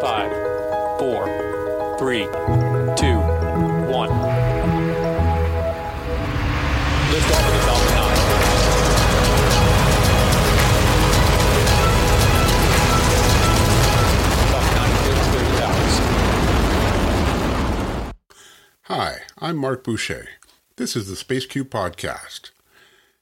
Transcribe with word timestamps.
Five, 0.00 0.30
four, 0.98 1.26
three, 1.98 2.24
two, 2.96 3.18
one. 3.90 4.10
Lift 7.10 7.30
off 7.30 7.46
of 7.46 7.52
the 7.52 7.60
Falcon 7.66 7.94
9. 7.94 8.16
Falcon 14.50 14.74
9 14.74 14.96
clear 14.96 15.14
to 15.14 15.20
clear 15.30 15.44
the 15.44 15.54
towers. 15.60 15.96
Hi, 18.84 19.12
I'm 19.38 19.56
Mark 19.56 19.84
Boucher. 19.84 20.28
This 20.76 20.96
is 20.96 21.08
the 21.08 21.14
SpaceQ 21.14 21.64
Podcast. 21.64 22.50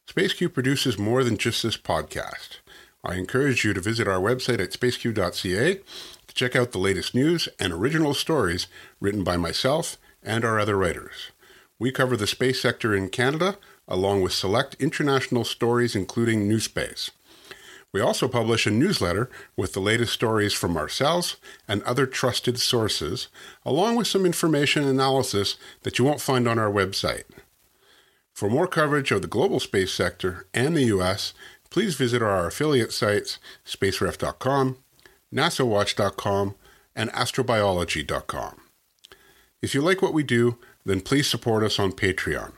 SpaceQ 0.08 0.52
produces 0.54 0.98
more 0.98 1.24
than 1.24 1.36
just 1.36 1.62
this 1.62 1.76
podcast. 1.76 2.58
I 3.02 3.14
encourage 3.14 3.64
you 3.64 3.72
to 3.72 3.80
visit 3.80 4.06
our 4.06 4.20
website 4.20 4.60
at 4.60 4.72
spaceq.ca 4.72 5.80
check 6.40 6.56
out 6.56 6.72
the 6.72 6.78
latest 6.78 7.14
news 7.14 7.50
and 7.58 7.70
original 7.70 8.14
stories 8.14 8.66
written 8.98 9.22
by 9.22 9.36
myself 9.36 9.98
and 10.22 10.42
our 10.42 10.58
other 10.58 10.74
writers. 10.74 11.32
We 11.78 11.92
cover 11.92 12.16
the 12.16 12.26
space 12.26 12.62
sector 12.62 12.96
in 12.96 13.10
Canada, 13.10 13.58
along 13.86 14.22
with 14.22 14.32
select 14.32 14.74
international 14.80 15.44
stories, 15.44 15.94
including 15.94 16.48
New 16.48 16.58
Space. 16.58 17.10
We 17.92 18.00
also 18.00 18.26
publish 18.26 18.66
a 18.66 18.70
newsletter 18.70 19.28
with 19.54 19.74
the 19.74 19.80
latest 19.80 20.14
stories 20.14 20.54
from 20.54 20.78
ourselves 20.78 21.36
and 21.68 21.82
other 21.82 22.06
trusted 22.06 22.58
sources, 22.58 23.28
along 23.62 23.96
with 23.96 24.06
some 24.06 24.24
information 24.24 24.84
and 24.84 24.92
analysis 24.92 25.58
that 25.82 25.98
you 25.98 26.06
won't 26.06 26.22
find 26.22 26.48
on 26.48 26.58
our 26.58 26.72
website. 26.72 27.24
For 28.32 28.48
more 28.48 28.66
coverage 28.66 29.10
of 29.10 29.20
the 29.20 29.28
global 29.28 29.60
space 29.60 29.92
sector 29.92 30.46
and 30.54 30.74
the 30.74 30.84
U.S., 30.84 31.34
please 31.68 31.96
visit 31.96 32.22
our 32.22 32.46
affiliate 32.46 32.94
sites 32.94 33.38
spaceref.com, 33.66 34.78
nasawatch.com, 35.34 36.54
and 36.96 37.10
astrobiology.com. 37.12 38.60
If 39.62 39.74
you 39.74 39.82
like 39.82 40.02
what 40.02 40.14
we 40.14 40.22
do, 40.22 40.58
then 40.84 41.00
please 41.00 41.28
support 41.28 41.62
us 41.62 41.78
on 41.78 41.92
Patreon. 41.92 42.52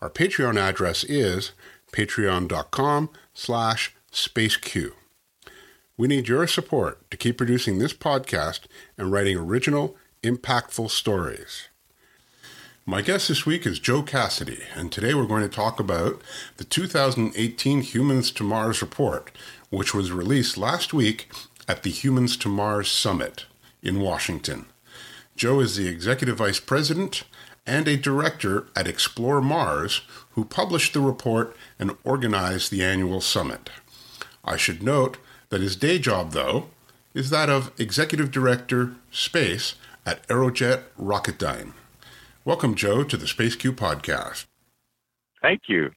Our 0.00 0.10
Patreon 0.10 0.58
address 0.58 1.04
is 1.04 1.52
patreon.com 1.92 3.10
slash 3.34 3.94
spaceq. 4.12 4.92
We 5.96 6.08
need 6.08 6.28
your 6.28 6.46
support 6.46 7.10
to 7.10 7.16
keep 7.16 7.36
producing 7.36 7.78
this 7.78 7.92
podcast 7.92 8.60
and 8.96 9.12
writing 9.12 9.36
original, 9.36 9.96
impactful 10.22 10.90
stories. 10.90 11.68
My 12.86 13.02
guest 13.02 13.28
this 13.28 13.44
week 13.44 13.66
is 13.66 13.78
Joe 13.78 14.02
Cassady, 14.02 14.62
and 14.74 14.90
today 14.90 15.12
we're 15.14 15.26
going 15.26 15.42
to 15.42 15.48
talk 15.48 15.78
about 15.78 16.22
the 16.56 16.64
2018 16.64 17.82
Humans 17.82 18.32
to 18.32 18.42
Mars 18.42 18.80
report, 18.80 19.30
which 19.68 19.94
was 19.94 20.10
released 20.10 20.56
last 20.56 20.94
week 20.94 21.30
at 21.70 21.84
the 21.84 21.90
Humans 21.90 22.36
to 22.38 22.48
Mars 22.48 22.90
Summit 22.90 23.46
in 23.80 24.00
Washington. 24.00 24.66
Joe 25.36 25.60
is 25.60 25.76
the 25.76 25.86
Executive 25.86 26.38
Vice 26.38 26.58
President 26.58 27.22
and 27.64 27.86
a 27.86 27.96
Director 27.96 28.66
at 28.74 28.88
Explore 28.88 29.40
Mars, 29.40 30.00
who 30.32 30.44
published 30.44 30.94
the 30.94 31.00
report 31.00 31.56
and 31.78 31.96
organized 32.02 32.72
the 32.72 32.82
annual 32.82 33.20
summit. 33.20 33.70
I 34.44 34.56
should 34.56 34.82
note 34.82 35.18
that 35.50 35.60
his 35.60 35.76
day 35.76 36.00
job, 36.00 36.32
though, 36.32 36.70
is 37.14 37.30
that 37.30 37.48
of 37.48 37.70
Executive 37.78 38.32
Director 38.32 38.96
Space 39.12 39.76
at 40.04 40.26
Aerojet 40.26 40.82
Rocketdyne. 41.00 41.74
Welcome, 42.44 42.74
Joe, 42.74 43.04
to 43.04 43.16
the 43.16 43.28
Space 43.28 43.54
Q 43.54 43.72
podcast. 43.72 44.46
Thank 45.40 45.68
you. 45.68 45.90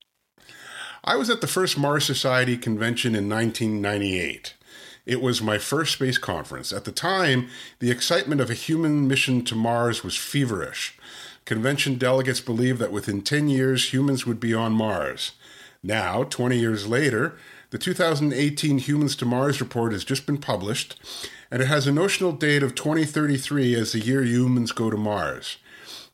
I 1.03 1.15
was 1.15 1.31
at 1.31 1.41
the 1.41 1.47
first 1.47 1.79
Mars 1.79 2.05
Society 2.05 2.57
convention 2.57 3.15
in 3.15 3.27
1998. 3.27 4.53
It 5.05 5.21
was 5.21 5.41
my 5.41 5.57
first 5.57 5.93
space 5.93 6.17
conference. 6.17 6.71
At 6.71 6.85
the 6.85 6.91
time, 6.91 7.49
the 7.79 7.91
excitement 7.91 8.39
of 8.39 8.49
a 8.49 8.55
human 8.55 9.07
mission 9.07 9.43
to 9.45 9.55
Mars 9.55 10.03
was 10.03 10.15
feverish. 10.15 10.97
Convention 11.45 11.97
delegates 11.97 12.39
believed 12.39 12.79
that 12.79 12.91
within 12.91 13.21
10 13.21 13.49
years, 13.49 13.91
humans 13.91 14.25
would 14.25 14.39
be 14.39 14.53
on 14.53 14.71
Mars. 14.71 15.31
Now, 15.83 16.23
20 16.23 16.57
years 16.57 16.87
later, 16.87 17.37
the 17.71 17.77
2018 17.77 18.77
Humans 18.77 19.15
to 19.17 19.25
Mars 19.25 19.59
report 19.59 19.91
has 19.93 20.05
just 20.05 20.25
been 20.25 20.37
published, 20.37 20.97
and 21.49 21.61
it 21.61 21.65
has 21.65 21.87
a 21.87 21.91
notional 21.91 22.31
date 22.31 22.63
of 22.63 22.75
2033 22.75 23.75
as 23.75 23.91
the 23.91 23.99
year 23.99 24.23
humans 24.23 24.71
go 24.71 24.89
to 24.89 24.95
Mars. 24.95 25.57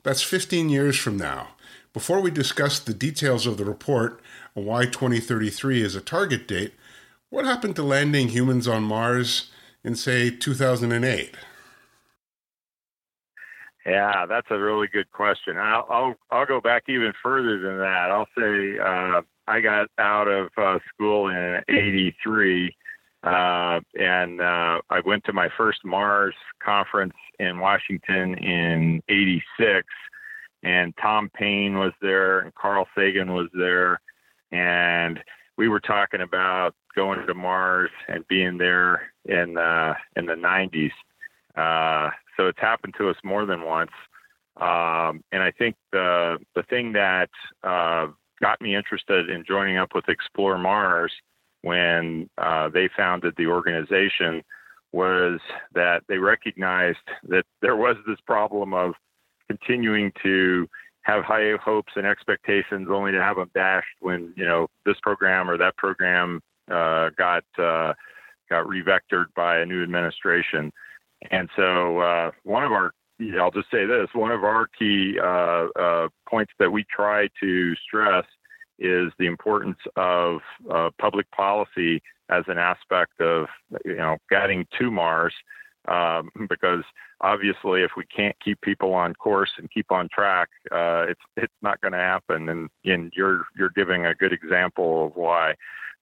That's 0.02 0.24
15 0.24 0.70
years 0.70 0.98
from 0.98 1.18
now. 1.18 1.50
Before 1.92 2.22
we 2.22 2.32
discuss 2.32 2.80
the 2.80 2.94
details 2.94 3.46
of 3.46 3.58
the 3.58 3.66
report 3.66 4.22
and 4.56 4.66
why 4.66 4.86
2033 4.86 5.82
is 5.82 5.96
a 5.96 6.02
target 6.02 6.48
date, 6.48 6.74
what 7.30 7.46
happened 7.46 7.76
to 7.78 7.84
landing 7.84 8.30
humans 8.30 8.68
on 8.68 8.84
Mars 8.84 9.52
in, 9.84 9.96
say, 9.96 10.30
2008? 10.30 11.36
Yeah, 13.86 14.26
that's 14.28 14.48
a 14.52 14.60
really 14.60 14.88
good 14.88 15.12
question. 15.12 15.58
I'll 15.58 15.88
I'll, 15.90 16.16
I'll 16.32 16.46
go 16.46 16.62
back 16.62 16.84
even 16.90 17.14
further 17.24 17.60
than 17.60 17.78
that. 17.80 18.12
I'll 18.12 18.28
say 18.38 18.78
uh, 18.78 19.22
I 19.48 19.62
got 19.62 19.88
out 19.98 20.28
of 20.28 20.50
uh, 20.58 20.80
school 20.94 21.30
in 21.30 21.62
'83, 21.68 22.76
uh, 23.24 23.80
and 23.96 24.42
uh, 24.42 24.82
I 24.90 25.00
went 25.06 25.24
to 25.26 25.34
my 25.34 25.48
first 25.58 25.80
Mars 25.84 26.36
conference 26.64 27.16
in 27.40 27.60
Washington 27.60 28.36
in 28.36 29.02
'86, 29.08 29.88
and 30.62 30.94
Tom 31.02 31.32
Paine 31.34 31.80
was 31.80 31.94
there, 32.02 32.42
and 32.42 32.54
Carl 32.54 32.86
Sagan 32.96 33.34
was 33.34 33.48
there, 33.54 34.00
and 34.52 35.20
we 35.58 35.68
were 35.68 35.80
talking 35.80 36.22
about 36.22 36.76
going 36.96 37.26
to 37.26 37.34
Mars 37.34 37.92
and 38.08 38.28
being 38.28 38.58
there 38.58 39.12
in 39.26 39.58
uh, 39.58 39.94
in 40.16 40.26
the 40.26 40.34
'90s. 40.34 40.92
Uh, 41.56 42.12
so 42.38 42.48
it's 42.48 42.60
happened 42.60 42.96
to 42.98 43.10
us 43.10 43.18
more 43.24 43.46
than 43.46 43.64
once. 43.64 43.92
Um, 44.58 45.24
and 45.32 45.42
I 45.42 45.52
think 45.58 45.76
the 45.92 46.38
the 46.56 46.64
thing 46.64 46.94
that 46.94 47.30
uh, 47.64 48.08
got 48.42 48.62
me 48.62 48.76
interested 48.76 49.30
in 49.30 49.44
joining 49.46 49.78
up 49.78 49.90
with 49.94 50.10
Explore 50.10 50.58
Mars 50.58 51.12
when 51.62 52.30
uh, 52.38 52.70
they 52.70 52.90
founded 52.96 53.34
the 53.38 53.48
organization 53.48 54.44
was 54.92 55.40
that 55.76 56.04
they 56.08 56.18
recognized 56.18 56.98
that 57.28 57.44
there 57.62 57.76
was 57.76 57.96
this 58.08 58.20
problem 58.26 58.74
of 58.74 58.94
continuing 59.48 60.12
to 60.24 60.68
have 61.02 61.24
high 61.24 61.56
hopes 61.64 61.94
and 61.96 62.06
expectations 62.06 62.88
only 62.92 63.12
to 63.12 63.22
have 63.22 63.38
them 63.38 63.50
dashed 63.54 63.88
when 64.00 64.34
you 64.36 64.46
know 64.46 64.68
this 64.86 64.98
program 65.02 65.50
or 65.50 65.58
that 65.58 65.76
program 65.78 66.42
uh, 66.72 67.10
got 67.18 67.44
uh, 67.58 67.94
got 68.50 68.66
revectored 68.66 69.26
by 69.36 69.60
a 69.60 69.66
new 69.66 69.84
administration. 69.84 70.72
And 71.32 71.50
so 71.56 72.00
uh, 72.00 72.32
one 72.44 72.64
of 72.64 72.72
our, 72.72 72.92
I'll 73.40 73.52
just 73.52 73.70
say 73.72 73.86
this, 73.86 74.08
one 74.14 74.32
of 74.32 74.44
our 74.44 74.68
key 74.68 75.20
uh, 75.22 75.68
uh, 75.80 76.08
points 76.28 76.54
that 76.60 76.72
we 76.72 76.86
try 76.86 77.28
to 77.42 77.76
stress 77.76 78.26
is 78.80 79.12
the 79.20 79.26
importance 79.26 79.78
of 79.96 80.40
uh, 80.72 80.90
public 81.00 81.30
policy 81.32 82.02
as 82.30 82.44
an 82.48 82.58
aspect 82.58 83.20
of, 83.20 83.48
you 83.84 83.98
know, 83.98 84.18
getting 84.30 84.66
to 84.80 84.90
Mars. 84.90 85.34
Um, 85.88 86.30
because 86.50 86.84
obviously, 87.22 87.82
if 87.82 87.92
we 87.98 88.06
can't 88.06 88.36
keep 88.44 88.62
people 88.62 88.94
on 88.94 89.14
course 89.16 89.50
and 89.58 89.72
keep 89.72 89.92
on 89.92 90.08
track, 90.14 90.50
uh, 90.72 91.06
it's 91.10 91.22
it's 91.36 91.54
not 91.62 91.82
going 91.82 91.94
to 91.94 91.98
happen. 91.98 92.50
And, 92.50 92.70
and 92.86 93.12
you're 93.16 93.46
you're 93.58 93.72
giving 93.76 94.06
a 94.06 94.14
good 94.14 94.34
example 94.34 95.08
of 95.08 95.16
why. 95.16 95.56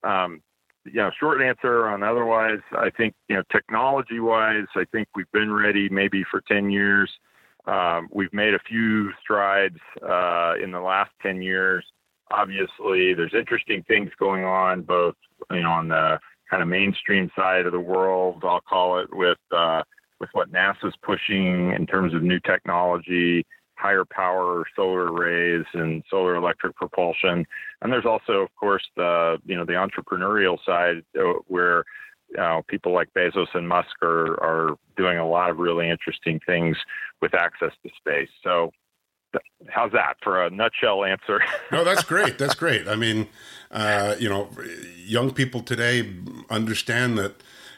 Um, 0.03 0.41
you 0.87 0.99
know, 0.99 1.11
short 1.19 1.41
answer 1.41 1.87
on 1.87 2.03
otherwise, 2.03 2.59
I 2.71 2.89
think, 2.89 3.13
you 3.27 3.35
know, 3.35 3.43
technology 3.51 4.19
wise, 4.19 4.65
I 4.75 4.85
think 4.91 5.07
we've 5.15 5.31
been 5.31 5.51
ready 5.51 5.89
maybe 5.89 6.23
for 6.29 6.41
10 6.47 6.69
years. 6.69 7.09
Um, 7.65 8.07
we've 8.11 8.33
made 8.33 8.53
a 8.53 8.59
few 8.59 9.11
strides 9.21 9.77
uh, 10.01 10.53
in 10.61 10.71
the 10.71 10.79
last 10.79 11.11
10 11.21 11.41
years. 11.41 11.85
Obviously, 12.31 13.13
there's 13.13 13.33
interesting 13.33 13.83
things 13.87 14.09
going 14.19 14.43
on, 14.43 14.81
both, 14.81 15.15
you 15.51 15.61
know, 15.61 15.71
on 15.71 15.89
the 15.89 16.19
kind 16.49 16.63
of 16.63 16.69
mainstream 16.69 17.29
side 17.35 17.65
of 17.65 17.73
the 17.73 17.79
world, 17.79 18.43
I'll 18.43 18.61
call 18.61 18.99
it, 18.99 19.07
with, 19.11 19.37
uh, 19.55 19.83
with 20.19 20.29
what 20.31 20.51
NASA's 20.51 20.95
pushing 21.03 21.73
in 21.73 21.85
terms 21.85 22.13
of 22.13 22.23
new 22.23 22.39
technology, 22.39 23.45
higher 23.77 24.05
power 24.05 24.63
solar 24.75 25.11
arrays 25.11 25.65
and 25.73 26.03
solar 26.09 26.35
electric 26.35 26.75
propulsion. 26.75 27.45
And 27.81 27.93
there's 27.93 28.05
also, 28.05 28.33
of 28.41 28.55
course, 28.55 28.83
the 28.95 29.37
you 29.45 29.55
know 29.55 29.65
the 29.65 29.73
entrepreneurial 29.73 30.57
side 30.65 31.03
uh, 31.19 31.33
where 31.47 31.85
you 32.29 32.37
know, 32.37 32.61
people 32.67 32.93
like 32.93 33.09
Bezos 33.15 33.47
and 33.53 33.67
Musk 33.67 34.01
are 34.01 34.33
are 34.43 34.75
doing 34.95 35.17
a 35.17 35.27
lot 35.27 35.49
of 35.49 35.57
really 35.57 35.89
interesting 35.89 36.39
things 36.45 36.77
with 37.21 37.33
access 37.33 37.71
to 37.83 37.89
space. 37.97 38.29
So. 38.43 38.71
How's 39.67 39.91
that 39.91 40.15
for 40.23 40.41
a 40.41 40.49
nutshell 40.49 41.03
answer? 41.03 41.41
no, 41.71 41.83
that's 41.83 42.03
great. 42.03 42.37
That's 42.37 42.55
great. 42.55 42.87
I 42.87 42.95
mean, 42.95 43.27
uh, 43.69 44.15
you 44.17 44.29
know, 44.29 44.49
young 44.95 45.31
people 45.31 45.61
today 45.61 46.09
understand 46.49 47.17
that 47.17 47.35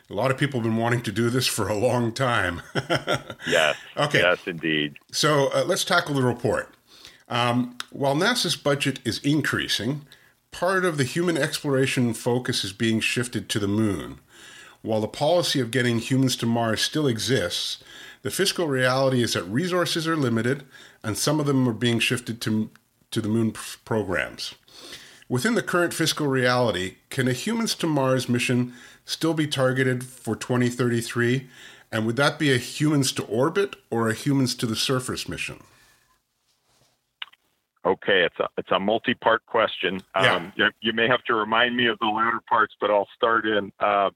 a 0.09 0.13
lot 0.13 0.31
of 0.31 0.37
people 0.37 0.59
have 0.59 0.69
been 0.69 0.77
wanting 0.77 1.01
to 1.03 1.11
do 1.11 1.29
this 1.29 1.45
for 1.45 1.67
a 1.67 1.77
long 1.77 2.11
time. 2.11 2.61
yes. 3.47 3.77
Okay. 3.95 4.19
Yes, 4.19 4.39
indeed. 4.47 4.97
So 5.11 5.49
uh, 5.53 5.63
let's 5.65 5.85
tackle 5.85 6.15
the 6.15 6.23
report. 6.23 6.73
Um, 7.27 7.77
while 7.91 8.15
NASA's 8.15 8.55
budget 8.55 8.99
is 9.05 9.19
increasing, 9.19 10.01
part 10.51 10.83
of 10.83 10.97
the 10.97 11.03
human 11.03 11.37
exploration 11.37 12.13
focus 12.13 12.63
is 12.63 12.73
being 12.73 12.99
shifted 12.99 13.49
to 13.49 13.59
the 13.59 13.67
moon. 13.67 14.19
while 14.81 15.01
the 15.01 15.07
policy 15.09 15.59
of 15.59 15.71
getting 15.71 15.99
humans 15.99 16.37
to 16.37 16.45
Mars 16.45 16.81
still 16.81 17.05
exists, 17.05 17.83
the 18.21 18.31
fiscal 18.31 18.67
reality 18.67 19.21
is 19.21 19.33
that 19.33 19.43
resources 19.43 20.07
are 20.07 20.15
limited 20.15 20.63
and 21.03 21.17
some 21.17 21.39
of 21.39 21.45
them 21.45 21.67
are 21.67 21.73
being 21.73 21.99
shifted 21.99 22.39
to, 22.41 22.69
to 23.11 23.19
the 23.21 23.27
moon 23.27 23.53
programs. 23.83 24.55
Within 25.27 25.55
the 25.55 25.61
current 25.61 25.93
fiscal 25.93 26.27
reality, 26.27 26.95
can 27.09 27.27
a 27.27 27.33
humans 27.33 27.75
to 27.75 27.87
Mars 27.87 28.27
mission 28.27 28.73
still 29.09 29.33
be 29.33 29.47
targeted 29.47 30.03
for 30.03 30.35
2033? 30.35 31.49
And 31.91 32.05
would 32.05 32.15
that 32.17 32.37
be 32.37 32.53
a 32.53 32.57
humans 32.57 33.11
to 33.13 33.23
orbit 33.23 33.75
or 33.89 34.07
a 34.07 34.13
humans 34.13 34.53
to 34.55 34.67
the 34.67 34.75
surface 34.75 35.27
mission? 35.27 35.59
Okay, 37.85 38.23
it's 38.23 38.39
a 38.39 38.47
it's 38.57 38.71
a 38.71 38.79
multi-part 38.79 39.45
question. 39.45 40.01
Yeah. 40.15 40.35
Um, 40.35 40.53
you, 40.55 40.69
you, 40.81 40.93
may 40.93 41.07
have 41.07 41.23
to 41.23 41.33
remind 41.33 41.75
me 41.75 41.87
of 41.87 41.97
the 41.99 42.07
latter 42.07 42.41
parts, 42.47 42.75
but 42.79 42.91
I'll 42.91 43.07
start 43.15 43.47
in 43.47 43.71
uh, 43.79 44.09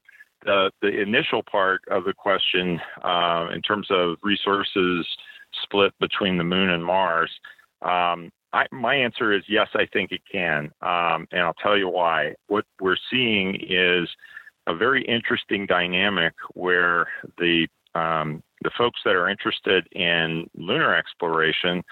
the 0.44 0.70
the 0.82 1.00
initial 1.00 1.42
part 1.42 1.80
of 1.90 2.04
the 2.04 2.12
question 2.12 2.78
uh, 3.02 3.48
in 3.52 3.62
terms 3.62 3.88
of 3.90 4.16
resources 4.22 5.06
split 5.62 5.92
between 5.98 6.36
the 6.36 6.44
moon 6.44 6.70
and 6.70 6.84
Mars. 6.84 7.30
Um, 7.82 8.30
I, 8.52 8.66
my 8.70 8.94
answer 8.94 9.32
is 9.32 9.42
yes, 9.48 9.68
I 9.74 9.86
think 9.92 10.12
it 10.12 10.20
can, 10.30 10.70
um, 10.82 11.26
and 11.32 11.40
I'll 11.40 11.54
tell 11.54 11.76
you 11.76 11.88
why. 11.88 12.34
What 12.46 12.66
we're 12.80 12.98
seeing 13.10 13.56
is 13.56 14.08
a 14.66 14.74
very 14.74 15.04
interesting 15.04 15.66
dynamic 15.66 16.32
where 16.54 17.06
the 17.38 17.66
um, 17.94 18.42
the 18.62 18.70
folks 18.76 19.00
that 19.04 19.14
are 19.14 19.28
interested 19.28 19.86
in 19.92 20.48
lunar 20.56 20.96
exploration 20.96 21.82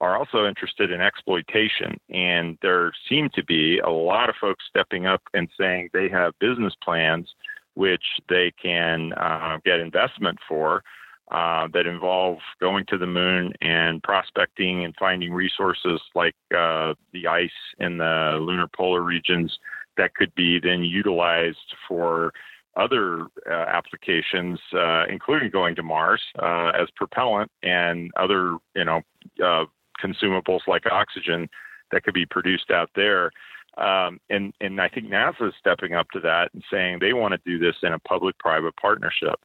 are 0.00 0.16
also 0.16 0.46
interested 0.46 0.92
in 0.92 1.00
exploitation. 1.00 1.98
And 2.10 2.56
there 2.62 2.92
seem 3.08 3.28
to 3.34 3.44
be 3.44 3.80
a 3.80 3.90
lot 3.90 4.28
of 4.28 4.36
folks 4.40 4.64
stepping 4.68 5.06
up 5.06 5.22
and 5.34 5.48
saying 5.58 5.88
they 5.92 6.08
have 6.08 6.38
business 6.38 6.74
plans 6.84 7.28
which 7.74 8.02
they 8.28 8.52
can 8.60 9.12
uh, 9.12 9.58
get 9.64 9.78
investment 9.78 10.36
for 10.48 10.82
uh, 11.30 11.68
that 11.72 11.86
involve 11.86 12.38
going 12.60 12.84
to 12.88 12.98
the 12.98 13.06
moon 13.06 13.52
and 13.60 14.02
prospecting 14.02 14.84
and 14.84 14.94
finding 14.98 15.32
resources 15.32 16.00
like 16.14 16.34
uh, 16.56 16.94
the 17.12 17.26
ice 17.28 17.50
in 17.78 17.98
the 17.98 18.38
lunar 18.40 18.66
polar 18.74 19.02
regions 19.02 19.58
that 19.98 20.14
could 20.14 20.34
be 20.34 20.58
then 20.58 20.82
utilized 20.82 21.74
for 21.86 22.32
other 22.76 23.26
uh, 23.50 23.52
applications, 23.52 24.58
uh, 24.72 25.04
including 25.10 25.50
going 25.50 25.74
to 25.74 25.82
Mars 25.82 26.22
uh, 26.38 26.70
as 26.80 26.88
propellant 26.96 27.50
and 27.62 28.10
other, 28.16 28.56
you 28.74 28.84
know, 28.84 29.02
uh, 29.44 29.64
consumables 30.02 30.60
like 30.66 30.84
oxygen 30.90 31.48
that 31.90 32.04
could 32.04 32.14
be 32.14 32.24
produced 32.24 32.70
out 32.70 32.88
there. 32.94 33.30
Um, 33.76 34.20
and, 34.30 34.54
and 34.60 34.80
I 34.80 34.88
think 34.88 35.08
NASA 35.08 35.48
is 35.48 35.54
stepping 35.58 35.94
up 35.94 36.08
to 36.12 36.20
that 36.20 36.50
and 36.54 36.62
saying 36.70 36.98
they 37.00 37.12
want 37.12 37.32
to 37.32 37.40
do 37.44 37.58
this 37.58 37.76
in 37.82 37.92
a 37.92 37.98
public 37.98 38.38
private 38.38 38.76
partnership. 38.76 39.40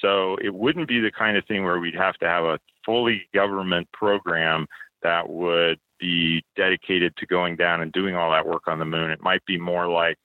So 0.00 0.36
it 0.42 0.54
wouldn't 0.54 0.88
be 0.88 1.00
the 1.00 1.12
kind 1.12 1.36
of 1.36 1.46
thing 1.46 1.64
where 1.64 1.78
we'd 1.78 1.94
have 1.94 2.16
to 2.18 2.28
have 2.28 2.44
a 2.44 2.58
fully 2.84 3.28
government 3.32 3.88
program 3.92 4.66
that 5.02 5.28
would 5.28 5.78
be 6.02 6.42
dedicated 6.56 7.16
to 7.16 7.26
going 7.26 7.54
down 7.56 7.80
and 7.80 7.92
doing 7.92 8.16
all 8.16 8.32
that 8.32 8.46
work 8.46 8.66
on 8.66 8.80
the 8.80 8.84
moon. 8.84 9.12
It 9.12 9.22
might 9.22 9.44
be 9.46 9.56
more 9.56 9.88
like 9.88 10.18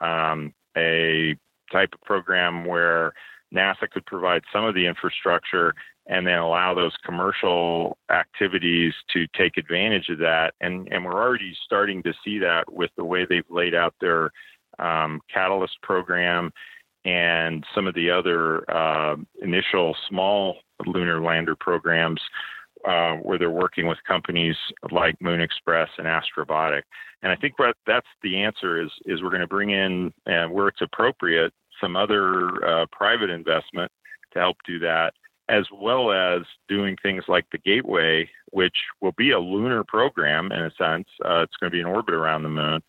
um, 0.00 0.52
a 0.76 1.36
type 1.72 1.90
of 1.94 2.00
program 2.02 2.64
where 2.64 3.12
NASA 3.54 3.88
could 3.90 4.04
provide 4.06 4.42
some 4.52 4.64
of 4.64 4.74
the 4.74 4.86
infrastructure 4.86 5.72
and 6.08 6.26
then 6.26 6.38
allow 6.38 6.74
those 6.74 6.92
commercial 7.04 7.96
activities 8.10 8.92
to 9.12 9.26
take 9.38 9.56
advantage 9.56 10.08
of 10.08 10.18
that. 10.18 10.54
And, 10.60 10.88
and 10.90 11.04
we're 11.04 11.22
already 11.22 11.56
starting 11.64 12.02
to 12.02 12.12
see 12.24 12.40
that 12.40 12.64
with 12.72 12.90
the 12.96 13.04
way 13.04 13.24
they've 13.24 13.44
laid 13.48 13.74
out 13.74 13.94
their 14.00 14.32
um, 14.80 15.20
Catalyst 15.32 15.80
program 15.82 16.50
and 17.04 17.64
some 17.74 17.86
of 17.86 17.94
the 17.94 18.10
other 18.10 18.68
uh, 18.70 19.16
initial 19.40 19.96
small 20.08 20.56
lunar 20.86 21.22
lander 21.22 21.54
programs 21.54 22.20
uh, 22.86 23.16
where 23.16 23.38
they're 23.38 23.50
working 23.50 23.86
with 23.86 23.98
companies 24.06 24.56
like 24.90 25.20
Moon 25.20 25.40
Express 25.40 25.88
and 25.98 26.06
Astrobotic. 26.06 26.82
And 27.22 27.30
I 27.30 27.36
think 27.36 27.54
that's 27.86 28.06
the 28.22 28.42
answer 28.42 28.82
is 28.82 28.90
is 29.04 29.22
we're 29.22 29.30
going 29.30 29.40
to 29.40 29.46
bring 29.46 29.70
in 29.70 30.12
uh, 30.26 30.46
where 30.46 30.68
it's 30.68 30.80
appropriate 30.80 31.52
some 31.80 31.96
other 31.96 32.64
uh, 32.64 32.86
private 32.92 33.30
investment 33.30 33.90
to 34.32 34.38
help 34.38 34.56
do 34.66 34.78
that, 34.80 35.12
as 35.48 35.64
well 35.72 36.12
as 36.12 36.42
doing 36.68 36.96
things 37.02 37.24
like 37.28 37.46
the 37.50 37.58
Gateway, 37.58 38.28
which 38.52 38.76
will 39.00 39.14
be 39.16 39.32
a 39.32 39.38
lunar 39.38 39.84
program 39.84 40.52
in 40.52 40.60
a 40.62 40.70
sense. 40.78 41.08
Uh, 41.24 41.40
it's 41.42 41.56
going 41.56 41.70
to 41.70 41.74
be 41.74 41.80
in 41.80 41.86
orbit 41.86 42.14
around 42.14 42.42
the 42.42 42.48
moon. 42.48 42.82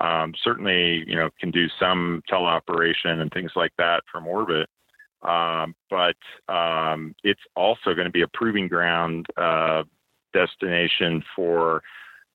Um, 0.00 0.34
certainly, 0.42 1.04
you 1.06 1.16
know, 1.16 1.30
can 1.40 1.50
do 1.50 1.66
some 1.80 2.22
teleoperation 2.30 3.20
and 3.20 3.30
things 3.30 3.52
like 3.56 3.72
that 3.78 4.02
from 4.10 4.26
orbit. 4.26 4.68
Um, 5.26 5.74
but 5.90 6.16
um, 6.52 7.14
it's 7.24 7.40
also 7.56 7.94
going 7.94 8.04
to 8.04 8.10
be 8.10 8.22
a 8.22 8.28
proving 8.28 8.68
ground 8.68 9.26
uh, 9.36 9.82
destination 10.32 11.24
for 11.34 11.82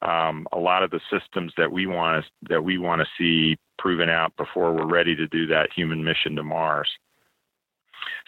um, 0.01 0.47
a 0.51 0.57
lot 0.57 0.83
of 0.83 0.91
the 0.91 0.99
systems 1.11 1.53
that 1.57 1.71
we 1.71 1.85
want 1.85 2.25
to 2.25 2.31
that 2.49 2.63
we 2.63 2.77
want 2.77 3.01
to 3.01 3.07
see 3.17 3.57
proven 3.77 4.09
out 4.09 4.35
before 4.35 4.73
we're 4.73 4.91
ready 4.91 5.15
to 5.15 5.27
do 5.27 5.47
that 5.47 5.69
human 5.73 6.03
mission 6.03 6.35
to 6.35 6.43
Mars. 6.43 6.89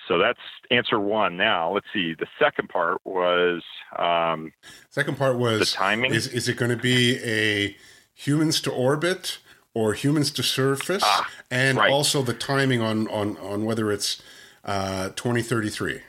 So 0.07 0.18
that's 0.18 0.39
answer 0.69 1.00
one. 1.00 1.38
Now 1.38 1.74
let's 1.74 1.88
see. 1.94 2.13
The 2.13 2.27
second 2.39 2.69
part 2.69 3.00
was 3.04 3.63
um, 3.98 4.54
second 4.89 5.18
part 5.18 5.38
was 5.38 5.60
the 5.60 5.65
timing. 5.65 6.13
Is 6.13 6.27
is 6.27 6.48
it 6.48 6.57
going 6.57 6.71
to 6.71 6.81
be 6.81 7.18
a 7.24 7.75
humans 8.13 8.62
to 8.62 8.71
orbit 8.71 9.39
or 9.74 9.94
humans 9.94 10.30
to 10.31 10.44
surface, 10.44 11.04
ah, 11.04 11.27
and 11.50 11.77
right. 11.80 11.92
also 11.92 12.21
the 12.21 12.33
timing 12.33 12.81
on 12.81 13.07
on 13.07 13.38
on 13.38 13.65
whether 13.65 13.92
it's 13.92 14.21
uh, 14.63 15.10
2033. 15.10 16.01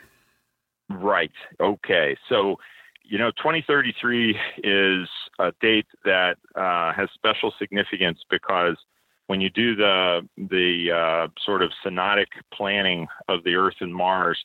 Right. 0.91 1.33
Okay. 1.61 2.17
So 2.29 2.57
you 3.05 3.19
know, 3.19 3.31
2033 3.33 4.37
is 4.65 5.09
a 5.39 5.53
date 5.61 5.87
that 6.05 6.37
uh, 6.57 6.93
has 6.95 7.09
special 7.15 7.53
significance 7.59 8.21
because 8.31 8.77
when 9.27 9.41
you 9.41 9.51
do 9.51 9.77
the 9.77 10.27
the 10.37 10.91
uh, 10.91 11.29
sort 11.45 11.63
of 11.63 11.71
synodic 11.85 12.27
planning 12.53 13.07
of 13.29 13.45
the 13.45 13.55
Earth 13.55 13.77
and 13.81 13.95
Mars, 13.95 14.43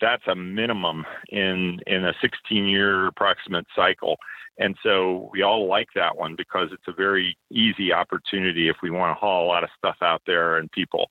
that's 0.00 0.26
a 0.26 0.34
minimum 0.34 1.04
in 1.28 1.80
in 1.86 2.04
a 2.04 2.12
16 2.20 2.66
year 2.66 3.06
approximate 3.06 3.66
cycle. 3.76 4.16
And 4.58 4.76
so 4.82 5.30
we 5.32 5.42
all 5.42 5.68
like 5.68 5.88
that 5.94 6.16
one 6.16 6.34
because 6.36 6.70
it's 6.72 6.88
a 6.88 6.92
very 6.92 7.36
easy 7.50 7.92
opportunity 7.92 8.68
if 8.68 8.76
we 8.82 8.90
want 8.90 9.10
to 9.10 9.20
haul 9.20 9.44
a 9.44 9.46
lot 9.46 9.62
of 9.62 9.70
stuff 9.78 9.96
out 10.02 10.22
there 10.26 10.56
and 10.56 10.70
people. 10.72 11.08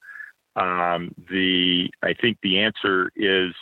Um, 0.58 1.14
the 1.30 1.90
I 2.04 2.14
think 2.20 2.38
the 2.42 2.60
answer 2.60 3.12
is 3.16 3.54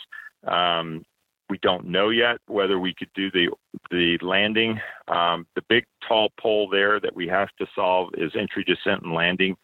um, 0.46 1.04
we 1.50 1.58
don't 1.58 1.86
know 1.86 2.08
yet 2.08 2.38
whether 2.46 2.78
we 2.78 2.94
could 2.94 3.10
do 3.14 3.30
the 3.30 3.50
the 3.90 4.18
landing. 4.22 4.80
Um, 5.06 5.46
the 5.54 5.62
big 5.68 5.84
tall 6.08 6.30
pole 6.40 6.68
there 6.68 6.98
that 7.00 7.14
we 7.14 7.28
have 7.28 7.48
to 7.58 7.66
solve 7.74 8.10
is 8.16 8.32
entry, 8.34 8.64
descent, 8.64 9.02
and 9.02 9.12
landing 9.12 9.56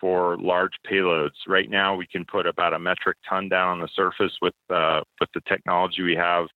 for 0.00 0.38
large 0.38 0.72
payloads. 0.90 1.36
Right 1.46 1.68
now, 1.68 1.94
we 1.94 2.06
can 2.06 2.24
put 2.24 2.46
about 2.46 2.72
a 2.72 2.78
metric 2.78 3.18
ton 3.28 3.48
down 3.48 3.68
on 3.68 3.80
the 3.80 3.88
surface 3.94 4.32
with 4.40 4.54
uh, 4.70 5.02
with 5.20 5.28
the 5.34 5.42
technology 5.46 6.02
we 6.02 6.16
have 6.16 6.46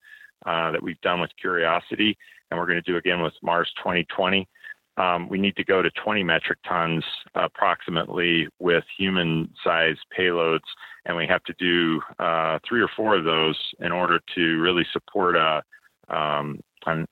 uh, 0.46 0.72
that 0.72 0.82
we've 0.82 1.00
done 1.02 1.20
with 1.20 1.30
Curiosity, 1.38 2.16
and 2.50 2.58
we're 2.58 2.66
going 2.66 2.82
to 2.82 2.90
do 2.90 2.96
again 2.96 3.20
with 3.20 3.34
Mars 3.42 3.70
2020 3.76 4.48
um, 4.96 5.28
we 5.28 5.38
need 5.38 5.56
to 5.56 5.64
go 5.64 5.80
to 5.80 5.90
20 5.90 6.22
metric 6.22 6.58
tons 6.68 7.04
approximately 7.34 8.48
with 8.58 8.84
human 8.96 9.48
sized 9.64 10.00
payloads. 10.16 10.60
And 11.06 11.16
we 11.16 11.26
have 11.26 11.42
to 11.44 11.54
do 11.58 12.00
uh, 12.18 12.58
three 12.68 12.82
or 12.82 12.90
four 12.94 13.16
of 13.16 13.24
those 13.24 13.58
in 13.80 13.90
order 13.90 14.20
to 14.34 14.60
really 14.60 14.86
support 14.92 15.36
a, 15.36 15.62
um, 16.08 16.60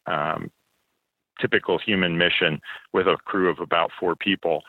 um, 0.06 0.50
typical 1.40 1.78
human 1.78 2.18
mission 2.18 2.60
with 2.92 3.06
a 3.06 3.16
crew 3.24 3.48
of 3.48 3.60
about 3.60 3.90
four 3.98 4.14
people. 4.14 4.62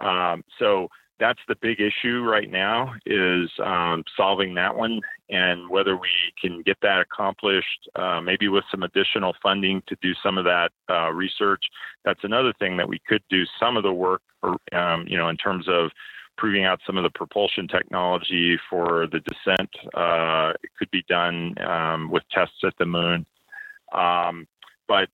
Um, 0.00 0.44
so 0.58 0.88
that's 1.18 1.40
the 1.48 1.56
big 1.60 1.80
issue 1.80 2.22
right 2.22 2.50
now 2.50 2.94
is 3.04 3.50
um, 3.64 4.04
solving 4.16 4.54
that 4.54 4.74
one 4.74 5.00
and 5.28 5.68
whether 5.68 5.96
we 5.96 6.08
can 6.40 6.62
get 6.62 6.78
that 6.82 7.00
accomplished 7.00 7.88
uh, 7.96 8.20
maybe 8.20 8.48
with 8.48 8.64
some 8.70 8.82
additional 8.82 9.34
funding 9.42 9.82
to 9.88 9.96
do 10.00 10.12
some 10.22 10.38
of 10.38 10.44
that 10.44 10.70
uh, 10.90 11.10
research. 11.10 11.64
That's 12.04 12.22
another 12.22 12.52
thing 12.58 12.76
that 12.76 12.88
we 12.88 13.00
could 13.06 13.22
do 13.28 13.44
some 13.58 13.76
of 13.76 13.82
the 13.82 13.92
work 13.92 14.22
or, 14.42 14.56
um, 14.72 15.06
you 15.08 15.18
know 15.18 15.28
in 15.28 15.36
terms 15.36 15.66
of 15.68 15.90
proving 16.36 16.64
out 16.64 16.80
some 16.86 16.96
of 16.96 17.02
the 17.02 17.10
propulsion 17.10 17.66
technology 17.66 18.56
for 18.70 19.08
the 19.10 19.20
descent 19.20 19.70
uh, 19.94 20.52
it 20.62 20.70
could 20.78 20.90
be 20.90 21.02
done 21.08 21.54
um, 21.66 22.10
with 22.10 22.22
tests 22.30 22.62
at 22.64 22.74
the 22.78 22.86
moon. 22.86 23.26
Um, 23.92 24.46
but 24.86 25.08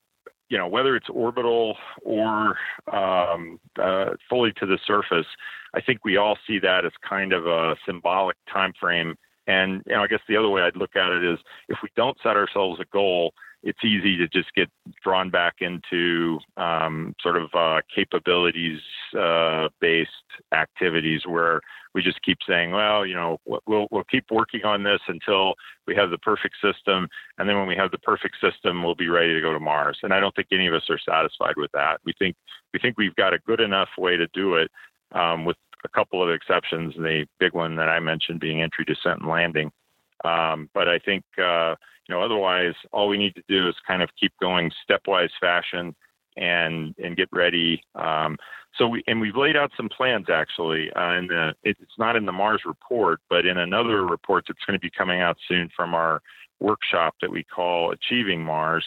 you 0.48 0.58
know, 0.58 0.68
whether 0.68 0.94
it's 0.96 1.08
orbital 1.08 1.76
or 2.02 2.56
um, 2.92 3.58
uh, 3.80 4.10
fully 4.28 4.52
to 4.58 4.66
the 4.66 4.78
surface, 4.86 5.26
I 5.74 5.80
think 5.80 6.04
we 6.04 6.16
all 6.16 6.36
see 6.46 6.58
that 6.60 6.84
as 6.84 6.92
kind 7.08 7.32
of 7.32 7.46
a 7.46 7.76
symbolic 7.86 8.36
time 8.52 8.72
frame. 8.78 9.16
And 9.46 9.82
you 9.86 9.94
know, 9.94 10.02
I 10.02 10.06
guess 10.06 10.20
the 10.28 10.36
other 10.36 10.48
way 10.48 10.62
I'd 10.62 10.76
look 10.76 10.96
at 10.96 11.10
it 11.12 11.24
is 11.24 11.38
if 11.68 11.78
we 11.82 11.88
don't 11.96 12.16
set 12.22 12.36
ourselves 12.36 12.80
a 12.80 12.84
goal, 12.92 13.34
it's 13.62 13.84
easy 13.84 14.16
to 14.18 14.28
just 14.28 14.54
get 14.54 14.68
drawn 15.02 15.30
back 15.30 15.54
into 15.60 16.38
um, 16.56 17.14
sort 17.20 17.36
of 17.36 17.48
uh, 17.54 17.80
capabilities 17.94 18.80
uh, 19.18 19.68
based 19.80 20.10
activities 20.52 21.22
where 21.26 21.60
we 21.94 22.02
just 22.02 22.20
keep 22.22 22.38
saying, 22.46 22.72
well, 22.72 23.06
you 23.06 23.14
know, 23.14 23.38
we'll 23.46 23.86
we'll 23.90 24.04
keep 24.04 24.24
working 24.30 24.64
on 24.64 24.82
this 24.82 25.00
until 25.06 25.54
we 25.86 25.94
have 25.94 26.10
the 26.10 26.18
perfect 26.18 26.56
system, 26.62 27.08
and 27.38 27.48
then 27.48 27.56
when 27.56 27.68
we 27.68 27.76
have 27.76 27.90
the 27.90 27.98
perfect 27.98 28.36
system, 28.40 28.82
we'll 28.82 28.94
be 28.94 29.08
ready 29.08 29.32
to 29.32 29.40
go 29.40 29.52
to 29.52 29.60
Mars. 29.60 29.98
And 30.02 30.12
I 30.12 30.20
don't 30.20 30.34
think 30.34 30.48
any 30.52 30.66
of 30.66 30.74
us 30.74 30.88
are 30.90 30.98
satisfied 30.98 31.54
with 31.56 31.70
that. 31.72 32.00
We 32.04 32.12
think 32.18 32.36
we 32.72 32.80
think 32.80 32.98
we've 32.98 33.14
got 33.14 33.32
a 33.32 33.38
good 33.38 33.60
enough 33.60 33.90
way 33.96 34.16
to 34.16 34.26
do 34.34 34.56
it, 34.56 34.70
um, 35.12 35.44
with 35.44 35.56
a 35.84 35.88
couple 35.88 36.22
of 36.22 36.34
exceptions. 36.34 36.94
The 36.94 37.26
big 37.38 37.54
one 37.54 37.76
that 37.76 37.88
I 37.88 38.00
mentioned 38.00 38.40
being 38.40 38.60
entry, 38.60 38.84
descent, 38.84 39.20
and 39.20 39.28
landing. 39.28 39.70
Um, 40.24 40.70
but 40.74 40.88
I 40.88 40.98
think 40.98 41.22
uh, 41.38 41.76
you 42.08 42.14
know 42.14 42.22
otherwise, 42.22 42.74
all 42.92 43.08
we 43.08 43.18
need 43.18 43.36
to 43.36 43.42
do 43.48 43.68
is 43.68 43.74
kind 43.86 44.02
of 44.02 44.10
keep 44.18 44.32
going 44.40 44.72
stepwise 44.88 45.30
fashion 45.40 45.94
and 46.36 46.94
and 47.02 47.16
get 47.16 47.28
ready. 47.32 47.82
Um, 47.94 48.36
so 48.76 48.88
we 48.88 49.04
and 49.06 49.20
we've 49.20 49.36
laid 49.36 49.56
out 49.56 49.70
some 49.76 49.88
plans 49.88 50.26
actually. 50.30 50.90
Uh, 50.96 51.20
the 51.28 51.54
it's 51.62 51.98
not 51.98 52.16
in 52.16 52.26
the 52.26 52.32
Mars 52.32 52.62
report, 52.66 53.20
but 53.30 53.46
in 53.46 53.58
another 53.58 54.04
report 54.04 54.44
that's 54.48 54.64
going 54.66 54.78
to 54.78 54.82
be 54.82 54.90
coming 54.90 55.20
out 55.20 55.36
soon 55.48 55.70
from 55.76 55.94
our 55.94 56.20
workshop 56.60 57.14
that 57.20 57.30
we 57.30 57.44
call 57.44 57.92
Achieving 57.92 58.42
Mars. 58.42 58.84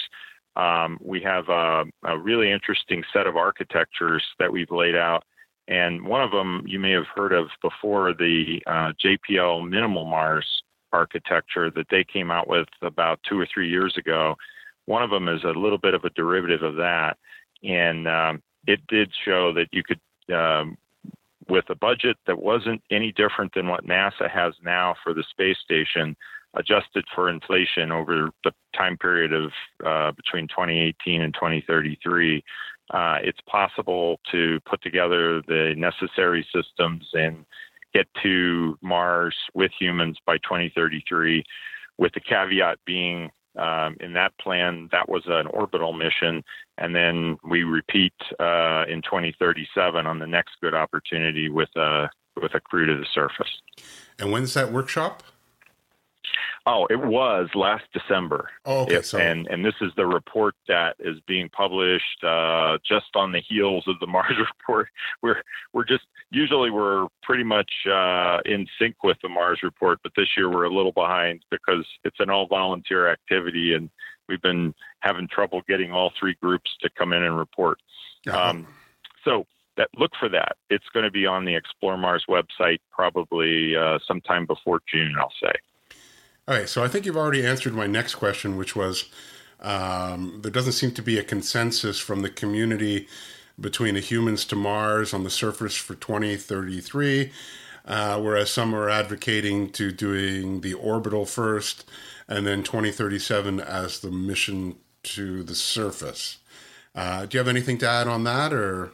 Um, 0.56 0.98
we 1.04 1.22
have 1.22 1.50
a, 1.50 1.84
a, 2.04 2.18
really 2.18 2.52
interesting 2.52 3.04
set 3.14 3.28
of 3.28 3.36
architectures 3.36 4.24
that 4.40 4.52
we've 4.52 4.72
laid 4.72 4.96
out. 4.96 5.24
And 5.68 6.04
one 6.08 6.24
of 6.24 6.32
them 6.32 6.64
you 6.66 6.80
may 6.80 6.92
have 6.92 7.06
heard 7.14 7.32
of 7.32 7.48
before 7.62 8.14
the 8.14 8.60
uh, 8.66 8.92
JPL 9.04 9.70
Minimal 9.70 10.06
Mars 10.06 10.48
architecture 10.92 11.70
that 11.72 11.86
they 11.92 12.04
came 12.04 12.32
out 12.32 12.48
with 12.48 12.68
about 12.82 13.20
two 13.30 13.40
or 13.40 13.48
three 13.54 13.70
years 13.70 13.96
ago. 13.98 14.36
One 14.88 15.04
of 15.04 15.12
them 15.12 15.28
is 15.28 15.44
a 15.44 15.58
little 15.58 15.78
bit 15.78 15.94
of 15.94 16.04
a 16.04 16.10
derivative 16.10 16.64
of 16.64 16.76
that 16.76 17.18
and 17.64 18.08
um, 18.08 18.42
it 18.66 18.80
did 18.88 19.12
show 19.26 19.54
that 19.54 19.68
you 19.72 19.84
could, 19.84 20.00
um, 20.34 20.78
with 21.50 21.66
a 21.70 21.76
budget 21.76 22.18
that 22.28 22.42
wasn't 22.42 22.82
any 22.92 23.12
different 23.14 23.54
than 23.56 23.68
what 23.68 23.86
NASA 23.86 24.30
has 24.30 24.54
now 24.64 24.96
for 25.04 25.14
the 25.14 25.24
space 25.32 25.58
station, 25.64 26.16
adjusted 26.56 27.06
for 27.16 27.30
inflation 27.30 27.92
over 27.92 28.30
the 28.44 28.52
time 28.76 28.98
period 28.98 29.34
of 29.34 29.52
uh, 29.86 30.12
between 30.12 30.48
2018 30.48 31.22
and 31.22 31.34
2033. 31.34 32.44
Uh, 32.94 33.18
it's 33.22 33.40
possible 33.50 34.20
to 34.32 34.60
put 34.70 34.82
together 34.82 35.42
the 35.48 35.74
necessary 35.78 36.46
systems 36.54 37.06
and 37.14 37.46
get 37.94 38.08
to 38.22 38.78
Mars 38.82 39.36
with 39.54 39.72
humans 39.80 40.18
by 40.26 40.38
2033, 40.38 41.44
with 41.98 42.14
the 42.14 42.20
caveat 42.20 42.78
being 42.86 43.30
um, 43.58 43.98
in 44.00 44.14
that 44.14 44.38
plan, 44.40 44.90
that 44.92 45.10
was 45.10 45.24
an 45.28 45.48
orbital 45.48 45.94
mission, 45.94 46.44
and 46.78 46.96
then 46.96 47.38
we 47.44 47.64
repeat 47.64 48.14
uh, 48.40 48.86
in 48.88 49.02
2037 49.02 50.06
on 50.06 50.20
the 50.20 50.28
next 50.28 50.56
good 50.62 50.74
opportunity 50.74 51.50
with 51.50 51.70
a 51.76 52.10
with 52.42 52.54
a 52.54 52.60
crew 52.60 52.86
to 52.86 52.96
the 52.96 53.06
surface. 53.14 53.62
And 54.20 54.32
when's 54.32 54.54
that 54.54 54.72
workshop? 54.72 55.24
Oh, 56.70 56.86
it 56.90 57.00
was 57.00 57.48
last 57.56 57.86
December. 57.94 58.50
Oh, 58.66 58.82
okay. 58.82 58.96
It, 58.96 59.06
so. 59.06 59.18
And 59.18 59.48
and 59.48 59.64
this 59.64 59.76
is 59.80 59.94
the 59.96 60.06
report 60.06 60.54
that 60.68 60.98
is 61.00 61.16
being 61.26 61.48
published 61.48 62.22
uh, 62.24 62.78
just 62.86 63.16
on 63.16 63.32
the 63.32 63.42
heels 63.48 63.86
of 63.88 63.96
the 64.02 64.08
Mars 64.16 64.36
report. 64.38 64.90
We're 65.24 65.42
we're 65.72 65.86
just 65.86 66.04
usually 66.30 66.70
we're 66.70 67.08
pretty 67.24 67.46
much 67.46 67.72
uh, 67.90 68.40
in 68.44 68.68
sync 68.78 69.02
with 69.02 69.16
the 69.24 69.30
Mars 69.30 69.62
report, 69.64 70.00
but 70.04 70.12
this 70.18 70.28
year 70.36 70.50
we're 70.50 70.66
a 70.66 70.74
little 70.74 70.92
behind 70.92 71.46
because 71.50 71.86
it's 72.04 72.20
an 72.20 72.30
all 72.30 72.48
volunteer 72.48 73.10
activity, 73.10 73.74
and 73.74 73.90
we've 74.28 74.42
been 74.42 74.76
having 75.00 75.30
trouble 75.30 75.62
getting 75.70 75.94
all 75.94 76.12
three 76.20 76.36
groups 76.42 76.70
to 76.82 76.90
come 76.98 77.14
in 77.14 77.24
and 77.24 77.38
report. 77.38 77.80
Uh-huh. 78.28 78.50
Um, 78.50 78.68
so 79.24 79.48
that 79.78 79.88
look 79.98 80.12
for 80.20 80.28
that. 80.28 80.58
It's 80.70 80.88
going 80.94 81.06
to 81.06 81.12
be 81.12 81.26
on 81.26 81.46
the 81.46 81.56
Explore 81.56 81.98
Mars 81.98 82.26
website 82.30 82.80
probably 82.92 83.74
uh, 83.78 84.00
sometime 84.06 84.46
before 84.46 84.82
June, 84.92 85.16
I'll 85.18 85.32
say. 85.42 85.54
All 86.48 86.56
right, 86.56 86.70
so 86.70 86.82
I 86.82 86.88
think 86.88 87.06
you've 87.06 87.18
already 87.18 87.46
answered 87.46 87.74
my 87.74 87.88
next 87.88 88.16
question, 88.16 88.56
which 88.56 88.74
was 88.74 89.10
um, 89.60 90.40
there 90.42 90.52
doesn't 90.52 90.74
seem 90.74 90.92
to 90.92 91.02
be 91.02 91.18
a 91.18 91.24
consensus 91.24 92.00
from 92.00 92.22
the 92.22 92.30
community 92.30 93.08
between 93.60 93.96
the 93.96 94.00
humans 94.00 94.46
to 94.46 94.56
Mars 94.56 95.14
on 95.14 95.26
the 95.26 95.30
surface 95.30 95.76
for 95.76 95.96
2033, 95.96 97.32
uh, 97.86 98.22
whereas 98.22 98.50
some 98.50 98.74
are 98.74 98.90
advocating 98.90 99.70
to 99.72 99.92
doing 99.92 100.62
the 100.62 100.74
orbital 100.74 101.26
first 101.26 101.84
and 102.30 102.48
then 102.48 102.64
2037 102.64 103.60
as 103.60 104.00
the 104.00 104.12
mission 104.12 104.78
to 105.04 105.44
the 105.44 105.56
surface. 105.56 106.38
Uh, 106.96 107.26
do 107.26 107.38
you 107.38 107.40
have 107.40 107.50
anything 107.50 107.78
to 107.80 107.90
add 107.90 108.08
on 108.08 108.24
that, 108.24 108.54
or? 108.54 108.92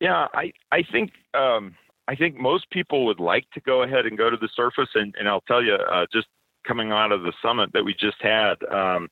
Yeah, 0.00 0.28
I 0.34 0.52
I 0.70 0.82
think 0.84 1.10
um, 1.34 1.74
I 2.08 2.16
think 2.16 2.36
most 2.36 2.68
people 2.70 3.06
would 3.06 3.20
like 3.20 3.48
to 3.54 3.60
go 3.60 3.82
ahead 3.82 4.06
and 4.06 4.18
go 4.18 4.30
to 4.30 4.36
the 4.36 4.48
surface. 4.54 4.88
And, 4.94 5.14
and 5.18 5.28
I'll 5.28 5.42
tell 5.42 5.62
you, 5.62 5.74
uh, 5.74 6.06
just 6.12 6.26
coming 6.66 6.92
out 6.92 7.12
of 7.12 7.22
the 7.22 7.32
summit 7.42 7.70
that 7.72 7.84
we 7.84 7.94
just 7.94 8.20
had, 8.20 8.54
um, 8.72 9.08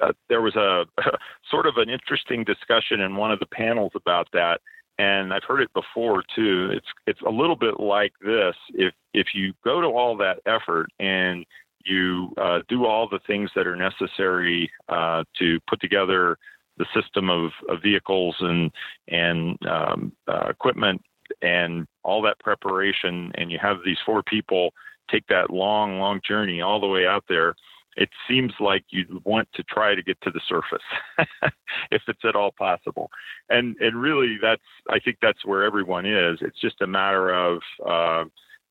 uh, 0.00 0.12
there 0.28 0.42
was 0.42 0.56
a, 0.56 0.84
sort 1.50 1.66
of 1.66 1.74
an 1.76 1.88
interesting 1.88 2.44
discussion 2.44 3.00
in 3.00 3.16
one 3.16 3.32
of 3.32 3.40
the 3.40 3.46
panels 3.46 3.92
about 3.94 4.28
that. 4.32 4.60
And 4.98 5.34
I've 5.34 5.42
heard 5.42 5.60
it 5.60 5.72
before 5.74 6.22
too. 6.36 6.70
It's 6.72 6.86
it's 7.08 7.20
a 7.26 7.30
little 7.30 7.56
bit 7.56 7.80
like 7.80 8.12
this. 8.24 8.54
If 8.74 8.94
if 9.12 9.26
you 9.34 9.52
go 9.64 9.80
to 9.80 9.88
all 9.88 10.16
that 10.18 10.38
effort 10.46 10.86
and 11.00 11.44
you 11.84 12.32
uh, 12.38 12.60
do 12.68 12.86
all 12.86 13.08
the 13.08 13.18
things 13.26 13.50
that 13.56 13.66
are 13.66 13.74
necessary 13.74 14.70
uh, 14.88 15.24
to 15.40 15.58
put 15.68 15.80
together 15.80 16.38
the 16.76 16.86
system 16.94 17.28
of, 17.28 17.50
of 17.68 17.82
vehicles 17.82 18.36
and 18.38 18.70
and 19.08 19.58
um, 19.66 20.12
uh, 20.28 20.46
equipment 20.48 21.02
and 21.42 21.86
all 22.02 22.22
that 22.22 22.38
preparation, 22.38 23.32
and 23.36 23.50
you 23.50 23.58
have 23.60 23.78
these 23.84 23.98
four 24.04 24.22
people 24.22 24.72
take 25.10 25.26
that 25.28 25.50
long, 25.50 25.98
long 25.98 26.20
journey 26.26 26.60
all 26.60 26.80
the 26.80 26.86
way 26.86 27.06
out 27.06 27.24
there, 27.28 27.54
it 27.96 28.08
seems 28.28 28.52
like 28.58 28.84
you 28.90 29.20
want 29.24 29.48
to 29.54 29.62
try 29.64 29.94
to 29.94 30.02
get 30.02 30.20
to 30.22 30.30
the 30.30 30.40
surface 30.48 30.82
if 31.90 32.02
it's 32.08 32.24
at 32.24 32.34
all 32.34 32.52
possible. 32.58 33.10
And 33.48 33.76
and 33.78 34.00
really, 34.00 34.36
that's 34.40 34.62
I 34.90 34.98
think 34.98 35.18
that's 35.22 35.44
where 35.44 35.62
everyone 35.62 36.06
is. 36.06 36.38
It's 36.40 36.60
just 36.60 36.80
a 36.80 36.86
matter 36.86 37.32
of 37.32 37.60
uh, 37.86 38.24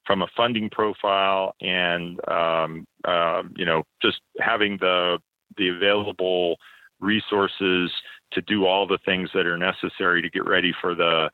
from 0.06 0.22
a 0.22 0.28
funding 0.36 0.70
profile 0.70 1.56
and 1.62 2.20
um, 2.30 2.86
uh, 3.06 3.44
you 3.56 3.66
know 3.66 3.84
just 4.02 4.20
having 4.40 4.78
the 4.80 5.20
the 5.58 5.70
available 5.70 6.58
resources 7.00 7.92
to 8.32 8.42
do 8.42 8.66
all 8.66 8.88
the 8.88 9.00
things 9.06 9.30
that 9.34 9.46
are 9.46 9.58
necessary 9.58 10.22
to 10.22 10.30
get 10.30 10.46
ready 10.46 10.74
for 10.82 10.96
the 10.96 11.30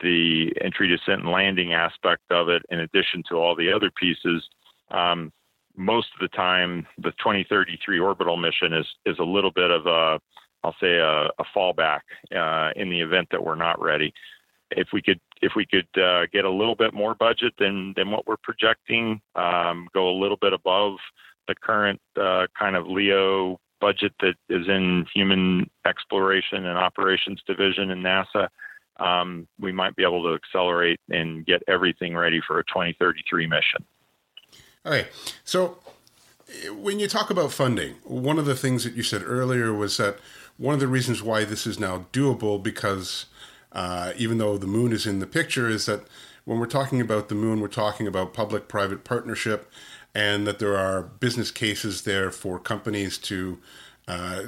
the 0.00 0.52
entry, 0.60 0.88
descent, 0.88 1.22
and 1.22 1.30
landing 1.30 1.72
aspect 1.72 2.22
of 2.30 2.48
it, 2.48 2.62
in 2.70 2.80
addition 2.80 3.22
to 3.28 3.36
all 3.36 3.54
the 3.54 3.72
other 3.72 3.90
pieces, 3.90 4.48
um, 4.90 5.32
most 5.76 6.08
of 6.14 6.20
the 6.20 6.36
time 6.36 6.86
the 6.98 7.10
2033 7.12 7.98
orbital 7.98 8.36
mission 8.36 8.72
is 8.72 8.86
is 9.06 9.18
a 9.18 9.24
little 9.24 9.50
bit 9.50 9.70
of 9.70 9.86
a, 9.86 10.20
I'll 10.62 10.76
say 10.80 10.96
a, 10.96 11.24
a 11.26 11.44
fallback 11.54 12.00
uh, 12.34 12.70
in 12.76 12.90
the 12.90 13.00
event 13.00 13.28
that 13.32 13.44
we're 13.44 13.56
not 13.56 13.80
ready. 13.82 14.12
If 14.70 14.88
we 14.92 15.02
could 15.02 15.20
if 15.42 15.52
we 15.56 15.66
could 15.66 15.88
uh, 16.00 16.26
get 16.32 16.44
a 16.44 16.50
little 16.50 16.76
bit 16.76 16.94
more 16.94 17.14
budget 17.14 17.54
than 17.58 17.92
than 17.96 18.10
what 18.10 18.26
we're 18.26 18.36
projecting, 18.42 19.20
um, 19.34 19.88
go 19.92 20.08
a 20.08 20.18
little 20.18 20.38
bit 20.40 20.52
above 20.52 20.96
the 21.48 21.54
current 21.54 22.00
uh, 22.20 22.46
kind 22.58 22.76
of 22.76 22.86
LEO 22.86 23.58
budget 23.80 24.12
that 24.20 24.34
is 24.48 24.66
in 24.68 25.04
Human 25.14 25.68
Exploration 25.86 26.64
and 26.64 26.78
Operations 26.78 27.42
Division 27.46 27.90
in 27.90 27.98
NASA 27.98 28.48
um, 28.98 29.46
we 29.58 29.72
might 29.72 29.96
be 29.96 30.02
able 30.02 30.22
to 30.22 30.34
accelerate 30.34 31.00
and 31.10 31.44
get 31.44 31.62
everything 31.68 32.16
ready 32.16 32.40
for 32.46 32.58
a 32.58 32.64
2033 32.64 33.46
mission. 33.46 33.84
Okay, 34.86 35.08
so 35.44 35.78
when 36.72 36.98
you 36.98 37.08
talk 37.08 37.30
about 37.30 37.52
funding, 37.52 37.94
one 38.04 38.38
of 38.38 38.44
the 38.44 38.54
things 38.54 38.84
that 38.84 38.94
you 38.94 39.02
said 39.02 39.22
earlier 39.24 39.72
was 39.72 39.96
that 39.96 40.18
one 40.56 40.74
of 40.74 40.80
the 40.80 40.88
reasons 40.88 41.22
why 41.22 41.44
this 41.44 41.66
is 41.66 41.78
now 41.78 42.06
doable, 42.12 42.62
because 42.62 43.26
uh, 43.72 44.12
even 44.16 44.38
though 44.38 44.56
the 44.56 44.66
moon 44.66 44.92
is 44.92 45.06
in 45.06 45.18
the 45.18 45.26
picture, 45.26 45.68
is 45.68 45.86
that 45.86 46.02
when 46.44 46.58
we're 46.58 46.66
talking 46.66 47.00
about 47.00 47.28
the 47.28 47.34
moon, 47.34 47.60
we're 47.60 47.68
talking 47.68 48.06
about 48.06 48.34
public 48.34 48.68
private 48.68 49.02
partnership, 49.04 49.70
and 50.14 50.46
that 50.46 50.58
there 50.58 50.76
are 50.76 51.02
business 51.02 51.50
cases 51.50 52.02
there 52.02 52.30
for 52.30 52.60
companies 52.60 53.18
to, 53.18 53.58
uh, 54.06 54.42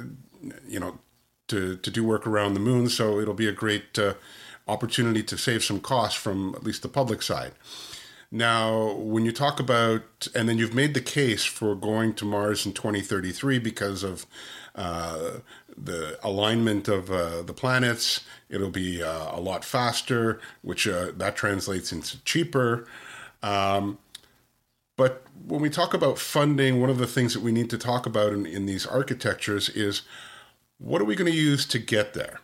you 0.65 0.79
know, 0.79 0.99
to, 1.47 1.77
to 1.77 1.91
do 1.91 2.03
work 2.03 2.27
around 2.27 2.53
the 2.53 2.59
moon. 2.59 2.89
So 2.89 3.19
it'll 3.19 3.33
be 3.33 3.47
a 3.47 3.53
great 3.53 3.97
uh, 3.97 4.15
opportunity 4.67 5.23
to 5.23 5.37
save 5.37 5.63
some 5.63 5.79
costs 5.79 6.19
from 6.19 6.53
at 6.55 6.63
least 6.63 6.81
the 6.81 6.89
public 6.89 7.21
side. 7.21 7.53
Now, 8.29 8.91
when 8.93 9.23
you 9.23 9.31
talk 9.31 9.59
about, 9.59 10.27
and 10.35 10.49
then 10.49 10.57
you've 10.57 10.73
made 10.73 10.93
the 10.93 11.01
case 11.01 11.45
for 11.45 11.75
going 11.75 12.13
to 12.15 12.25
Mars 12.25 12.65
in 12.65 12.73
2033 12.73 13.59
because 13.59 14.03
of 14.03 14.25
uh, 14.75 15.39
the 15.77 16.19
alignment 16.23 16.89
of 16.89 17.09
uh, 17.09 17.41
the 17.43 17.53
planets, 17.53 18.25
it'll 18.49 18.69
be 18.69 19.01
uh, 19.01 19.37
a 19.37 19.39
lot 19.39 19.63
faster, 19.63 20.41
which 20.61 20.87
uh, 20.87 21.11
that 21.15 21.37
translates 21.37 21.93
into 21.93 22.21
cheaper. 22.25 22.85
Um, 23.41 23.97
but 24.97 25.23
when 25.45 25.61
we 25.61 25.69
talk 25.69 25.93
about 25.93 26.17
funding, 26.17 26.81
one 26.81 26.89
of 26.89 26.97
the 26.97 27.07
things 27.07 27.33
that 27.33 27.43
we 27.43 27.51
need 27.53 27.69
to 27.69 27.77
talk 27.77 28.05
about 28.05 28.33
in, 28.33 28.45
in 28.45 28.65
these 28.65 28.85
architectures 28.85 29.69
is 29.69 30.01
what 30.79 31.01
are 31.01 31.05
we 31.05 31.15
going 31.15 31.31
to 31.31 31.37
use 31.37 31.65
to 31.67 31.79
get 31.79 32.13
there? 32.13 32.39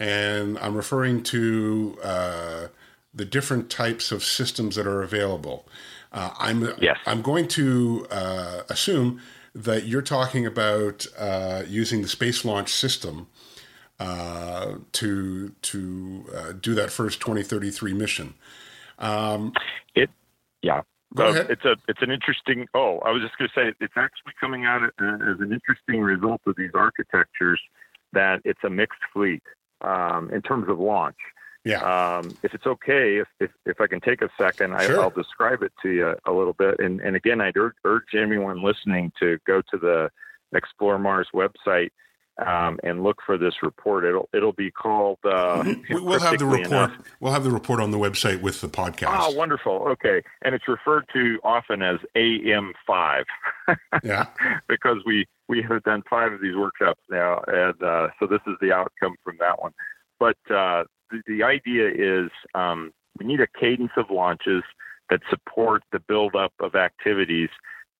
And 0.00 0.58
I'm 0.58 0.76
referring 0.76 1.22
to 1.24 1.98
uh, 2.02 2.66
the 3.12 3.24
different 3.24 3.70
types 3.70 4.10
of 4.12 4.24
systems 4.24 4.76
that 4.76 4.86
are 4.86 5.02
available. 5.02 5.66
Uh, 6.12 6.30
I'm 6.38 6.72
yes. 6.80 6.96
I'm 7.06 7.22
going 7.22 7.48
to 7.48 8.06
uh, 8.10 8.62
assume 8.68 9.20
that 9.54 9.84
you're 9.86 10.02
talking 10.02 10.46
about 10.46 11.06
uh, 11.18 11.62
using 11.66 12.02
the 12.02 12.08
Space 12.08 12.44
Launch 12.44 12.70
System 12.70 13.28
uh, 14.00 14.74
to 14.92 15.50
to 15.50 16.24
uh, 16.34 16.52
do 16.52 16.74
that 16.74 16.90
first 16.90 17.20
2033 17.20 17.94
mission. 17.94 18.34
Um, 18.98 19.52
it 19.94 20.10
yeah. 20.62 20.82
Go 21.16 21.28
ahead. 21.28 21.46
It's 21.50 21.64
a 21.64 21.76
it's 21.88 22.02
an 22.02 22.10
interesting. 22.10 22.66
Oh, 22.74 22.98
I 22.98 23.10
was 23.10 23.22
just 23.22 23.38
going 23.38 23.48
to 23.48 23.54
say 23.54 23.74
it's 23.80 23.96
actually 23.96 24.32
coming 24.40 24.64
out 24.64 24.82
as 24.82 24.90
an 24.98 25.52
interesting 25.52 26.00
result 26.00 26.40
of 26.46 26.56
these 26.56 26.72
architectures 26.74 27.60
that 28.12 28.40
it's 28.44 28.60
a 28.64 28.70
mixed 28.70 29.00
fleet 29.12 29.42
um, 29.80 30.30
in 30.30 30.42
terms 30.42 30.68
of 30.68 30.78
launch. 30.78 31.16
Yeah. 31.64 31.78
Um, 31.78 32.36
if 32.42 32.52
it's 32.52 32.66
okay, 32.66 33.16
if, 33.18 33.28
if, 33.40 33.50
if 33.64 33.80
I 33.80 33.86
can 33.86 34.00
take 34.00 34.20
a 34.22 34.28
second. 34.38 34.74
I, 34.74 34.86
will 34.86 35.10
describe 35.10 35.62
it 35.62 35.72
to 35.82 35.90
you 35.90 36.14
a 36.26 36.32
little 36.32 36.52
bit. 36.52 36.78
And, 36.78 37.00
and 37.00 37.16
again, 37.16 37.40
I'd 37.40 37.56
urge, 37.56 37.74
urge 37.84 38.14
anyone 38.14 38.62
listening 38.62 39.12
to 39.20 39.38
go 39.46 39.62
to 39.70 39.78
the 39.78 40.10
Explore 40.54 40.98
Mars 40.98 41.28
website 41.34 41.90
um, 42.38 42.78
and 42.82 43.02
look 43.02 43.18
for 43.24 43.38
this 43.38 43.54
report. 43.62 44.04
It'll 44.04 44.28
it'll 44.34 44.52
be 44.52 44.70
called. 44.70 45.18
Uh, 45.24 45.74
we'll 45.90 46.18
have 46.18 46.38
the 46.38 46.46
report. 46.46 46.66
Enough. 46.66 46.92
We'll 47.20 47.32
have 47.32 47.44
the 47.44 47.50
report 47.50 47.80
on 47.80 47.90
the 47.90 47.98
website 47.98 48.40
with 48.40 48.60
the 48.60 48.68
podcast. 48.68 49.16
Oh, 49.20 49.30
wonderful. 49.32 49.86
Okay, 49.88 50.22
and 50.42 50.54
it's 50.54 50.66
referred 50.66 51.04
to 51.12 51.38
often 51.44 51.82
as 51.82 51.98
AM 52.16 52.72
five. 52.86 53.24
yeah, 54.02 54.26
because 54.68 54.98
we 55.06 55.26
we 55.48 55.62
have 55.62 55.82
done 55.84 56.02
five 56.08 56.32
of 56.32 56.40
these 56.40 56.56
workshops 56.56 57.00
now, 57.08 57.42
and 57.46 57.80
uh, 57.82 58.08
so 58.18 58.26
this 58.26 58.40
is 58.46 58.54
the 58.60 58.72
outcome 58.72 59.14
from 59.22 59.36
that 59.38 59.62
one. 59.62 59.72
But 60.18 60.36
uh, 60.50 60.84
the, 61.10 61.22
the, 61.26 61.42
idea 61.42 61.88
is 61.88 62.30
um, 62.54 62.92
we 63.18 63.26
need 63.26 63.40
a 63.40 63.46
cadence 63.60 63.92
of 63.96 64.06
launches 64.10 64.62
that 65.10 65.20
support 65.28 65.82
the 65.92 66.00
buildup 66.00 66.52
of 66.60 66.74
activities, 66.74 67.50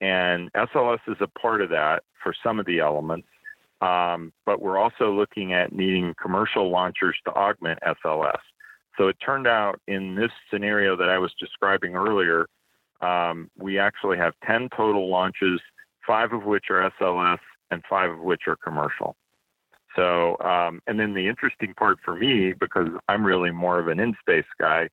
and 0.01 0.51
SLS 0.55 1.01
is 1.07 1.17
a 1.21 1.27
part 1.39 1.61
of 1.61 1.71
that 1.71 2.03
for 2.23 2.35
some 2.43 2.59
of 2.59 2.67
the 2.67 2.81
elements. 2.81 3.29
Um, 3.85 4.33
but 4.47 4.63
we're 4.63 4.79
also 4.79 5.13
looking 5.13 5.53
at 5.53 5.73
needing 5.73 6.15
commercial 6.21 6.71
launchers 6.71 7.17
to 7.27 7.33
augment 7.33 7.79
SLS. 7.87 8.41
So 8.97 9.09
it 9.09 9.17
turned 9.25 9.47
out 9.47 9.79
in 9.87 10.15
this 10.15 10.31
scenario 10.51 10.97
that 10.97 11.11
I 11.11 11.19
was 11.19 11.33
describing 11.39 11.95
earlier, 11.95 12.47
um, 13.03 13.51
we 13.59 13.79
actually 13.79 14.17
have 14.17 14.33
10 14.47 14.71
total 14.75 15.11
launches, 15.11 15.61
five 16.07 16.33
of 16.33 16.45
which 16.45 16.67
are 16.71 16.91
SLS 16.99 17.41
and 17.71 17.83
five 17.91 18.11
of 18.11 18.21
which 18.21 18.43
are 18.47 18.57
commercial. 18.57 19.17
So, 19.97 20.39
um, 20.39 20.81
and 20.87 20.99
then 20.99 21.13
the 21.13 21.29
interesting 21.29 21.75
part 21.75 21.99
for 22.05 22.17
me, 22.17 22.55
because 22.59 22.89
I'm 23.09 23.25
really 23.25 23.51
more 23.51 23.79
of 23.79 23.89
an 23.89 24.01
in 24.01 24.15
space 24.21 24.47
guy, 24.59 24.89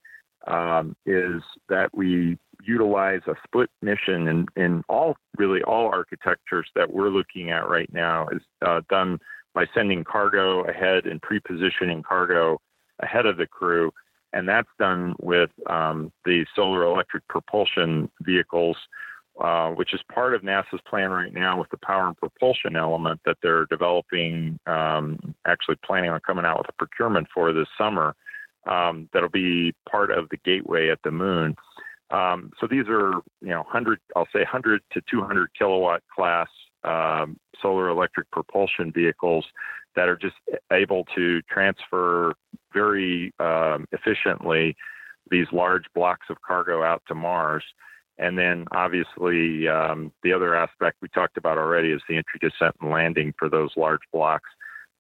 um, 0.48 0.95
is 1.05 1.41
that 1.69 1.89
we 1.93 2.38
utilize 2.65 3.22
a 3.27 3.34
split 3.44 3.70
mission 3.82 4.27
in, 4.27 4.46
in 4.56 4.84
all 4.89 5.15
really 5.38 5.62
all 5.63 5.88
architectures 5.88 6.68
that 6.75 6.91
we're 6.91 7.10
looking 7.10 7.51
at 7.51 7.70
right 7.70 7.91
now 7.94 8.27
is 8.30 8.41
uh, 8.65 8.82
done 8.89 9.20
by 9.53 9.65
sending 9.74 10.03
cargo 10.03 10.63
ahead 10.63 11.06
and 11.06 11.22
pre-positioning 11.22 12.03
cargo 12.03 12.60
ahead 13.00 13.25
of 13.25 13.38
the 13.38 13.48
crew 13.48 13.91
and 14.34 14.48
that's 14.48 14.70
done 14.80 15.13
with 15.20 15.50
um, 15.70 16.12
the 16.25 16.46
solar 16.56 16.84
electric 16.84 17.27
propulsion 17.27 18.10
vehicles 18.22 18.77
uh, 19.39 19.70
which 19.70 19.94
is 19.94 20.01
part 20.13 20.36
of 20.36 20.41
NASA's 20.41 20.82
plan 20.88 21.10
right 21.10 21.34
now 21.34 21.58
with 21.58 21.70
the 21.70 21.77
power 21.77 22.08
and 22.08 22.18
propulsion 22.18 22.75
element 22.75 23.20
that 23.25 23.38
they're 23.41 23.65
developing, 23.68 24.60
um, 24.68 25.34
actually 25.48 25.77
planning 25.86 26.10
on 26.10 26.20
coming 26.20 26.46
out 26.46 26.58
with 26.58 26.70
a 26.70 26.74
procurement 26.74 27.27
for 27.34 27.53
this 27.53 27.68
summer. 27.77 28.13
Um, 28.70 29.10
that'll 29.13 29.30
be 29.30 29.74
part 29.89 30.12
of 30.12 30.30
the 30.30 30.38
gateway 30.46 30.89
at 30.89 31.00
the 31.03 31.12
moon. 31.12 31.56
Um, 32.12 32.51
so 32.60 32.68
these 32.68 32.86
are, 32.89 33.13
you 33.41 33.50
know, 33.50 33.62
100, 33.62 34.00
I'll 34.15 34.27
say 34.34 34.39
100 34.39 34.82
to 34.94 35.01
200 35.10 35.50
kilowatt 35.58 36.01
class 36.13 36.48
um, 36.84 37.38
solar 37.62 37.89
electric 37.89 38.30
propulsion 38.32 38.91
vehicles 38.91 39.46
that 39.96 40.10
are 40.10 40.18
just 40.18 40.36
able 40.72 41.05
to 41.16 41.42
transfer 41.44 42.33
very 42.74 43.33
um, 43.40 43.85
efficiently 43.92 44.75
these 45.29 45.48
large 45.51 45.85
blocks 45.94 46.27
of 46.29 46.38
cargo 46.46 46.83
out 46.83 47.01
to 47.07 47.16
Mars. 47.16 47.64
And 48.18 48.38
then 48.38 48.66
obviously, 48.72 49.68
um, 49.68 50.12
the 50.24 50.33
other 50.33 50.55
aspect 50.55 50.98
we 51.01 51.07
talked 51.09 51.38
about 51.38 51.57
already 51.57 51.92
is 51.92 52.01
the 52.07 52.18
entry, 52.18 52.40
descent, 52.40 52.75
and 52.81 52.92
landing 52.92 53.33
for 53.38 53.50
those 53.50 53.72
large 53.75 54.01
blocks. 54.12 54.50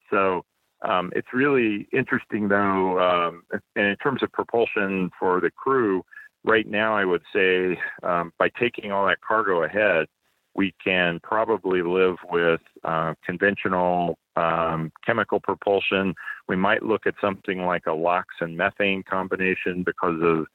So 0.09 0.43
um, 0.81 1.11
it's 1.15 1.27
really 1.33 1.87
interesting, 1.93 2.47
though, 2.47 2.99
um, 2.99 3.43
and 3.75 3.85
in 3.85 3.95
terms 3.97 4.23
of 4.23 4.31
propulsion 4.31 5.11
for 5.19 5.39
the 5.39 5.51
crew, 5.51 6.03
right 6.43 6.67
now, 6.67 6.95
I 6.95 7.05
would 7.05 7.23
say 7.33 7.77
um, 8.03 8.33
by 8.37 8.49
taking 8.59 8.91
all 8.91 9.07
that 9.07 9.21
cargo 9.21 9.63
ahead, 9.63 10.07
we 10.55 10.73
can 10.83 11.19
probably 11.23 11.81
live 11.81 12.17
with 12.29 12.61
uh, 12.83 13.13
conventional 13.25 14.17
um, 14.35 14.91
chemical 15.05 15.39
propulsion. 15.39 16.13
We 16.47 16.55
might 16.55 16.83
look 16.83 17.07
at 17.07 17.13
something 17.21 17.59
like 17.65 17.85
a 17.87 17.93
LOX 17.93 18.27
and 18.41 18.57
methane 18.57 19.03
combination 19.09 19.83
because 19.83 20.19
of, 20.21 20.45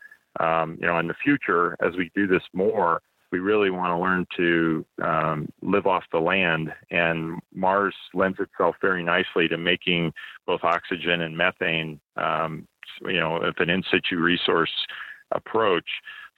um, 0.45 0.79
you 0.81 0.87
know, 0.87 0.99
in 0.99 1.09
the 1.09 1.15
future, 1.15 1.77
as 1.81 1.97
we 1.97 2.11
do 2.15 2.27
this 2.27 2.43
more, 2.53 3.01
we 3.33 3.39
really 3.39 3.71
want 3.71 3.91
to 3.91 3.99
learn 3.99 4.27
to 4.37 4.85
um, 5.03 5.49
live 5.63 5.87
off 5.87 6.05
the 6.13 6.19
land. 6.19 6.73
And 6.91 7.41
Mars 7.55 7.95
lends 8.15 8.39
itself 8.39 8.77
very 8.81 9.03
nicely 9.03 9.49
to 9.49 9.57
making 9.57 10.13
both 10.47 10.61
oxygen 10.63 11.23
and 11.23 11.37
methane, 11.37 12.01
um, 12.17 12.69
you 13.03 13.19
know, 13.19 13.37
if 13.43 13.59
an 13.59 13.71
in 13.71 13.83
situ 13.91 14.19
resource 14.19 14.71
approach 15.33 15.89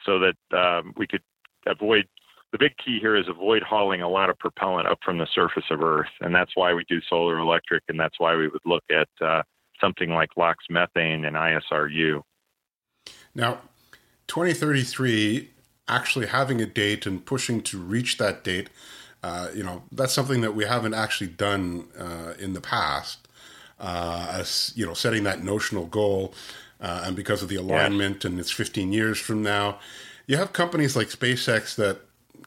so 0.04 0.18
that 0.18 0.56
um, 0.56 0.92
we 0.96 1.06
could 1.06 1.22
avoid 1.66 2.06
the 2.52 2.58
big 2.58 2.72
key 2.82 2.98
here 2.98 3.16
is 3.16 3.28
avoid 3.28 3.62
hauling 3.62 4.00
a 4.00 4.08
lot 4.08 4.30
of 4.30 4.38
propellant 4.38 4.88
up 4.88 4.98
from 5.04 5.18
the 5.18 5.26
surface 5.34 5.64
of 5.70 5.82
Earth. 5.82 6.08
And 6.20 6.34
that's 6.34 6.52
why 6.54 6.72
we 6.72 6.84
do 6.88 7.00
solar 7.08 7.38
electric, 7.38 7.82
and 7.88 8.00
that's 8.00 8.18
why 8.18 8.36
we 8.36 8.48
would 8.48 8.62
look 8.64 8.84
at 8.90 9.08
uh, 9.20 9.42
something 9.80 10.10
like 10.10 10.30
LOX 10.36 10.64
methane 10.70 11.24
and 11.24 11.36
ISRU. 11.36 12.22
Now, 13.34 13.58
2033, 14.28 15.50
actually 15.88 16.26
having 16.26 16.60
a 16.60 16.66
date 16.66 17.06
and 17.06 17.24
pushing 17.24 17.62
to 17.62 17.78
reach 17.78 18.16
that 18.18 18.44
date, 18.44 18.70
uh, 19.22 19.48
you 19.54 19.62
know, 19.62 19.82
that's 19.92 20.12
something 20.12 20.40
that 20.40 20.54
we 20.54 20.64
haven't 20.64 20.94
actually 20.94 21.28
done 21.28 21.88
uh, 21.98 22.34
in 22.38 22.54
the 22.54 22.60
past. 22.60 23.26
Uh, 23.80 24.26
as 24.32 24.72
you 24.74 24.84
know, 24.84 24.94
setting 24.94 25.22
that 25.22 25.44
notional 25.44 25.86
goal 25.86 26.34
uh, 26.80 27.02
and 27.04 27.16
because 27.16 27.42
of 27.42 27.48
the 27.48 27.56
alignment, 27.56 28.24
and 28.24 28.38
it's 28.38 28.50
15 28.50 28.92
years 28.92 29.18
from 29.18 29.42
now. 29.42 29.78
You 30.26 30.36
have 30.36 30.52
companies 30.52 30.94
like 30.94 31.08
SpaceX 31.08 31.74
that 31.76 32.00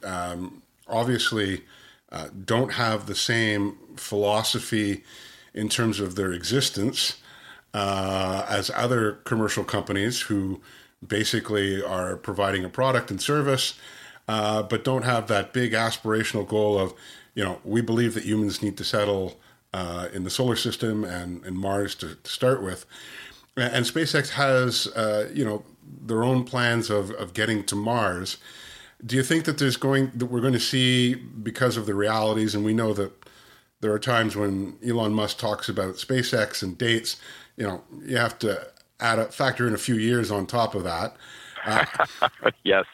um, 0.04 0.62
obviously 0.88 1.64
uh, 2.12 2.28
don't 2.46 2.74
have 2.74 3.08
the 3.08 3.16
same 3.16 3.78
philosophy 3.96 5.04
in 5.54 5.70
terms 5.70 6.00
of 6.00 6.16
their 6.16 6.32
existence 6.32 7.18
uh, 7.74 8.46
as 8.48 8.70
other 8.76 9.14
commercial 9.24 9.64
companies 9.64 10.22
who 10.22 10.62
basically 11.06 11.82
are 11.82 12.16
providing 12.16 12.64
a 12.64 12.70
product 12.70 13.10
and 13.10 13.22
service, 13.22 13.74
uh, 14.28 14.62
but 14.62 14.84
don't 14.84 15.04
have 15.04 15.28
that 15.28 15.54
big 15.54 15.72
aspirational 15.72 16.48
goal 16.48 16.78
of, 16.78 16.94
you 17.34 17.44
know, 17.44 17.60
we 17.64 17.82
believe 17.82 18.14
that 18.14 18.24
humans 18.24 18.62
need 18.62 18.78
to 18.78 18.84
settle 18.84 19.40
uh, 19.74 20.10
in 20.14 20.24
the 20.24 20.30
solar 20.30 20.56
system 20.56 21.04
and, 21.04 21.44
and 21.46 21.58
Mars 21.58 21.96
to, 21.96 22.16
to 22.16 22.30
start 22.30 22.62
with 22.62 22.86
and 23.58 23.86
SpaceX 23.86 24.30
has 24.30 24.88
uh, 24.88 25.30
you 25.34 25.46
know 25.46 25.64
their 25.84 26.24
own 26.24 26.44
plans 26.44 26.90
of, 26.90 27.12
of 27.12 27.34
getting 27.34 27.64
to 27.66 27.76
Mars. 27.76 28.38
Do 29.06 29.16
you 29.16 29.24
think 29.24 29.46
that 29.46 29.58
there's 29.58 29.78
going 29.78 30.12
that 30.16 30.28
we're 30.28 30.42
going 30.42 30.54
to 30.54 30.60
see 30.60 31.16
because 31.16 31.78
of 31.78 31.86
the 31.86 31.96
realities, 31.96 32.56
and 32.56 32.64
we 32.64 32.74
know 32.74 32.94
that 32.94 33.12
there 33.82 33.92
are 33.92 34.00
times 34.00 34.36
when 34.36 34.78
Elon 34.86 35.14
Musk 35.14 35.40
talks 35.40 35.68
about 35.68 35.96
SpaceX 35.96 36.64
and 36.64 36.78
dates. 36.78 37.20
You 37.58 37.68
know, 37.68 37.84
you 38.06 38.18
have 38.18 38.40
to 38.40 38.68
add 39.00 39.20
a 39.20 39.26
factor 39.26 39.68
in 39.68 39.74
a 39.74 39.78
few 39.80 39.96
years 39.96 40.32
on 40.32 40.46
top 40.46 40.76
of 40.76 40.84
that. 40.84 41.16
Uh, 41.66 41.86
yes. 42.64 42.86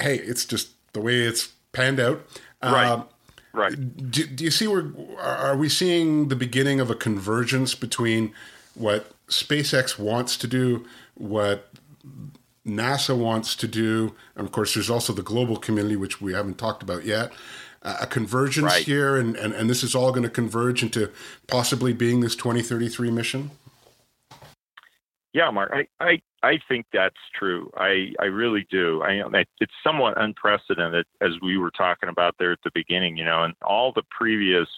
Hey, 0.00 0.16
it's 0.16 0.44
just 0.44 0.70
the 0.92 1.00
way 1.00 1.20
it's 1.20 1.52
panned 1.72 2.00
out. 2.00 2.24
Right. 2.62 2.86
Um, 2.86 3.08
right. 3.52 4.10
Do, 4.10 4.26
do 4.26 4.44
you 4.44 4.50
see 4.50 4.66
where 4.66 4.92
are 5.18 5.56
we 5.56 5.68
seeing 5.68 6.28
the 6.28 6.36
beginning 6.36 6.80
of 6.80 6.90
a 6.90 6.94
convergence 6.94 7.74
between 7.74 8.32
what 8.74 9.12
SpaceX 9.30 9.98
wants 9.98 10.36
to 10.36 10.46
do, 10.46 10.84
what 11.14 11.72
NASA 12.66 13.16
wants 13.16 13.56
to 13.56 13.66
do, 13.66 14.14
and 14.36 14.46
of 14.46 14.52
course, 14.52 14.74
there's 14.74 14.90
also 14.90 15.12
the 15.12 15.22
global 15.22 15.56
community, 15.56 15.96
which 15.96 16.20
we 16.20 16.34
haven't 16.34 16.58
talked 16.58 16.82
about 16.82 17.04
yet. 17.04 17.32
Uh, 17.82 17.96
a 18.02 18.06
convergence 18.06 18.66
right. 18.66 18.84
here, 18.84 19.16
and, 19.16 19.36
and, 19.36 19.54
and 19.54 19.70
this 19.70 19.82
is 19.82 19.94
all 19.94 20.10
going 20.10 20.22
to 20.22 20.28
converge 20.28 20.82
into 20.82 21.10
possibly 21.46 21.94
being 21.94 22.20
this 22.20 22.36
2033 22.36 23.10
mission? 23.10 23.50
Yeah, 25.32 25.50
Mark, 25.50 25.72
I, 25.72 25.86
I, 26.04 26.20
I 26.42 26.58
think 26.68 26.86
that's 26.92 27.16
true. 27.34 27.70
I, 27.76 28.12
I 28.20 28.24
really 28.24 28.66
do. 28.70 29.02
I, 29.02 29.22
it's 29.60 29.72
somewhat 29.82 30.20
unprecedented, 30.20 31.06
as 31.22 31.30
we 31.40 31.56
were 31.56 31.70
talking 31.70 32.08
about 32.08 32.34
there 32.38 32.52
at 32.52 32.58
the 32.64 32.70
beginning, 32.74 33.16
you 33.16 33.24
know, 33.24 33.44
and 33.44 33.54
all 33.62 33.92
the 33.92 34.02
previous 34.10 34.68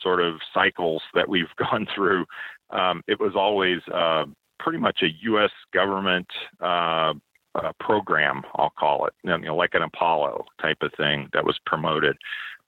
sort 0.00 0.20
of 0.20 0.40
cycles 0.52 1.02
that 1.14 1.28
we've 1.28 1.54
gone 1.56 1.86
through 1.94 2.24
um, 2.72 3.02
it 3.06 3.20
was 3.20 3.32
always 3.36 3.80
uh, 3.92 4.24
pretty 4.58 4.78
much 4.78 5.00
a 5.02 5.08
U.S. 5.22 5.50
government 5.72 6.28
uh, 6.60 7.14
uh, 7.54 7.72
program, 7.80 8.42
I'll 8.54 8.72
call 8.78 9.06
it, 9.06 9.12
you 9.24 9.36
know, 9.36 9.56
like 9.56 9.74
an 9.74 9.82
Apollo 9.82 10.44
type 10.60 10.78
of 10.82 10.92
thing 10.96 11.28
that 11.32 11.44
was 11.44 11.58
promoted. 11.66 12.16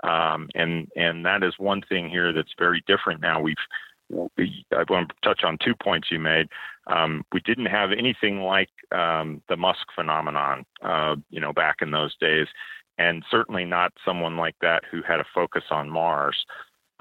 Um, 0.03 0.49
and 0.55 0.89
and 0.97 1.25
that 1.25 1.45
is 1.45 1.55
one 1.59 1.83
thing 1.89 2.11
here 2.11 2.33
that's 2.33 2.55
very 2.59 2.83
different 2.89 3.21
now. 3.21 3.41
We've 3.41 3.55
I 4.13 4.85
want 4.91 5.09
to 5.09 5.15
touch 5.23 5.43
on 5.45 5.59
two 5.65 5.75
points 5.75 6.09
you 6.11 6.19
made. 6.19 6.49
Um, 6.87 7.25
we 7.33 7.41
didn't 7.41 7.67
have 7.67 7.93
anything 7.93 8.41
like 8.41 8.69
um, 8.91 9.41
the 9.49 9.57
Musk 9.57 9.87
phenomenon, 9.95 10.65
uh, 10.83 11.17
you 11.31 11.41
know, 11.41 11.53
back 11.53 11.77
in 11.81 11.93
those 11.93 12.15
days, 12.21 12.49
and 12.99 13.25
certainly 13.31 13.65
not 13.65 13.93
someone 14.05 14.37
like 14.37 14.57
that 14.61 14.83
who 14.91 15.03
had 15.03 15.21
a 15.21 15.25
focus 15.35 15.65
on 15.71 15.89
Mars. 15.89 16.45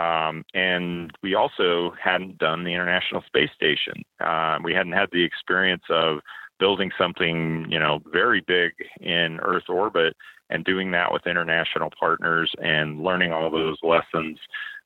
Um, 0.02 0.44
and 0.54 1.12
we 1.22 1.36
also 1.36 1.94
hadn't 2.02 2.38
done 2.38 2.64
the 2.64 2.74
International 2.74 3.22
Space 3.28 3.52
Station. 3.56 4.04
Uh, 4.20 4.58
we 4.64 4.74
hadn't 4.74 4.94
had 4.94 5.10
the 5.12 5.24
experience 5.24 5.84
of 5.90 6.20
building 6.60 6.92
something, 6.98 7.66
you 7.70 7.80
know, 7.80 8.00
very 8.12 8.42
big 8.42 8.72
in 9.00 9.40
Earth 9.42 9.70
orbit 9.70 10.16
and 10.50 10.64
doing 10.66 10.92
that 10.92 11.12
with 11.12 11.28
international 11.28 11.90
partners 12.00 12.52
and 12.62 13.02
learning 13.04 13.32
all 13.32 13.50
those 13.50 13.78
lessons 13.84 14.38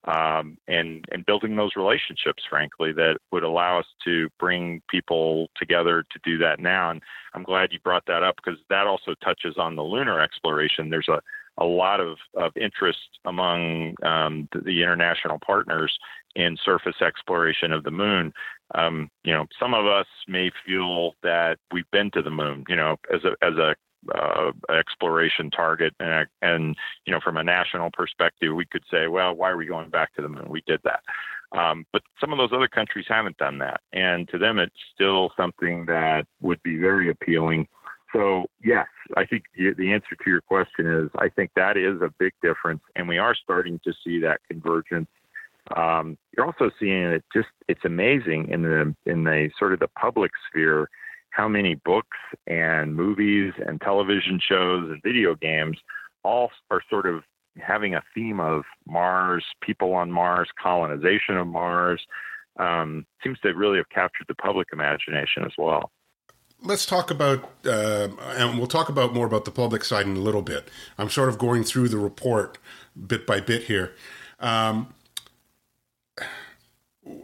um, 0.05 0.57
and 0.67 1.03
and 1.11 1.25
building 1.25 1.55
those 1.55 1.71
relationships, 1.75 2.43
frankly, 2.49 2.91
that 2.93 3.17
would 3.31 3.43
allow 3.43 3.79
us 3.79 3.87
to 4.03 4.29
bring 4.39 4.81
people 4.89 5.47
together 5.57 6.03
to 6.11 6.19
do 6.23 6.37
that 6.37 6.59
now. 6.59 6.91
And 6.91 7.01
I'm 7.33 7.43
glad 7.43 7.71
you 7.71 7.79
brought 7.83 8.05
that 8.05 8.23
up 8.23 8.35
because 8.35 8.59
that 8.69 8.87
also 8.87 9.15
touches 9.23 9.55
on 9.57 9.75
the 9.75 9.83
lunar 9.83 10.21
exploration. 10.21 10.89
There's 10.89 11.09
a 11.09 11.21
a 11.57 11.65
lot 11.65 11.99
of, 11.99 12.17
of 12.35 12.51
interest 12.57 12.99
among 13.25 13.95
um, 14.03 14.47
the, 14.51 14.61
the, 14.61 14.83
international 14.83 15.39
partners 15.39 15.97
in 16.35 16.57
surface 16.63 17.01
exploration 17.01 17.71
of 17.71 17.83
the 17.83 17.91
moon. 17.91 18.33
Um, 18.73 19.09
you 19.23 19.33
know, 19.33 19.45
some 19.59 19.73
of 19.73 19.85
us 19.85 20.07
may 20.27 20.51
feel 20.65 21.13
that 21.23 21.57
we've 21.71 21.89
been 21.91 22.11
to 22.11 22.21
the 22.21 22.29
moon, 22.29 22.65
you 22.67 22.75
know, 22.75 22.97
as 23.13 23.21
a 23.23 23.45
as 23.45 23.53
a 23.57 23.75
uh, 24.13 24.51
exploration 24.71 25.49
target, 25.49 25.93
and, 25.99 26.27
and 26.41 26.75
you 27.05 27.13
know, 27.13 27.19
from 27.23 27.37
a 27.37 27.43
national 27.43 27.89
perspective, 27.91 28.53
we 28.53 28.65
could 28.65 28.83
say, 28.91 29.07
well, 29.07 29.33
why 29.33 29.49
are 29.49 29.57
we 29.57 29.65
going 29.65 29.89
back 29.89 30.13
to 30.15 30.21
the 30.21 30.29
moon? 30.29 30.45
We 30.49 30.61
did 30.67 30.79
that. 30.83 31.01
Um, 31.57 31.85
but 31.91 32.01
some 32.19 32.31
of 32.31 32.37
those 32.37 32.51
other 32.53 32.67
countries 32.67 33.05
haven't 33.07 33.37
done 33.37 33.59
that, 33.59 33.81
and 33.93 34.27
to 34.29 34.37
them, 34.37 34.59
it's 34.59 34.75
still 34.93 35.31
something 35.37 35.85
that 35.85 36.25
would 36.41 36.61
be 36.63 36.77
very 36.77 37.09
appealing 37.09 37.67
so, 38.13 38.45
yes, 38.63 38.87
I 39.17 39.25
think 39.25 39.43
the 39.57 39.91
answer 39.91 40.15
to 40.15 40.29
your 40.29 40.41
question 40.41 40.85
is 40.85 41.09
I 41.17 41.29
think 41.29 41.51
that 41.55 41.77
is 41.77 42.01
a 42.01 42.13
big 42.19 42.33
difference, 42.41 42.81
and 42.95 43.07
we 43.07 43.17
are 43.17 43.35
starting 43.35 43.79
to 43.83 43.93
see 44.03 44.19
that 44.19 44.41
convergence. 44.49 45.09
Um, 45.75 46.17
you're 46.35 46.45
also 46.45 46.69
seeing 46.79 47.03
it 47.03 47.23
just 47.33 47.47
it's 47.67 47.85
amazing 47.85 48.49
in 48.49 48.61
the 48.61 48.95
in 49.05 49.23
the 49.23 49.49
sort 49.57 49.73
of 49.73 49.79
the 49.79 49.87
public 49.99 50.31
sphere 50.47 50.89
how 51.31 51.47
many 51.47 51.75
books 51.83 52.17
and 52.47 52.95
movies 52.95 53.51
and 53.65 53.81
television 53.81 54.39
shows 54.39 54.89
and 54.89 55.01
video 55.03 55.35
games 55.35 55.77
all 56.23 56.51
are 56.69 56.81
sort 56.89 57.07
of 57.07 57.23
having 57.57 57.95
a 57.95 58.03
theme 58.13 58.39
of 58.39 58.63
Mars, 58.87 59.43
people 59.61 59.93
on 59.93 60.11
Mars, 60.11 60.47
colonization 60.61 61.37
of 61.37 61.47
Mars. 61.47 62.01
Um, 62.57 63.05
seems 63.21 63.37
to 63.39 63.49
really 63.49 63.77
have 63.77 63.89
captured 63.89 64.27
the 64.29 64.35
public 64.35 64.67
imagination 64.71 65.43
as 65.43 65.51
well 65.57 65.91
let's 66.65 66.85
talk 66.85 67.11
about, 67.11 67.51
uh, 67.65 68.09
and 68.35 68.57
we'll 68.57 68.67
talk 68.67 68.89
about 68.89 69.13
more 69.13 69.25
about 69.25 69.45
the 69.45 69.51
public 69.51 69.83
side 69.83 70.05
in 70.05 70.17
a 70.17 70.19
little 70.19 70.41
bit. 70.41 70.67
I'm 70.97 71.09
sort 71.09 71.29
of 71.29 71.37
going 71.37 71.63
through 71.63 71.89
the 71.89 71.97
report 71.97 72.57
bit 73.07 73.25
by 73.25 73.39
bit 73.39 73.63
here. 73.63 73.93
Um, 74.39 74.93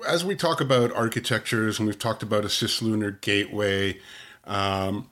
as 0.07 0.23
we 0.23 0.35
talk 0.35 0.61
about 0.61 0.93
architectures, 0.93 1.79
and 1.79 1.87
we've 1.87 1.99
talked 1.99 2.23
about 2.23 2.45
a 2.45 2.49
cislunar 2.49 3.19
gateway, 3.21 3.99
um, 4.45 5.09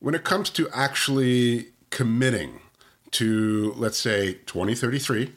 when 0.00 0.14
it 0.14 0.24
comes 0.24 0.50
to 0.50 0.68
actually 0.70 1.68
committing 1.90 2.60
to, 3.12 3.72
let's 3.76 3.98
say, 3.98 4.34
2033, 4.46 5.32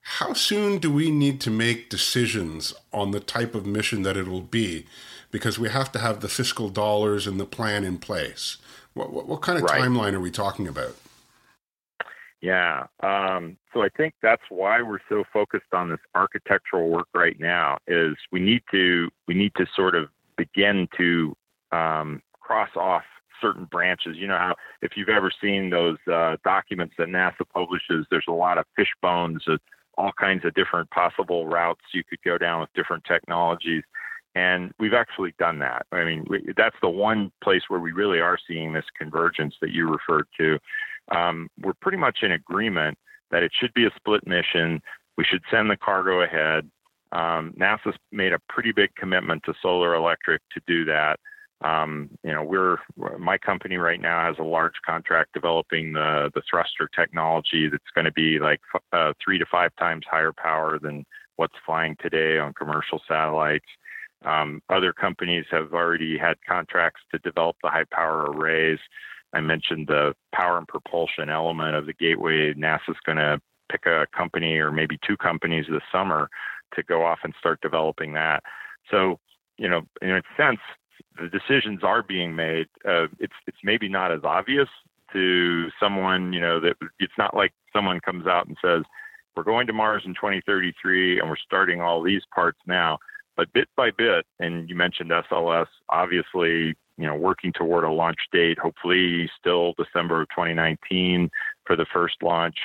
how 0.00 0.32
soon 0.32 0.78
do 0.78 0.90
we 0.90 1.10
need 1.10 1.40
to 1.42 1.50
make 1.50 1.90
decisions 1.90 2.72
on 2.92 3.10
the 3.10 3.20
type 3.20 3.54
of 3.54 3.66
mission 3.66 4.02
that 4.02 4.16
it'll 4.16 4.40
be? 4.40 4.86
Because 5.30 5.58
we 5.58 5.68
have 5.68 5.92
to 5.92 5.98
have 5.98 6.20
the 6.20 6.28
fiscal 6.28 6.68
dollars 6.68 7.26
and 7.26 7.38
the 7.38 7.44
plan 7.44 7.84
in 7.84 7.98
place. 7.98 8.56
What, 8.94 9.12
what, 9.12 9.26
what 9.28 9.42
kind 9.42 9.58
of 9.58 9.64
right. 9.64 9.82
timeline 9.82 10.14
are 10.14 10.20
we 10.20 10.30
talking 10.30 10.66
about? 10.66 10.96
Yeah. 12.40 12.86
Um, 13.02 13.56
so 13.72 13.82
I 13.82 13.88
think 13.96 14.14
that's 14.22 14.42
why 14.48 14.80
we're 14.82 15.00
so 15.08 15.24
focused 15.32 15.72
on 15.72 15.90
this 15.90 15.98
architectural 16.14 16.88
work 16.88 17.08
right 17.14 17.38
now 17.38 17.78
is 17.86 18.14
we 18.30 18.40
need 18.40 18.62
to 18.70 19.10
we 19.26 19.34
need 19.34 19.52
to 19.56 19.66
sort 19.74 19.94
of 19.94 20.08
begin 20.36 20.88
to 20.96 21.36
um, 21.72 22.22
cross 22.40 22.70
off 22.76 23.02
certain 23.40 23.64
branches. 23.64 24.16
You 24.16 24.28
know 24.28 24.38
how 24.38 24.54
if 24.82 24.92
you've 24.96 25.08
ever 25.08 25.32
seen 25.40 25.70
those 25.70 25.98
uh, 26.10 26.36
documents 26.44 26.94
that 26.98 27.08
NASA 27.08 27.48
publishes, 27.52 28.06
there's 28.10 28.24
a 28.28 28.32
lot 28.32 28.56
of 28.56 28.64
fish 28.76 28.92
bones, 29.02 29.42
of 29.48 29.60
all 29.96 30.12
kinds 30.18 30.44
of 30.44 30.54
different 30.54 30.88
possible 30.90 31.46
routes 31.46 31.80
you 31.92 32.04
could 32.08 32.22
go 32.24 32.38
down 32.38 32.60
with 32.60 32.72
different 32.74 33.02
technologies. 33.04 33.82
And 34.38 34.70
we've 34.78 34.94
actually 34.94 35.34
done 35.40 35.58
that. 35.58 35.84
I 35.90 36.04
mean, 36.04 36.24
we, 36.28 36.52
that's 36.56 36.76
the 36.80 36.88
one 36.88 37.32
place 37.42 37.62
where 37.66 37.80
we 37.80 37.90
really 37.90 38.20
are 38.20 38.38
seeing 38.46 38.72
this 38.72 38.84
convergence 38.96 39.56
that 39.60 39.70
you 39.72 39.88
referred 39.88 40.28
to. 40.38 40.58
Um, 41.10 41.48
we're 41.60 41.74
pretty 41.82 41.98
much 41.98 42.18
in 42.22 42.30
agreement 42.30 42.96
that 43.32 43.42
it 43.42 43.50
should 43.58 43.74
be 43.74 43.84
a 43.84 43.90
split 43.96 44.24
mission. 44.28 44.80
We 45.16 45.24
should 45.24 45.42
send 45.50 45.68
the 45.68 45.76
cargo 45.76 46.20
ahead. 46.20 46.70
Um, 47.10 47.52
NASA's 47.58 47.98
made 48.12 48.32
a 48.32 48.38
pretty 48.48 48.70
big 48.70 48.94
commitment 48.94 49.42
to 49.46 49.54
Solar 49.60 49.96
Electric 49.96 50.40
to 50.54 50.60
do 50.68 50.84
that. 50.84 51.18
Um, 51.60 52.10
you 52.22 52.32
know, 52.32 52.44
we're 52.44 52.76
my 53.18 53.38
company 53.38 53.78
right 53.78 54.00
now 54.00 54.24
has 54.24 54.36
a 54.38 54.44
large 54.44 54.78
contract 54.86 55.32
developing 55.34 55.92
the 55.94 56.30
the 56.36 56.42
thruster 56.48 56.88
technology 56.94 57.68
that's 57.68 57.92
going 57.92 58.04
to 58.04 58.12
be 58.12 58.38
like 58.38 58.60
uh, 58.92 59.12
three 59.24 59.38
to 59.38 59.46
five 59.50 59.72
times 59.80 60.04
higher 60.08 60.32
power 60.32 60.78
than 60.80 61.04
what's 61.34 61.56
flying 61.66 61.96
today 62.00 62.38
on 62.38 62.52
commercial 62.52 63.00
satellites. 63.08 63.66
Um, 64.24 64.62
other 64.68 64.92
companies 64.92 65.44
have 65.50 65.72
already 65.72 66.18
had 66.18 66.36
contracts 66.46 67.00
to 67.12 67.18
develop 67.18 67.56
the 67.62 67.70
high 67.70 67.84
power 67.90 68.30
arrays. 68.30 68.78
I 69.32 69.40
mentioned 69.40 69.86
the 69.88 70.14
power 70.34 70.58
and 70.58 70.66
propulsion 70.66 71.28
element 71.28 71.76
of 71.76 71.86
the 71.86 71.92
gateway. 71.92 72.52
NASA's 72.54 72.96
going 73.04 73.18
to 73.18 73.40
pick 73.70 73.86
a 73.86 74.06
company 74.16 74.56
or 74.56 74.72
maybe 74.72 74.98
two 75.06 75.16
companies 75.16 75.66
this 75.70 75.82
summer 75.92 76.28
to 76.74 76.82
go 76.82 77.04
off 77.04 77.20
and 77.24 77.34
start 77.38 77.60
developing 77.60 78.14
that. 78.14 78.42
So, 78.90 79.20
you 79.58 79.68
know, 79.68 79.82
in 80.02 80.10
a 80.10 80.22
sense, 80.36 80.60
the 81.20 81.28
decisions 81.28 81.82
are 81.82 82.02
being 82.02 82.34
made. 82.34 82.66
Uh, 82.86 83.06
it's 83.18 83.34
it's 83.46 83.58
maybe 83.62 83.88
not 83.88 84.12
as 84.12 84.20
obvious 84.24 84.68
to 85.12 85.68
someone, 85.80 86.32
you 86.32 86.40
know, 86.40 86.60
that 86.60 86.76
it's 86.98 87.12
not 87.18 87.34
like 87.34 87.52
someone 87.72 88.00
comes 88.00 88.26
out 88.26 88.46
and 88.46 88.56
says, 88.62 88.82
"We're 89.36 89.42
going 89.42 89.66
to 89.66 89.72
Mars 89.72 90.02
in 90.04 90.14
2033 90.14 91.20
and 91.20 91.28
we're 91.28 91.36
starting 91.36 91.80
all 91.80 92.02
these 92.02 92.22
parts 92.34 92.58
now." 92.66 92.98
But 93.38 93.52
bit 93.52 93.68
by 93.76 93.92
bit, 93.96 94.26
and 94.40 94.68
you 94.68 94.74
mentioned 94.74 95.12
SLS, 95.12 95.68
obviously, 95.88 96.74
you 96.98 97.06
know, 97.06 97.14
working 97.14 97.52
toward 97.52 97.84
a 97.84 97.90
launch 97.90 98.18
date, 98.32 98.58
hopefully 98.58 99.30
still 99.38 99.74
December 99.78 100.22
of 100.22 100.28
2019 100.30 101.30
for 101.64 101.76
the 101.76 101.86
first 101.92 102.16
launch. 102.20 102.56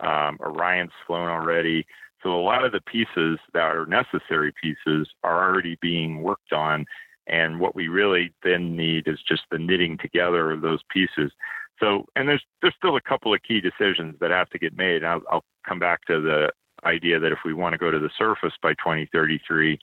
Um, 0.00 0.36
Orion's 0.40 0.92
flown 1.06 1.28
already. 1.28 1.86
So 2.22 2.34
a 2.34 2.42
lot 2.42 2.62
of 2.62 2.72
the 2.72 2.82
pieces 2.82 3.38
that 3.54 3.62
are 3.62 3.86
necessary 3.86 4.52
pieces 4.62 5.08
are 5.24 5.50
already 5.50 5.78
being 5.80 6.22
worked 6.22 6.52
on. 6.52 6.84
And 7.26 7.58
what 7.58 7.74
we 7.74 7.88
really 7.88 8.34
then 8.44 8.76
need 8.76 9.08
is 9.08 9.18
just 9.26 9.44
the 9.50 9.58
knitting 9.58 9.96
together 9.96 10.52
of 10.52 10.60
those 10.60 10.80
pieces. 10.90 11.32
So, 11.80 12.04
and 12.16 12.28
there's 12.28 12.44
there's 12.60 12.74
still 12.76 12.96
a 12.96 13.00
couple 13.00 13.32
of 13.32 13.42
key 13.42 13.62
decisions 13.62 14.16
that 14.20 14.30
have 14.30 14.50
to 14.50 14.58
get 14.58 14.76
made. 14.76 15.04
I'll, 15.04 15.22
I'll 15.30 15.44
come 15.66 15.78
back 15.78 16.04
to 16.06 16.20
the 16.20 16.52
idea 16.84 17.18
that 17.18 17.32
if 17.32 17.38
we 17.44 17.54
want 17.54 17.72
to 17.72 17.78
go 17.78 17.90
to 17.90 17.98
the 17.98 18.10
surface 18.18 18.54
by 18.62 18.72
2033, 18.74 19.78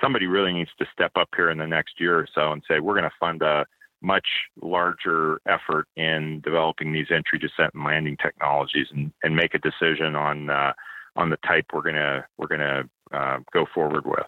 somebody 0.00 0.26
really 0.26 0.52
needs 0.52 0.70
to 0.78 0.86
step 0.92 1.12
up 1.16 1.28
here 1.36 1.50
in 1.50 1.58
the 1.58 1.66
next 1.66 2.00
year 2.00 2.18
or 2.18 2.28
so 2.34 2.52
and 2.52 2.62
say, 2.68 2.80
we're 2.80 2.94
going 2.94 3.04
to 3.04 3.16
fund 3.18 3.42
a 3.42 3.66
much 4.02 4.26
larger 4.62 5.40
effort 5.48 5.88
in 5.96 6.40
developing 6.44 6.92
these 6.92 7.06
entry, 7.10 7.38
descent, 7.38 7.74
and 7.74 7.84
landing 7.84 8.16
technologies, 8.22 8.86
and, 8.92 9.12
and 9.22 9.34
make 9.34 9.54
a 9.54 9.58
decision 9.58 10.14
on 10.14 10.50
uh, 10.50 10.72
on 11.16 11.30
the 11.30 11.38
type 11.38 11.64
we're 11.72 11.82
gonna 11.82 12.26
we're 12.36 12.46
gonna 12.46 12.82
uh, 13.12 13.38
go 13.52 13.64
forward 13.74 14.04
with. 14.04 14.26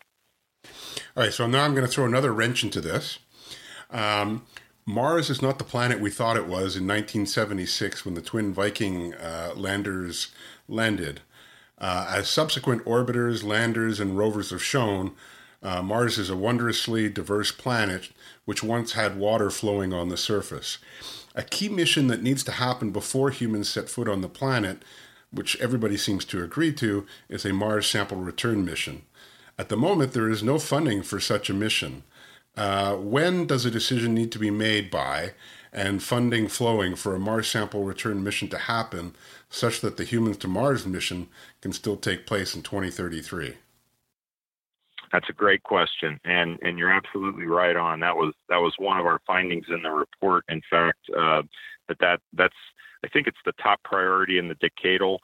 All 1.16 1.24
right, 1.24 1.33
so 1.33 1.46
now 1.46 1.64
I'm 1.64 1.74
going 1.74 1.87
to 1.87 1.92
throw 1.92 2.04
another 2.04 2.33
wrench 2.33 2.64
into 2.64 2.81
this. 2.81 3.18
Um, 3.90 4.46
Mars 4.87 5.31
is 5.31 5.42
not 5.42 5.59
the 5.59 5.64
planet 5.64 6.00
we 6.00 6.11
thought 6.11 6.37
it 6.37 6.46
was 6.46 6.76
in 6.76 6.87
1976 6.87 8.04
when 8.04 8.14
the 8.14 8.22
twin 8.22 8.52
Viking 8.52 9.14
uh, 9.14 9.52
landers 9.54 10.28
landed. 10.66 11.20
Uh, 11.78 12.12
as 12.16 12.28
subsequent 12.28 12.85
orbiters, 12.85 13.44
landers, 13.44 14.00
and 14.00 14.18
rovers 14.18 14.50
have 14.50 14.62
shown, 14.62 15.12
uh, 15.62 15.83
Mars 15.83 16.18
is 16.18 16.31
a 16.31 16.37
wondrously 16.37 17.09
diverse 17.09 17.51
planet 17.51 18.11
which 18.44 18.62
once 18.62 18.92
had 18.92 19.18
water 19.18 19.51
flowing 19.51 19.92
on 19.92 20.09
the 20.09 20.16
surface. 20.16 20.79
A 21.35 21.42
key 21.42 21.68
mission 21.68 22.07
that 22.07 22.23
needs 22.23 22.42
to 22.44 22.53
happen 22.53 22.90
before 22.90 23.31
humans 23.31 23.68
set 23.68 23.88
foot 23.88 24.09
on 24.09 24.21
the 24.21 24.29
planet, 24.29 24.83
which 25.31 25.57
everybody 25.57 25.97
seems 25.97 26.25
to 26.27 26.42
agree 26.42 26.73
to, 26.75 27.07
is 27.29 27.44
a 27.44 27.53
Mars 27.53 27.87
sample 27.87 28.18
return 28.18 28.64
mission. 28.64 29.03
At 29.59 29.68
the 29.68 29.77
moment, 29.77 30.12
there 30.12 30.31
is 30.31 30.42
no 30.42 30.59
funding 30.59 31.03
for 31.03 31.18
such 31.21 31.51
a 31.51 31.55
mission. 31.55 32.05
Uh, 32.57 32.94
when 32.94 33.47
does 33.47 33.64
a 33.64 33.71
decision 33.71 34.14
need 34.14 34.33
to 34.33 34.38
be 34.38 34.51
made 34.51 34.90
by 34.90 35.33
and 35.73 36.03
funding 36.03 36.49
flowing 36.49 36.94
for 36.94 37.14
a 37.14 37.21
Mars 37.21 37.49
sample 37.49 37.85
return 37.85 38.23
mission 38.23 38.49
to 38.49 38.59
happen 38.59 39.14
such 39.51 39.81
that 39.81 39.97
the 39.97 40.05
Humans 40.05 40.38
to 40.38 40.49
Mars 40.49 40.87
mission 40.87 41.29
can 41.61 41.73
still 41.73 41.97
take 41.97 42.27
place 42.27 42.55
in 42.55 42.62
2033? 42.62 43.55
That's 45.12 45.29
a 45.29 45.33
great 45.33 45.62
question, 45.62 46.21
and 46.25 46.59
and 46.62 46.79
you're 46.79 46.92
absolutely 46.92 47.47
right 47.47 47.77
on. 47.77 48.01
That 48.01 48.16
was 48.16 48.35
that 48.49 48.59
was 48.59 48.75
one 48.79 48.99
of 48.99 49.07
our 49.07 49.21
findings 49.27 49.66
in 49.68 49.83
the 49.83 49.90
report. 49.90 50.44
In 50.49 50.61
fact, 50.71 50.99
uh, 51.16 51.42
that 51.88 51.99
that 52.01 52.21
that's 52.35 52.55
I 53.05 53.09
think 53.09 53.27
it's 53.27 53.38
the 53.44 53.53
top 53.62 53.83
priority 53.85 54.38
in 54.38 54.49
the 54.49 54.57
decadal. 54.57 55.18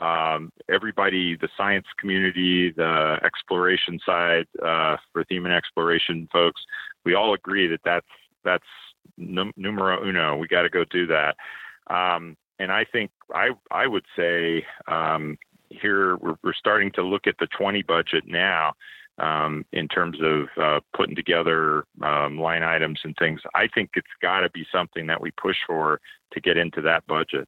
Um, 0.00 0.50
everybody, 0.70 1.36
the 1.36 1.48
science 1.56 1.86
community, 1.98 2.70
the 2.70 3.18
exploration 3.22 3.98
side 4.04 4.46
uh, 4.64 4.96
for 5.12 5.24
and 5.28 5.52
exploration 5.52 6.28
folks, 6.32 6.60
we 7.04 7.14
all 7.14 7.34
agree 7.34 7.66
that 7.68 7.80
that's 7.84 8.06
that's 8.44 8.64
num- 9.16 9.52
numero 9.56 10.02
uno. 10.02 10.36
We 10.36 10.48
got 10.48 10.62
to 10.62 10.70
go 10.70 10.84
do 10.84 11.06
that. 11.08 11.36
Um, 11.88 12.36
and 12.58 12.70
I 12.70 12.84
think 12.84 13.10
I 13.34 13.50
I 13.70 13.86
would 13.86 14.04
say 14.16 14.64
um, 14.86 15.36
here 15.70 16.16
we're, 16.16 16.36
we're 16.42 16.54
starting 16.54 16.90
to 16.92 17.02
look 17.02 17.26
at 17.26 17.36
the 17.38 17.48
20 17.58 17.82
budget 17.82 18.24
now 18.26 18.72
um, 19.20 19.64
in 19.72 19.86
terms 19.86 20.18
of 20.22 20.48
uh, 20.60 20.80
putting 20.96 21.14
together 21.14 21.84
um, 22.02 22.38
line 22.38 22.62
items 22.62 23.00
and 23.04 23.14
things. 23.18 23.40
I 23.54 23.68
think 23.74 23.90
it's 23.94 24.06
got 24.22 24.40
to 24.40 24.50
be 24.50 24.66
something 24.72 25.06
that 25.06 25.20
we 25.20 25.30
push 25.32 25.56
for 25.66 26.00
to 26.32 26.40
get 26.40 26.56
into 26.56 26.80
that 26.82 27.06
budget. 27.06 27.46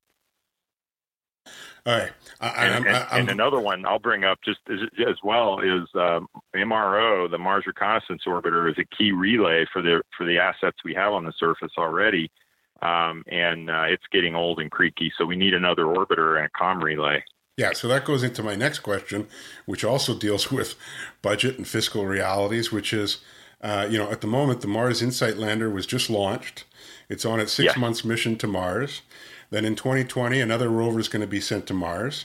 All 1.84 1.98
right. 1.98 2.12
I, 2.40 2.66
and, 2.66 2.86
and, 2.86 3.06
and, 3.10 3.30
another 3.30 3.58
one 3.58 3.84
I'll 3.84 3.98
bring 3.98 4.22
up 4.22 4.38
just 4.44 4.60
as, 4.70 4.78
as 5.00 5.16
well 5.24 5.58
is 5.58 5.88
um, 5.94 6.28
MRO, 6.54 7.28
the 7.28 7.38
Mars 7.38 7.64
Reconnaissance 7.66 8.22
Orbiter, 8.26 8.70
is 8.70 8.78
a 8.78 8.96
key 8.96 9.10
relay 9.10 9.66
for 9.72 9.82
the 9.82 10.02
for 10.16 10.24
the 10.24 10.38
assets 10.38 10.76
we 10.84 10.94
have 10.94 11.12
on 11.12 11.24
the 11.24 11.32
surface 11.38 11.72
already, 11.76 12.30
um, 12.82 13.24
and 13.26 13.68
uh, 13.68 13.86
it's 13.88 14.04
getting 14.12 14.36
old 14.36 14.60
and 14.60 14.70
creaky. 14.70 15.12
So 15.18 15.26
we 15.26 15.34
need 15.34 15.54
another 15.54 15.82
orbiter 15.82 16.36
and 16.36 16.46
a 16.46 16.50
com 16.56 16.82
relay. 16.82 17.24
Yeah, 17.56 17.72
so 17.74 17.86
that 17.88 18.04
goes 18.04 18.22
into 18.22 18.42
my 18.42 18.54
next 18.54 18.80
question, 18.80 19.28
which 19.66 19.84
also 19.84 20.16
deals 20.16 20.50
with 20.52 20.74
budget 21.20 21.58
and 21.58 21.66
fiscal 21.66 22.06
realities, 22.06 22.72
which 22.72 22.92
is, 22.92 23.18
uh, 23.60 23.86
you 23.90 23.98
know, 23.98 24.10
at 24.10 24.20
the 24.20 24.26
moment, 24.26 24.60
the 24.60 24.68
Mars 24.68 25.02
InSight 25.02 25.36
lander 25.36 25.70
was 25.70 25.86
just 25.86 26.10
launched. 26.10 26.64
It's 27.08 27.24
on 27.24 27.40
its 27.40 27.52
six 27.52 27.74
yeah. 27.74 27.80
months 27.80 28.04
mission 28.04 28.36
to 28.38 28.46
Mars. 28.46 29.02
Then 29.50 29.64
in 29.64 29.76
2020, 29.76 30.40
another 30.40 30.70
rover 30.70 30.98
is 30.98 31.08
going 31.08 31.20
to 31.20 31.26
be 31.26 31.40
sent 31.40 31.66
to 31.66 31.74
Mars. 31.74 32.24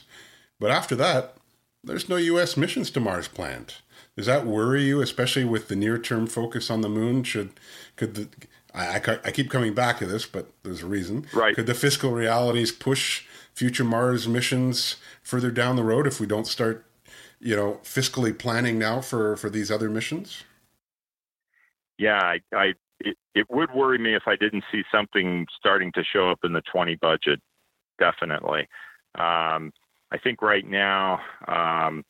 But 0.59 0.71
after 0.71 0.95
that, 0.95 1.35
there's 1.83 2.09
no 2.09 2.15
U.S. 2.15 2.55
missions 2.55 2.89
to 2.91 2.99
Mars 2.99 3.27
planned. 3.27 3.75
Does 4.15 4.25
that 4.25 4.47
worry 4.47 4.83
you, 4.83 5.01
especially 5.01 5.45
with 5.45 5.67
the 5.67 5.75
near-term 5.75 6.25
focus 6.27 6.71
on 6.71 6.81
the 6.81 6.89
moon? 6.89 7.23
Should 7.23 7.51
could 7.95 8.15
the 8.15 8.27
I, 8.73 9.01
I, 9.05 9.19
I 9.25 9.31
keep 9.31 9.49
coming 9.49 9.73
back 9.73 9.99
to 9.99 10.05
this, 10.05 10.25
but 10.25 10.47
there's 10.63 10.83
a 10.83 10.87
reason. 10.87 11.27
Right. 11.33 11.55
Could 11.55 11.67
the 11.67 11.73
fiscal 11.73 12.11
realities 12.11 12.71
push 12.71 13.25
future 13.57 13.83
Mars 13.83 14.27
missions 14.27 14.97
further 15.23 15.49
down 15.49 15.77
the 15.77 15.83
road 15.83 16.05
if 16.05 16.19
we 16.19 16.27
don't 16.27 16.45
start, 16.45 16.85
you 17.39 17.55
know, 17.55 17.79
fiscally 17.83 18.37
planning 18.37 18.77
now 18.77 19.01
for 19.01 19.35
for 19.35 19.49
these 19.49 19.71
other 19.71 19.89
missions? 19.89 20.43
Yeah, 21.97 22.19
I, 22.21 22.39
I 22.53 22.73
it, 22.99 23.17
it 23.33 23.47
would 23.49 23.73
worry 23.73 23.97
me 23.97 24.15
if 24.15 24.23
I 24.27 24.35
didn't 24.35 24.63
see 24.71 24.83
something 24.91 25.47
starting 25.57 25.91
to 25.93 26.03
show 26.03 26.29
up 26.29 26.39
in 26.43 26.53
the 26.53 26.61
20 26.71 26.97
budget. 26.97 27.41
Definitely. 27.97 28.67
Um, 29.15 29.71
I 30.11 30.19
think 30.23 30.43
right 30.43 30.65
now 30.65 31.19
um, 31.47 32.03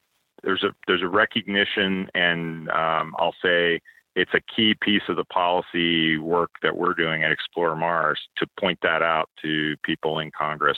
there's 0.44 0.64
a 0.64 0.72
there's 0.86 1.02
a 1.02 1.08
recognition, 1.08 2.10
and 2.14 2.70
um, 2.72 3.16
I'll 3.18 3.36
say 3.42 3.80
it's 4.18 4.34
a 4.34 4.42
key 4.54 4.76
piece 4.82 5.04
of 5.08 5.16
the 5.16 5.24
policy 5.24 6.18
work 6.18 6.52
that 6.62 6.76
we're 6.76 6.94
doing 6.94 7.24
at 7.24 7.32
Explore 7.32 7.78
Mars 7.78 8.20
to 8.38 8.48
point 8.60 8.80
that 8.82 9.02
out 9.02 9.30
to 9.44 9.78
people 9.86 10.20
in 10.20 10.30
Congress. 10.38 10.78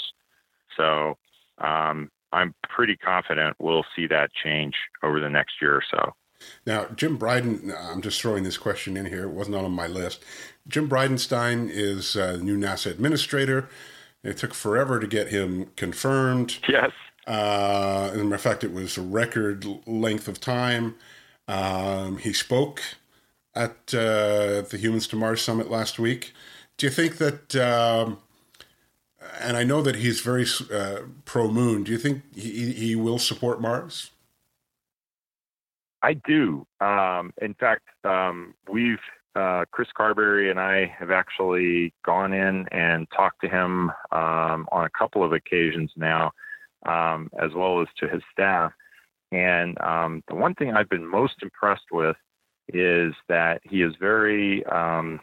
So 0.79 1.17
um, 1.59 2.09
I'm 2.31 2.53
pretty 2.63 2.95
confident 2.95 3.57
we'll 3.59 3.85
see 3.95 4.07
that 4.07 4.31
change 4.43 4.75
over 5.03 5.19
the 5.19 5.29
next 5.29 5.53
year 5.61 5.75
or 5.75 5.83
so. 5.91 6.13
Now, 6.65 6.85
Jim 6.95 7.19
Bridenstine, 7.19 7.75
I'm 7.77 8.01
just 8.01 8.21
throwing 8.21 8.43
this 8.43 8.57
question 8.57 8.95
in 8.95 9.05
here. 9.05 9.23
It 9.23 9.31
wasn't 9.31 9.57
on 9.57 9.71
my 9.71 9.87
list. 9.87 10.23
Jim 10.67 10.87
Bridenstine 10.87 11.69
is 11.69 12.15
a 12.15 12.37
new 12.37 12.57
NASA 12.57 12.91
administrator. 12.91 13.67
It 14.23 14.37
took 14.37 14.53
forever 14.53 14.99
to 14.99 15.07
get 15.07 15.29
him 15.29 15.71
confirmed. 15.75 16.59
Yes. 16.67 16.91
Uh, 17.27 18.11
as 18.13 18.19
a 18.19 18.23
matter 18.23 18.35
of 18.35 18.41
fact, 18.41 18.63
it 18.63 18.73
was 18.73 18.97
a 18.97 19.01
record 19.01 19.65
length 19.85 20.27
of 20.27 20.39
time. 20.39 20.95
Um, 21.47 22.17
he 22.17 22.31
spoke 22.31 22.81
at 23.55 23.93
uh, 23.93 24.61
the 24.61 24.77
Humans 24.79 25.07
to 25.07 25.15
Mars 25.15 25.41
Summit 25.41 25.69
last 25.69 25.99
week. 25.99 26.33
Do 26.77 26.85
you 26.85 26.91
think 26.91 27.17
that 27.17 27.55
um, 27.55 28.19
and 29.39 29.57
I 29.57 29.63
know 29.63 29.81
that 29.81 29.97
he's 29.97 30.21
very 30.21 30.45
uh, 30.73 30.99
pro 31.25 31.49
moon. 31.49 31.83
Do 31.83 31.91
you 31.91 31.97
think 31.97 32.23
he, 32.35 32.71
he 32.71 32.95
will 32.95 33.19
support 33.19 33.61
Mars? 33.61 34.11
I 36.01 36.13
do. 36.13 36.65
Um, 36.79 37.33
in 37.41 37.53
fact, 37.55 37.83
um, 38.05 38.53
we've 38.69 38.99
uh, 39.35 39.65
Chris 39.71 39.89
Carberry 39.95 40.49
and 40.49 40.59
I 40.59 40.93
have 40.97 41.11
actually 41.11 41.93
gone 42.05 42.33
in 42.33 42.67
and 42.69 43.07
talked 43.15 43.41
to 43.41 43.49
him 43.49 43.89
um, 44.11 44.67
on 44.71 44.85
a 44.85 44.89
couple 44.97 45.23
of 45.23 45.33
occasions 45.33 45.91
now, 45.95 46.31
um, 46.85 47.29
as 47.41 47.51
well 47.55 47.81
as 47.81 47.87
to 47.99 48.07
his 48.07 48.21
staff. 48.31 48.71
And 49.31 49.79
um, 49.81 50.23
the 50.27 50.35
one 50.35 50.55
thing 50.55 50.73
I've 50.73 50.89
been 50.89 51.05
most 51.05 51.35
impressed 51.41 51.91
with 51.91 52.17
is 52.69 53.13
that 53.27 53.61
he 53.63 53.81
is 53.81 53.93
very 53.99 54.65
um, 54.65 55.19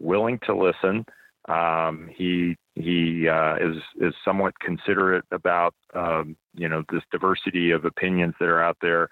willing 0.00 0.38
to 0.46 0.54
listen. 0.54 1.06
Um, 1.48 2.10
he 2.14 2.56
he 2.74 3.28
uh, 3.28 3.56
is 3.56 3.76
is 4.00 4.14
somewhat 4.24 4.58
considerate 4.58 5.24
about 5.30 5.74
um, 5.94 6.36
you 6.54 6.68
know 6.68 6.82
this 6.90 7.02
diversity 7.12 7.70
of 7.70 7.84
opinions 7.84 8.34
that 8.40 8.48
are 8.48 8.62
out 8.62 8.76
there. 8.80 9.08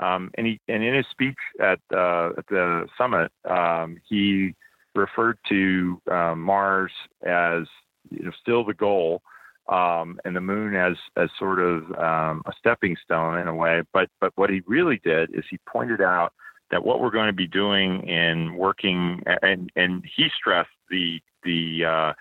Um, 0.00 0.30
and 0.34 0.46
he 0.46 0.60
and 0.68 0.82
in 0.82 0.94
his 0.94 1.06
speech 1.10 1.38
at 1.60 1.78
uh, 1.92 2.30
at 2.36 2.46
the 2.48 2.86
summit, 2.98 3.30
um, 3.48 3.98
he 4.08 4.54
referred 4.94 5.38
to 5.48 6.00
uh, 6.10 6.34
Mars 6.34 6.92
as 7.24 7.64
you 8.10 8.24
know, 8.24 8.32
still 8.40 8.64
the 8.64 8.74
goal, 8.74 9.22
um, 9.68 10.18
and 10.24 10.34
the 10.34 10.40
moon 10.40 10.74
as 10.74 10.96
as 11.16 11.28
sort 11.38 11.60
of 11.60 11.84
um, 11.92 12.42
a 12.46 12.52
stepping 12.58 12.96
stone 13.04 13.38
in 13.38 13.46
a 13.46 13.54
way. 13.54 13.82
But 13.92 14.08
but 14.20 14.32
what 14.34 14.50
he 14.50 14.62
really 14.66 15.00
did 15.04 15.30
is 15.32 15.44
he 15.48 15.58
pointed 15.68 16.00
out 16.00 16.32
that 16.70 16.84
what 16.84 17.00
we're 17.00 17.10
going 17.10 17.28
to 17.28 17.32
be 17.32 17.46
doing 17.46 18.08
in 18.08 18.56
working 18.56 19.22
and 19.42 19.70
and 19.76 20.02
he 20.16 20.26
stressed 20.36 20.70
the 20.90 21.20
the 21.44 21.84
uh, 21.84 22.12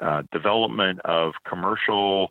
uh, 0.00 0.22
development 0.32 1.00
of 1.04 1.32
commercial 1.48 2.30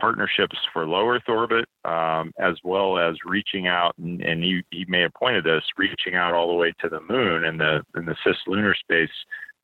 partnerships 0.00 0.56
for 0.72 0.86
low 0.86 1.08
Earth 1.08 1.28
orbit, 1.28 1.66
um, 1.84 2.32
as 2.38 2.56
well 2.64 2.98
as 2.98 3.16
reaching 3.24 3.66
out, 3.66 3.94
and, 3.98 4.22
and 4.22 4.40
may 4.88 5.00
have 5.00 5.14
pointed 5.14 5.44
this, 5.44 5.62
reaching 5.76 6.14
out 6.14 6.32
all 6.34 6.48
the 6.48 6.54
way 6.54 6.72
to 6.80 6.88
the 6.88 7.00
moon 7.00 7.44
and 7.44 7.60
the 7.60 7.82
in 7.96 8.06
the 8.06 8.16
cislunar 8.24 8.74
space 8.76 9.10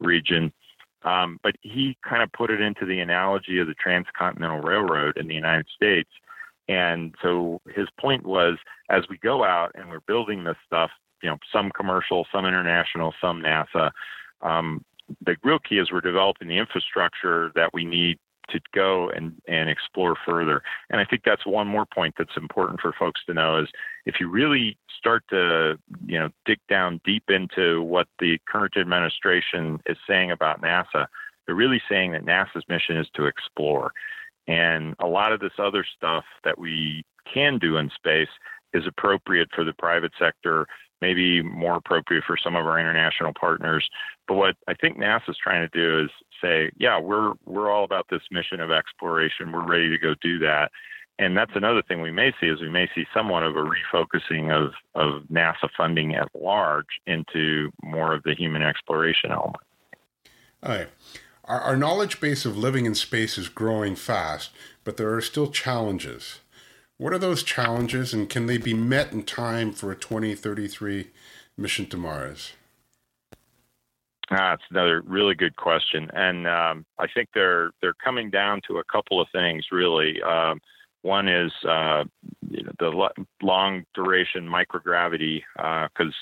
region. 0.01 0.53
Um, 1.03 1.39
but 1.43 1.55
he 1.63 1.97
kind 2.07 2.23
of 2.23 2.33
put 2.33 2.51
it 2.51 2.61
into 2.61 2.85
the 2.85 3.01
analogy 3.01 3.59
of 3.61 3.69
the 3.69 3.75
transcontinental 3.75 4.61
railroad 4.61 5.17
in 5.17 5.29
the 5.29 5.35
United 5.35 5.67
States. 5.75 6.11
And 6.69 7.15
so 7.23 7.61
his 7.75 7.87
point 8.01 8.27
was, 8.27 8.59
as 8.91 9.05
we 9.09 9.19
go 9.19 9.45
out 9.45 9.71
and 9.77 9.89
we're 9.89 10.01
building 10.01 10.43
this 10.43 10.57
stuff, 10.67 10.91
you 11.23 11.31
know, 11.31 11.39
some 11.53 11.71
commercial, 11.77 12.27
some 12.33 12.45
international, 12.45 13.15
some 13.21 13.41
NASA. 13.41 13.91
Um, 14.43 14.85
the 15.25 15.37
real 15.43 15.59
key 15.59 15.79
is 15.79 15.91
we're 15.93 16.01
developing 16.01 16.49
the 16.49 16.59
infrastructure 16.59 17.53
that 17.55 17.71
we 17.73 17.85
need 17.85 18.19
to 18.49 18.61
go 18.73 19.11
and, 19.11 19.33
and 19.49 19.69
explore 19.69 20.17
further. 20.25 20.63
And 20.91 21.01
I 21.01 21.05
think 21.05 21.23
that's 21.25 21.45
one 21.45 21.67
more 21.67 21.87
point 21.87 22.15
that's 22.17 22.37
important 22.37 22.81
for 22.81 22.93
folks 22.93 23.21
to 23.27 23.35
know 23.35 23.59
is 23.59 23.69
if 24.05 24.17
you 24.21 24.29
really 24.29 24.79
start 24.97 25.25
to, 25.31 25.79
you 26.07 26.19
know, 26.19 26.29
dig 26.45 26.59
down 26.69 27.01
deep 27.05 27.25
into 27.29 27.83
what 27.83 28.07
the 28.21 28.39
current 28.49 28.77
administration 28.77 29.81
is 29.87 29.97
saying 30.09 30.31
about 30.31 30.63
NASA, 30.63 31.07
they're 31.47 31.55
really 31.55 31.83
saying 31.89 32.13
that 32.13 32.25
NASA's 32.25 32.65
mission 32.69 32.97
is 32.97 33.09
to 33.15 33.27
explore. 33.27 33.93
And 34.49 34.95
a 35.01 35.07
lot 35.07 35.33
of 35.33 35.41
this 35.41 35.59
other 35.59 35.85
stuff 35.97 36.25
that 36.45 36.59
we 36.59 37.05
can 37.33 37.59
do 37.59 37.77
in 37.77 37.91
space 37.91 38.29
is 38.73 38.87
appropriate 38.87 39.49
for 39.55 39.65
the 39.65 39.73
private 39.73 40.13
sector 40.19 40.67
maybe 41.01 41.43
more 41.43 41.77
appropriate 41.77 42.25
for 42.25 42.37
some 42.37 42.57
of 42.57 42.67
our 42.67 42.79
international 42.79 43.33
partners. 43.39 43.89
But 44.27 44.35
what 44.35 44.57
I 44.67 44.75
think 44.75 44.99
NASA 44.99 45.29
is 45.29 45.37
trying 45.43 45.69
to 45.69 45.79
do 45.79 46.05
is 46.05 46.11
say, 46.43 46.71
yeah, 46.79 46.99
we're 46.99 47.35
we're 47.45 47.71
all 47.71 47.85
about 47.85 48.07
this 48.11 48.23
mission 48.31 48.61
of 48.61 48.71
exploration. 48.71 49.53
We're 49.53 49.67
ready 49.67 49.91
to 49.91 49.99
go 49.99 50.15
do 50.21 50.39
that. 50.41 50.71
And 51.19 51.37
that's 51.37 51.53
another 51.55 51.83
thing 51.83 52.03
we 52.03 52.13
may 52.13 52.33
see 52.41 52.47
is 52.47 52.61
we 52.61 52.69
may 52.69 52.89
see 52.95 53.07
somewhat 53.15 53.43
of 53.43 53.57
a 53.57 53.65
refocusing 53.65 54.51
of, 54.51 54.73
of 54.95 55.23
NASA 55.33 55.71
funding 55.75 56.15
at 56.15 56.29
large 56.39 57.01
into 57.07 57.71
more 57.83 58.13
of 58.13 58.23
the 58.25 58.35
human 58.35 58.63
exploration 58.63 59.31
element. 59.33 59.57
All 60.63 60.73
right. 60.75 60.89
Our, 61.47 61.61
our 61.61 61.77
knowledge 61.77 62.21
base 62.21 62.45
of 62.45 62.59
living 62.59 62.85
in 62.85 62.95
space 62.95 63.39
is 63.39 63.49
growing 63.49 63.97
fast, 63.97 64.51
but 64.85 64.99
there 64.99 65.15
are 65.15 65.23
still 65.23 65.51
challenges. 65.51 66.41
What 66.99 67.13
are 67.13 67.19
those 67.19 67.43
challenges, 67.43 68.15
and 68.15 68.29
can 68.29 68.47
they 68.47 68.57
be 68.57 68.73
met 68.73 69.13
in 69.13 69.25
time 69.25 69.73
for 69.73 69.93
a 69.93 69.97
2033 69.97 71.11
mission 71.57 71.87
to 71.87 71.97
Mars? 71.97 72.55
Ah, 74.31 74.55
it's 74.55 74.63
another 74.71 75.03
really 75.03 75.35
good 75.35 75.57
question, 75.57 76.11
and 76.15 76.49
um, 76.49 76.87
I 76.99 77.07
think 77.07 77.29
they're 77.35 77.71
they're 77.81 77.95
coming 77.95 78.31
down 78.31 78.61
to 78.67 78.79
a 78.79 78.85
couple 78.85 79.21
of 79.21 79.29
things 79.31 79.67
really. 79.71 80.21
Um, 80.23 80.61
one 81.03 81.29
is 81.29 81.53
uh, 81.69 82.05
the 82.43 83.11
long 83.41 83.85
duration 83.95 84.49
microgravity, 84.49 85.43
because 85.55 86.15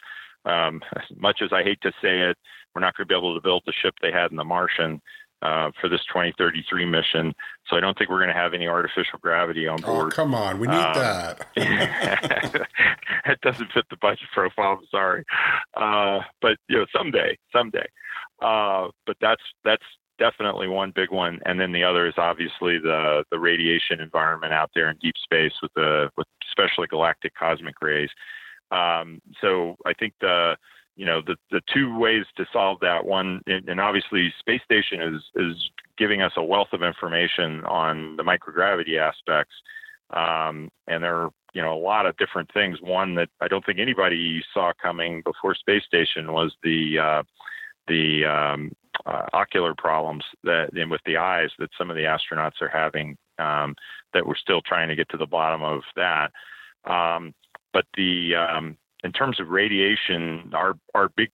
uh, 0.45 0.49
um, 0.51 0.83
as 0.97 1.17
much 1.17 1.41
as 1.43 1.51
I 1.53 1.63
hate 1.63 1.81
to 1.83 1.93
say 2.03 2.21
it, 2.21 2.37
we're 2.75 2.83
not 2.83 2.97
going 2.97 3.07
to 3.07 3.13
be 3.13 3.17
able 3.17 3.35
to 3.35 3.41
build 3.41 3.63
the 3.65 3.73
ship 3.81 3.95
they 4.03 4.13
had 4.13 4.33
in 4.33 4.37
the 4.37 4.45
Martian 4.45 5.01
uh, 5.45 5.71
for 5.81 5.89
this 5.89 6.01
2033 6.07 6.87
mission. 6.87 7.35
So 7.69 7.77
I 7.77 7.81
don't 7.81 7.97
think 7.97 8.11
we're 8.11 8.19
going 8.19 8.35
to 8.35 8.35
have 8.35 8.55
any 8.55 8.67
artificial 8.67 9.19
gravity 9.21 9.69
on 9.69 9.79
oh, 9.85 9.87
board. 9.87 10.13
Oh, 10.13 10.17
come 10.17 10.35
on, 10.35 10.59
we 10.59 10.67
need 10.67 10.75
um, 10.75 10.95
that. 10.95 11.47
it 13.27 13.41
doesn't 13.43 13.71
fit 13.73 13.85
the 13.91 13.97
budget 14.01 14.29
profile. 14.33 14.79
I'm 14.81 14.87
sorry, 14.91 15.25
uh, 15.77 16.21
but 16.41 16.57
you 16.69 16.79
know, 16.79 16.87
someday, 16.97 17.39
someday. 17.53 17.87
Uh, 18.41 18.89
but 19.07 19.17
that's 19.21 19.43
that's 19.65 19.85
definitely 20.19 20.69
one 20.69 20.93
big 20.95 21.11
one, 21.11 21.41
and 21.45 21.61
then 21.61 21.73
the 21.73 21.85
other 21.85 22.07
is 22.07 22.15
obviously 22.17 22.79
the 22.79 23.25
the 23.31 23.39
radiation 23.39 24.01
environment 24.01 24.53
out 24.53 24.71
there 24.75 24.91
in 24.91 24.97
deep 25.03 25.15
space 25.23 25.53
with 25.63 25.73
the 25.75 26.11
with 26.17 26.27
especially 26.49 26.87
galactic 26.87 27.35
cosmic 27.35 27.75
rays. 27.83 28.11
Um, 28.71 29.21
so 29.41 29.77
I 29.85 29.93
think 29.93 30.15
the 30.21 30.57
you 30.97 31.07
know 31.07 31.21
the 31.27 31.37
the 31.51 31.61
two 31.73 31.99
ways 31.99 32.25
to 32.37 32.47
solve 32.53 32.79
that 32.81 33.05
one 33.05 33.41
and 33.47 33.81
obviously 33.81 34.33
space 34.39 34.63
station 34.65 35.01
is 35.03 35.23
is 35.37 35.71
giving 35.99 36.23
us 36.23 36.33
a 36.37 36.43
wealth 36.43 36.69
of 36.73 36.83
information 36.83 37.65
on 37.65 38.17
the 38.17 38.23
microgravity 38.23 38.99
aspects 38.99 39.55
um, 40.11 40.71
and 40.87 41.03
there 41.03 41.17
are 41.17 41.31
you 41.55 41.63
know 41.63 41.75
a 41.75 41.79
lot 41.79 42.07
of 42.07 42.17
different 42.17 42.51
things. 42.53 42.79
One 42.81 43.15
that 43.17 43.29
i 43.41 43.49
don't 43.49 43.65
think 43.65 43.79
anybody 43.79 44.43
saw 44.53 44.73
coming 44.81 45.23
before 45.25 45.55
space 45.55 45.85
station 45.85 46.33
was 46.33 46.55
the 46.63 46.99
uh, 46.99 47.23
the 47.89 48.25
um, 48.25 48.73
uh, 49.07 49.27
ocular 49.33 49.75
problems 49.77 50.25
that 50.45 50.71
and 50.75 50.91
with 50.91 51.01
the 51.07 51.17
eyes 51.17 51.51
that 51.59 51.71
some 51.79 51.91
of 51.91 51.97
the 51.97 52.03
astronauts 52.03 52.61
are 52.61 52.69
having 52.69 53.17
um, 53.39 53.75
that 54.13 54.27
we're 54.27 54.37
still 54.37 54.61
trying 54.63 54.89
to 54.89 54.97
get 54.97 55.09
to 55.09 55.17
the 55.17 55.27
bottom 55.27 55.63
of 55.63 55.83
that. 55.97 56.31
Um, 56.85 57.35
but 57.73 57.87
the 57.97 58.35
um, 58.37 58.77
in 59.05 59.13
terms 59.13 59.39
of 59.39 59.49
radiation, 59.51 60.51
our 60.55 60.75
our 60.95 61.11
big 61.17 61.31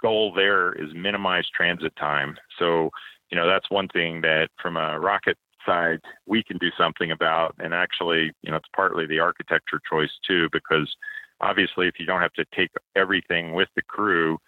goal 0.00 0.32
there 0.34 0.72
is 0.72 0.94
minimize 0.94 1.46
transit 1.54 1.94
time. 1.96 2.36
So, 2.58 2.90
you 3.30 3.36
know, 3.36 3.48
that's 3.48 3.70
one 3.70 3.88
thing 3.88 4.20
that 4.20 4.48
from 4.62 4.76
a 4.76 5.00
rocket 5.00 5.36
side 5.66 6.00
we 6.26 6.42
can 6.42 6.58
do 6.58 6.68
something 6.78 7.10
about. 7.10 7.54
And 7.58 7.74
actually, 7.74 8.32
you 8.42 8.50
know, 8.50 8.56
it's 8.56 8.68
partly 8.76 9.06
the 9.06 9.18
architecture 9.18 9.80
choice 9.90 10.12
too, 10.26 10.48
because 10.52 10.94
obviously, 11.40 11.88
if 11.88 11.94
you 11.98 12.06
don't 12.06 12.20
have 12.20 12.32
to 12.34 12.44
take 12.54 12.70
everything 12.94 13.54
with 13.54 13.68
the 13.74 13.82
crew, 13.82 14.38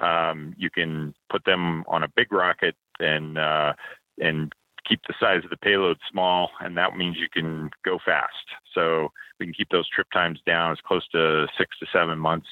um, 0.00 0.54
you 0.56 0.70
can 0.70 1.14
put 1.30 1.44
them 1.44 1.84
on 1.88 2.02
a 2.02 2.08
big 2.14 2.32
rocket 2.32 2.74
and 3.00 3.38
uh, 3.38 3.72
and 4.20 4.52
keep 4.86 5.00
the 5.06 5.14
size 5.20 5.44
of 5.44 5.50
the 5.50 5.56
payload 5.56 5.98
small, 6.10 6.50
and 6.60 6.76
that 6.76 6.96
means 6.96 7.16
you 7.18 7.28
can 7.32 7.70
go 7.84 7.98
fast. 8.04 8.32
So 8.74 9.10
we 9.38 9.46
can 9.46 9.54
keep 9.54 9.68
those 9.70 9.88
trip 9.88 10.06
times 10.12 10.40
down 10.46 10.72
as 10.72 10.78
close 10.86 11.06
to 11.08 11.46
six 11.58 11.78
to 11.80 11.86
seven 11.92 12.18
months 12.18 12.48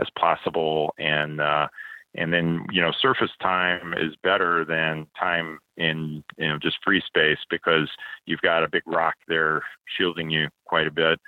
as 0.00 0.08
possible, 0.18 0.94
and 0.98 1.40
uh, 1.40 1.68
and 2.14 2.32
then 2.32 2.66
you 2.72 2.80
know 2.80 2.92
surface 3.00 3.30
time 3.40 3.94
is 3.94 4.14
better 4.22 4.64
than 4.64 5.06
time 5.18 5.58
in 5.76 6.24
you 6.38 6.48
know 6.48 6.58
just 6.58 6.78
free 6.84 7.02
space 7.06 7.38
because 7.50 7.88
you've 8.26 8.40
got 8.42 8.64
a 8.64 8.68
big 8.68 8.82
rock 8.86 9.14
there 9.28 9.62
shielding 9.96 10.30
you 10.30 10.48
quite 10.64 10.86
a 10.86 10.90
bit, 10.90 11.18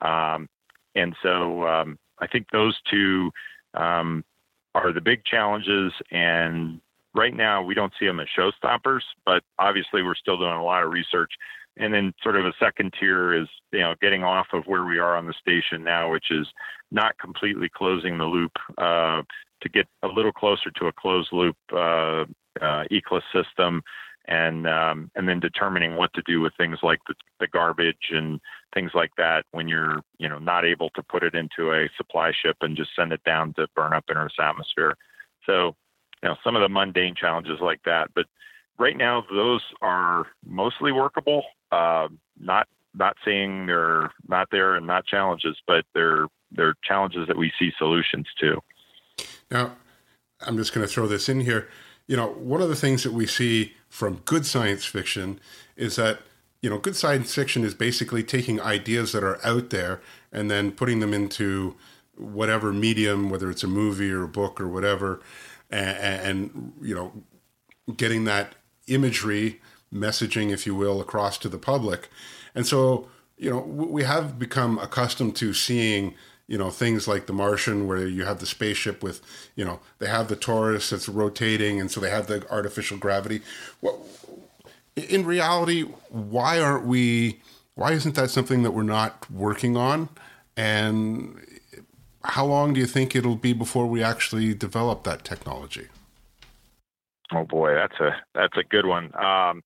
um, 0.00 0.48
and 0.94 1.14
so 1.22 1.66
um, 1.66 1.98
I 2.18 2.26
think 2.26 2.46
those 2.52 2.76
two 2.90 3.30
um, 3.74 4.24
are 4.74 4.92
the 4.92 5.00
big 5.00 5.24
challenges, 5.24 5.92
and 6.10 6.80
right 7.14 7.34
now 7.34 7.62
we 7.62 7.74
don't 7.74 7.92
see 7.98 8.06
them 8.06 8.20
as 8.20 8.28
showstoppers, 8.36 9.02
but 9.24 9.42
obviously 9.58 10.02
we're 10.02 10.14
still 10.14 10.36
doing 10.36 10.52
a 10.52 10.64
lot 10.64 10.82
of 10.82 10.92
research. 10.92 11.32
And 11.76 11.92
then 11.92 12.12
sort 12.22 12.36
of 12.36 12.46
a 12.46 12.52
second 12.60 12.94
tier 12.98 13.34
is, 13.34 13.48
you 13.72 13.80
know, 13.80 13.94
getting 14.00 14.22
off 14.22 14.46
of 14.52 14.64
where 14.66 14.84
we 14.84 14.98
are 14.98 15.16
on 15.16 15.26
the 15.26 15.34
station 15.40 15.82
now, 15.82 16.10
which 16.10 16.30
is 16.30 16.46
not 16.92 17.18
completely 17.18 17.68
closing 17.74 18.16
the 18.16 18.24
loop 18.24 18.52
uh, 18.78 19.22
to 19.62 19.68
get 19.68 19.86
a 20.02 20.08
little 20.08 20.32
closer 20.32 20.70
to 20.76 20.86
a 20.86 20.92
closed 20.92 21.30
loop 21.32 21.56
uh, 21.72 22.24
uh, 22.60 22.84
system, 23.32 23.82
and 24.26 24.68
um, 24.68 25.10
and 25.16 25.28
then 25.28 25.40
determining 25.40 25.96
what 25.96 26.12
to 26.14 26.22
do 26.26 26.40
with 26.40 26.52
things 26.56 26.78
like 26.82 27.00
the, 27.08 27.14
the 27.40 27.48
garbage 27.48 28.10
and 28.10 28.40
things 28.72 28.92
like 28.94 29.10
that 29.16 29.44
when 29.50 29.66
you're 29.66 30.00
you 30.18 30.28
know 30.28 30.38
not 30.38 30.64
able 30.64 30.90
to 30.90 31.02
put 31.02 31.24
it 31.24 31.34
into 31.34 31.72
a 31.72 31.88
supply 31.96 32.30
ship 32.30 32.56
and 32.60 32.76
just 32.76 32.90
send 32.96 33.12
it 33.12 33.22
down 33.24 33.52
to 33.54 33.66
burn 33.74 33.92
up 33.92 34.04
in 34.08 34.16
Earth's 34.16 34.36
atmosphere. 34.40 34.94
So 35.44 35.74
know 36.28 36.36
some 36.42 36.56
of 36.56 36.62
the 36.62 36.68
mundane 36.68 37.14
challenges 37.14 37.58
like 37.60 37.82
that. 37.84 38.08
But 38.14 38.26
right 38.78 38.96
now, 38.96 39.24
those 39.30 39.62
are 39.80 40.26
mostly 40.44 40.92
workable. 40.92 41.44
Uh, 41.70 42.08
not 42.40 42.68
not 42.94 43.16
saying 43.24 43.66
they're 43.66 44.10
not 44.28 44.48
there 44.50 44.74
and 44.76 44.86
not 44.86 45.06
challenges, 45.06 45.56
but 45.66 45.84
they're 45.94 46.26
they're 46.52 46.74
challenges 46.84 47.26
that 47.28 47.36
we 47.36 47.52
see 47.58 47.72
solutions 47.78 48.26
to. 48.40 48.60
Now, 49.50 49.76
I'm 50.40 50.56
just 50.56 50.72
going 50.72 50.86
to 50.86 50.92
throw 50.92 51.06
this 51.06 51.28
in 51.28 51.40
here. 51.40 51.68
You 52.06 52.16
know, 52.16 52.28
one 52.28 52.60
of 52.60 52.68
the 52.68 52.76
things 52.76 53.02
that 53.02 53.12
we 53.12 53.26
see 53.26 53.74
from 53.88 54.22
good 54.24 54.46
science 54.46 54.84
fiction 54.84 55.40
is 55.76 55.96
that 55.96 56.20
you 56.62 56.70
know 56.70 56.78
good 56.78 56.96
science 56.96 57.34
fiction 57.34 57.64
is 57.64 57.74
basically 57.74 58.22
taking 58.22 58.60
ideas 58.60 59.12
that 59.12 59.24
are 59.24 59.44
out 59.44 59.70
there 59.70 60.00
and 60.32 60.50
then 60.50 60.72
putting 60.72 61.00
them 61.00 61.12
into 61.14 61.76
whatever 62.16 62.72
medium, 62.72 63.30
whether 63.30 63.50
it's 63.50 63.64
a 63.64 63.68
movie 63.68 64.10
or 64.10 64.22
a 64.22 64.28
book 64.28 64.60
or 64.60 64.68
whatever, 64.68 65.20
and, 65.74 66.52
and 66.54 66.72
you 66.80 66.94
know, 66.94 67.12
getting 67.96 68.24
that 68.24 68.54
imagery, 68.86 69.60
messaging, 69.92 70.50
if 70.50 70.66
you 70.66 70.74
will, 70.74 71.00
across 71.00 71.38
to 71.38 71.48
the 71.48 71.58
public. 71.58 72.08
And 72.54 72.66
so, 72.66 73.08
you 73.36 73.50
know, 73.50 73.58
we 73.58 74.04
have 74.04 74.38
become 74.38 74.78
accustomed 74.78 75.36
to 75.36 75.52
seeing 75.52 76.14
you 76.46 76.58
know 76.58 76.68
things 76.68 77.08
like 77.08 77.24
the 77.24 77.32
martian 77.32 77.86
where 77.86 78.06
you 78.06 78.26
have 78.26 78.38
the 78.38 78.44
spaceship 78.44 79.02
with 79.02 79.22
you 79.56 79.64
know 79.64 79.80
they 79.98 80.06
have 80.06 80.28
the 80.28 80.36
torus 80.36 80.90
that's 80.90 81.08
rotating 81.08 81.80
and 81.80 81.90
so 81.90 82.00
they 82.00 82.10
have 82.10 82.26
the 82.26 82.46
artificial 82.50 82.98
gravity 82.98 83.40
well, 83.80 84.04
in 84.94 85.24
reality 85.24 85.84
why 86.10 86.60
aren't 86.60 86.84
we 86.84 87.40
why 87.76 87.92
isn't 87.92 88.14
that 88.14 88.28
something 88.28 88.62
that 88.62 88.72
we're 88.72 88.82
not 88.82 89.30
working 89.30 89.74
on 89.74 90.10
and 90.54 91.43
how 92.24 92.46
long 92.46 92.72
do 92.72 92.80
you 92.80 92.86
think 92.86 93.14
it'll 93.14 93.36
be 93.36 93.52
before 93.52 93.86
we 93.86 94.02
actually 94.02 94.54
develop 94.54 95.04
that 95.04 95.24
technology? 95.24 95.88
Oh 97.32 97.44
boy, 97.44 97.74
that's 97.74 97.98
a 98.00 98.16
that's 98.34 98.56
a 98.56 98.64
good 98.64 98.86
one. 98.86 99.14
Um, 99.16 99.62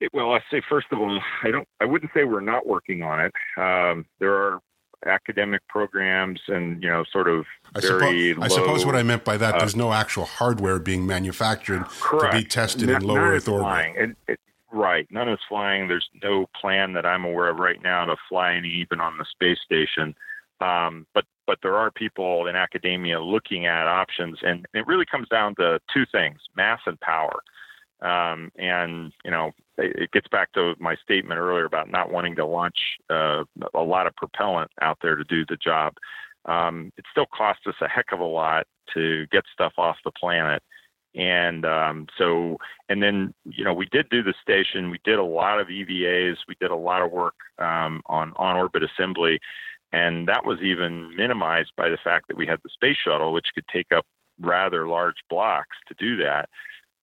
it, 0.00 0.10
well, 0.12 0.32
I 0.32 0.40
say 0.50 0.62
first 0.68 0.88
of 0.90 0.98
all, 0.98 1.20
I 1.44 1.50
don't. 1.50 1.68
I 1.80 1.84
wouldn't 1.84 2.12
say 2.14 2.24
we're 2.24 2.40
not 2.40 2.66
working 2.66 3.02
on 3.02 3.20
it. 3.20 3.32
Um, 3.56 4.06
there 4.18 4.34
are 4.34 4.60
academic 5.06 5.66
programs 5.68 6.40
and 6.46 6.82
you 6.82 6.88
know 6.88 7.04
sort 7.10 7.28
of 7.28 7.44
I 7.74 7.80
very 7.80 8.30
suppose, 8.30 8.44
I 8.44 8.54
suppose 8.54 8.86
what 8.86 8.94
I 8.94 9.02
meant 9.02 9.24
by 9.24 9.36
that 9.36 9.56
uh, 9.56 9.58
there's 9.58 9.74
no 9.74 9.92
actual 9.92 10.24
hardware 10.24 10.78
being 10.78 11.06
manufactured 11.06 11.84
correct. 12.00 12.34
to 12.34 12.42
be 12.42 12.44
tested 12.44 12.88
in 12.88 13.02
low 13.02 13.16
Earth 13.16 13.48
orbit. 13.48 13.94
It, 13.96 14.16
it, 14.28 14.40
right, 14.70 15.06
none 15.10 15.28
is 15.28 15.40
flying. 15.48 15.88
There's 15.88 16.08
no 16.22 16.46
plan 16.60 16.92
that 16.92 17.06
I'm 17.06 17.24
aware 17.24 17.48
of 17.48 17.58
right 17.58 17.82
now 17.82 18.04
to 18.04 18.16
fly 18.28 18.54
any 18.54 18.68
even 18.68 19.00
on 19.00 19.18
the 19.18 19.24
space 19.24 19.58
station. 19.64 20.14
Um, 20.62 21.06
but 21.14 21.24
but 21.46 21.58
there 21.62 21.76
are 21.76 21.90
people 21.90 22.46
in 22.46 22.54
academia 22.54 23.20
looking 23.20 23.66
at 23.66 23.88
options, 23.88 24.38
and 24.42 24.64
it 24.74 24.86
really 24.86 25.04
comes 25.04 25.28
down 25.28 25.54
to 25.56 25.80
two 25.92 26.04
things: 26.12 26.38
mass 26.56 26.80
and 26.86 27.00
power. 27.00 27.40
Um, 28.00 28.50
and 28.56 29.12
you 29.24 29.30
know, 29.30 29.52
it, 29.78 30.02
it, 30.02 30.10
gets 30.10 30.26
back 30.28 30.52
to 30.52 30.74
my 30.80 30.96
statement 31.02 31.38
earlier 31.38 31.64
about 31.64 31.90
not 31.90 32.10
wanting 32.10 32.34
to 32.36 32.44
launch 32.44 32.76
uh, 33.10 33.44
a 33.74 33.80
lot 33.80 34.08
of 34.08 34.16
propellant 34.16 34.70
out 34.80 34.98
there 35.02 35.14
to 35.14 35.24
do 35.24 35.44
the 35.48 35.56
job. 35.56 35.94
Um, 36.46 36.92
it 36.96 37.04
still 37.12 37.26
costs 37.32 37.66
us 37.68 37.76
a 37.80 37.88
heck 37.88 38.06
of 38.12 38.18
a 38.18 38.24
lot 38.24 38.66
to 38.94 39.26
get 39.30 39.44
stuff 39.52 39.74
off 39.78 39.96
the 40.04 40.10
planet. 40.10 40.62
And 41.14 41.64
um, 41.66 42.06
so, 42.16 42.56
and 42.88 43.02
then, 43.02 43.34
you 43.44 43.64
know, 43.64 43.74
we 43.74 43.86
did 43.92 44.08
do 44.08 44.22
the 44.22 44.34
station. 44.40 44.90
We 44.90 44.98
did 45.04 45.18
a 45.18 45.24
lot 45.24 45.60
of 45.60 45.68
EVAs. 45.68 46.36
We 46.48 46.56
did 46.58 46.70
a 46.70 46.76
lot 46.76 47.02
of 47.02 47.12
work 47.12 47.34
um, 47.58 48.02
on 48.06 48.32
on 48.36 48.56
orbit 48.56 48.82
assembly. 48.82 49.38
And 49.92 50.26
that 50.28 50.46
was 50.46 50.58
even 50.62 51.14
minimized 51.16 51.72
by 51.76 51.88
the 51.88 51.98
fact 52.02 52.28
that 52.28 52.36
we 52.36 52.46
had 52.46 52.60
the 52.62 52.70
space 52.70 52.96
shuttle, 53.04 53.32
which 53.32 53.48
could 53.54 53.66
take 53.72 53.92
up 53.94 54.06
rather 54.40 54.88
large 54.88 55.16
blocks 55.28 55.76
to 55.88 55.94
do 55.98 56.16
that. 56.22 56.48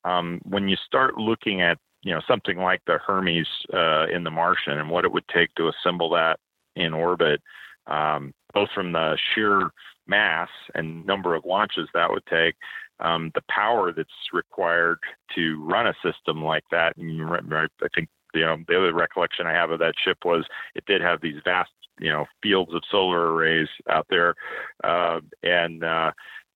Um, 0.03 0.41
when 0.43 0.67
you 0.67 0.75
start 0.85 1.17
looking 1.17 1.61
at 1.61 1.77
you 2.03 2.13
know 2.13 2.21
something 2.27 2.57
like 2.57 2.81
the 2.87 2.97
Hermes 3.05 3.47
uh, 3.73 4.07
in 4.07 4.23
the 4.23 4.31
Martian 4.31 4.79
and 4.79 4.89
what 4.89 5.05
it 5.05 5.11
would 5.11 5.27
take 5.27 5.53
to 5.55 5.69
assemble 5.69 6.09
that 6.11 6.39
in 6.75 6.93
orbit, 6.93 7.41
um, 7.87 8.33
both 8.53 8.69
from 8.73 8.93
the 8.93 9.17
sheer 9.33 9.69
mass 10.07 10.49
and 10.75 11.05
number 11.05 11.35
of 11.35 11.45
launches 11.45 11.87
that 11.93 12.09
would 12.09 12.25
take, 12.25 12.55
um, 12.99 13.31
the 13.35 13.43
power 13.49 13.93
that's 13.93 14.09
required 14.33 14.99
to 15.35 15.63
run 15.63 15.87
a 15.87 15.93
system 16.03 16.43
like 16.43 16.63
that. 16.71 16.95
And 16.97 17.21
I 17.53 17.87
think 17.93 18.09
you 18.33 18.41
know 18.41 18.57
the 18.67 18.77
other 18.77 18.93
recollection 18.93 19.45
I 19.45 19.53
have 19.53 19.71
of 19.71 19.79
that 19.79 19.95
ship 20.03 20.19
was 20.23 20.45
it 20.75 20.85
did 20.85 21.01
have 21.01 21.21
these 21.21 21.41
vast 21.43 21.71
you 21.99 22.09
know 22.09 22.25
fields 22.41 22.73
of 22.73 22.81
solar 22.89 23.33
arrays 23.33 23.67
out 23.89 24.07
there, 24.09 24.35
uh, 24.83 25.19
and 25.43 25.83
uh, 25.83 26.11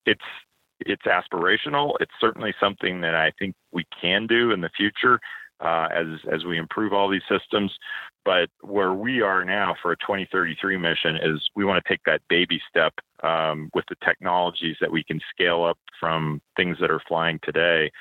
it's 0.05 0.21
it's 0.79 1.03
aspirational. 1.03 1.93
It's 1.99 2.11
certainly 2.19 2.53
something 2.59 3.01
that 3.01 3.15
I 3.15 3.31
think 3.39 3.55
we 3.71 3.85
can 4.01 4.27
do 4.27 4.51
in 4.51 4.61
the 4.61 4.69
future 4.75 5.19
uh, 5.59 5.87
as 5.93 6.07
as 6.31 6.43
we 6.45 6.57
improve 6.57 6.93
all 6.93 7.09
these 7.09 7.21
systems. 7.29 7.71
But 8.25 8.49
where 8.61 8.93
we 8.93 9.21
are 9.21 9.43
now 9.43 9.75
for 9.81 9.91
a 9.91 9.97
2033 9.97 10.77
mission 10.77 11.17
is 11.17 11.45
we 11.55 11.65
want 11.65 11.83
to 11.83 11.89
take 11.89 12.01
that 12.05 12.21
baby 12.29 12.61
step 12.69 12.93
um, 13.21 13.69
with 13.73 13.85
the 13.89 13.95
technologies 14.03 14.77
that 14.79 14.91
we 14.91 15.03
can 15.03 15.19
scale 15.33 15.63
up 15.63 15.77
from 15.99 16.41
things 16.55 16.77
that 16.79 16.91
are 16.91 17.01
flying 17.07 17.39
today, 17.43 17.91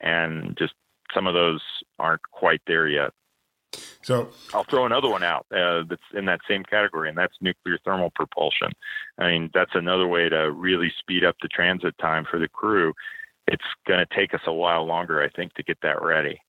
and 0.00 0.56
just 0.58 0.74
some 1.14 1.26
of 1.26 1.34
those 1.34 1.62
aren't 1.98 2.22
quite 2.32 2.60
there 2.66 2.88
yet. 2.88 3.10
So 4.02 4.30
I'll 4.54 4.64
throw 4.64 4.86
another 4.86 5.08
one 5.08 5.22
out 5.22 5.46
uh, 5.54 5.82
that's 5.88 6.00
in 6.14 6.24
that 6.26 6.40
same 6.48 6.64
category, 6.64 7.08
and 7.08 7.18
that's 7.18 7.34
nuclear 7.40 7.78
thermal 7.84 8.10
propulsion. 8.14 8.72
I 9.18 9.30
mean, 9.30 9.50
that's 9.52 9.74
another 9.74 10.06
way 10.06 10.28
to 10.28 10.50
really 10.50 10.90
speed 10.98 11.24
up 11.24 11.36
the 11.42 11.48
transit 11.48 11.96
time 11.98 12.24
for 12.30 12.38
the 12.38 12.48
crew. 12.48 12.94
It's 13.46 13.64
going 13.86 14.00
to 14.00 14.14
take 14.14 14.34
us 14.34 14.40
a 14.46 14.52
while 14.52 14.84
longer, 14.84 15.22
I 15.22 15.28
think, 15.28 15.54
to 15.54 15.62
get 15.62 15.78
that 15.82 16.02
ready. 16.02 16.40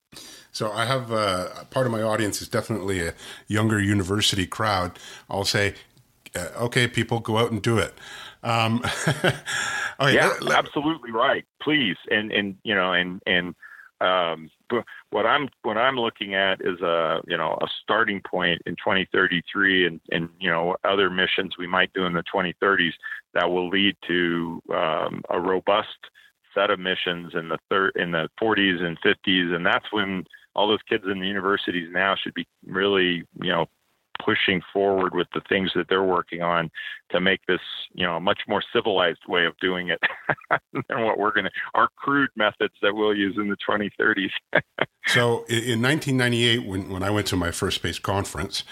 So 0.51 0.71
I 0.71 0.85
have 0.85 1.11
uh, 1.11 1.65
part 1.69 1.85
of 1.85 1.91
my 1.91 2.01
audience 2.01 2.41
is 2.41 2.47
definitely 2.47 3.05
a 3.05 3.13
younger 3.47 3.79
university 3.79 4.47
crowd. 4.47 4.97
I'll 5.29 5.45
say, 5.45 5.75
uh, 6.35 6.47
okay, 6.57 6.87
people, 6.87 7.19
go 7.19 7.37
out 7.37 7.51
and 7.51 7.61
do 7.61 7.77
it. 7.77 7.93
Um, 8.43 8.81
okay, 9.07 9.33
yeah, 10.13 10.27
let, 10.27 10.41
let, 10.41 10.57
absolutely 10.57 11.11
right. 11.11 11.45
Please, 11.61 11.97
and 12.09 12.31
and 12.31 12.55
you 12.63 12.73
know, 12.73 12.93
and 12.93 13.21
and 13.25 13.53
um, 14.01 14.49
what 15.09 15.25
I'm 15.25 15.49
what 15.63 15.77
I'm 15.77 15.97
looking 15.97 16.35
at 16.35 16.61
is 16.61 16.79
a 16.81 17.21
you 17.27 17.37
know 17.37 17.57
a 17.61 17.67
starting 17.83 18.21
point 18.21 18.61
in 18.65 18.75
2033 18.75 19.87
and 19.87 19.99
and 20.11 20.29
you 20.39 20.49
know 20.49 20.75
other 20.83 21.09
missions 21.09 21.55
we 21.57 21.67
might 21.67 21.91
do 21.93 22.05
in 22.05 22.13
the 22.13 22.23
2030s 22.33 22.93
that 23.33 23.49
will 23.49 23.69
lead 23.69 23.95
to 24.07 24.61
um, 24.73 25.21
a 25.29 25.39
robust 25.39 25.87
set 26.53 26.69
of 26.69 26.79
missions 26.79 27.33
in 27.35 27.49
the 27.49 27.57
third 27.69 27.91
in 27.95 28.11
the 28.11 28.29
40s 28.41 28.81
and 28.81 28.97
50s 29.01 29.53
and 29.53 29.65
that's 29.65 29.91
when 29.91 30.23
all 30.55 30.67
those 30.67 30.79
kids 30.87 31.03
in 31.09 31.19
the 31.19 31.27
universities 31.27 31.89
now 31.91 32.15
should 32.15 32.33
be 32.33 32.47
really 32.65 33.23
you 33.41 33.51
know 33.51 33.65
pushing 34.23 34.61
forward 34.73 35.15
with 35.15 35.27
the 35.33 35.41
things 35.49 35.71
that 35.75 35.87
they're 35.89 36.03
working 36.03 36.41
on 36.41 36.69
to 37.11 37.19
make 37.19 37.39
this, 37.47 37.61
you 37.93 38.05
know, 38.05 38.17
a 38.17 38.19
much 38.19 38.41
more 38.47 38.63
civilized 38.73 39.21
way 39.27 39.45
of 39.45 39.57
doing 39.59 39.89
it 39.89 39.99
than 40.73 41.03
what 41.03 41.17
we're 41.17 41.31
going 41.33 41.45
to, 41.45 41.51
our 41.73 41.87
crude 41.95 42.29
methods 42.35 42.73
that 42.81 42.93
we'll 42.93 43.15
use 43.15 43.35
in 43.37 43.49
the 43.49 43.57
2030s. 43.67 44.29
so 45.07 45.45
in 45.47 45.81
1998, 45.81 46.65
when, 46.65 46.89
when 46.89 47.03
I 47.03 47.09
went 47.09 47.27
to 47.27 47.35
my 47.35 47.51
first 47.51 47.77
space 47.77 47.99
conference, 47.99 48.63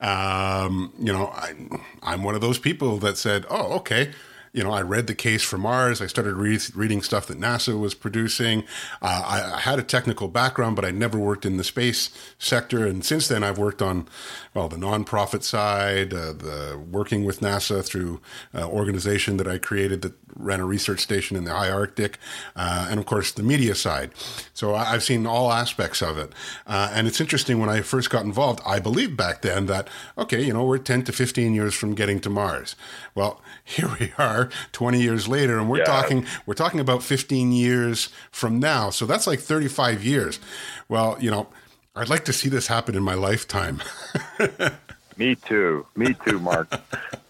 um, 0.00 0.92
you 0.98 1.12
know, 1.12 1.26
I, 1.28 1.54
I'm 2.02 2.22
one 2.22 2.34
of 2.34 2.40
those 2.40 2.58
people 2.58 2.98
that 2.98 3.16
said, 3.16 3.44
oh, 3.50 3.74
okay 3.74 4.12
you 4.54 4.62
know, 4.62 4.70
I 4.70 4.82
read 4.82 5.08
the 5.08 5.16
case 5.16 5.42
for 5.42 5.58
Mars. 5.58 6.00
I 6.00 6.06
started 6.06 6.36
re- 6.36 6.60
reading 6.76 7.02
stuff 7.02 7.26
that 7.26 7.40
NASA 7.40 7.78
was 7.78 7.92
producing. 7.92 8.62
Uh, 9.02 9.22
I, 9.26 9.56
I, 9.56 9.58
had 9.58 9.80
a 9.80 9.82
technical 9.82 10.28
background, 10.28 10.76
but 10.76 10.84
I 10.84 10.92
never 10.92 11.18
worked 11.18 11.44
in 11.44 11.56
the 11.56 11.64
space 11.64 12.10
sector. 12.38 12.86
And 12.86 13.04
since 13.04 13.26
then, 13.26 13.42
I've 13.42 13.58
worked 13.58 13.82
on, 13.82 14.06
well, 14.54 14.68
the 14.68 14.76
nonprofit 14.76 15.42
side, 15.42 16.14
uh, 16.14 16.32
the 16.32 16.80
working 16.88 17.24
with 17.24 17.40
NASA 17.40 17.84
through 17.84 18.20
uh, 18.54 18.68
organization 18.68 19.38
that 19.38 19.48
I 19.48 19.58
created 19.58 20.02
that 20.02 20.14
ran 20.36 20.60
a 20.60 20.64
research 20.64 21.00
station 21.00 21.36
in 21.36 21.44
the 21.44 21.52
high 21.52 21.70
Arctic, 21.70 22.18
uh, 22.56 22.88
and 22.90 23.00
of 23.00 23.06
course 23.06 23.32
the 23.32 23.42
media 23.42 23.74
side. 23.74 24.10
So 24.52 24.74
I, 24.74 24.84
have 24.84 25.02
seen 25.02 25.26
all 25.26 25.52
aspects 25.52 26.02
of 26.02 26.18
it. 26.18 26.32
Uh, 26.66 26.90
and 26.92 27.06
it's 27.06 27.20
interesting 27.20 27.58
when 27.58 27.68
I 27.68 27.80
first 27.80 28.10
got 28.10 28.24
involved, 28.24 28.60
I 28.66 28.78
believed 28.78 29.16
back 29.16 29.42
then 29.42 29.66
that, 29.66 29.88
okay, 30.18 30.42
you 30.42 30.52
know, 30.52 30.64
we're 30.64 30.78
10 30.78 31.04
to 31.04 31.12
15 31.12 31.54
years 31.54 31.74
from 31.74 31.94
getting 31.94 32.20
to 32.20 32.30
Mars. 32.30 32.76
Well, 33.14 33.40
here 33.64 33.90
we 33.98 34.12
are 34.18 34.50
20 34.72 35.00
years 35.00 35.26
later 35.26 35.58
and 35.58 35.70
we're 35.70 35.78
yeah. 35.78 35.84
talking 35.84 36.26
we're 36.44 36.54
talking 36.54 36.80
about 36.80 37.02
15 37.02 37.50
years 37.52 38.10
from 38.30 38.58
now 38.60 38.90
so 38.90 39.06
that's 39.06 39.26
like 39.26 39.40
35 39.40 40.04
years 40.04 40.38
well 40.88 41.16
you 41.18 41.30
know 41.30 41.48
i'd 41.96 42.10
like 42.10 42.26
to 42.26 42.32
see 42.32 42.48
this 42.48 42.66
happen 42.66 42.94
in 42.94 43.02
my 43.02 43.14
lifetime 43.14 43.80
me 45.16 45.34
too 45.34 45.86
me 45.96 46.14
too 46.26 46.38
mark 46.38 46.68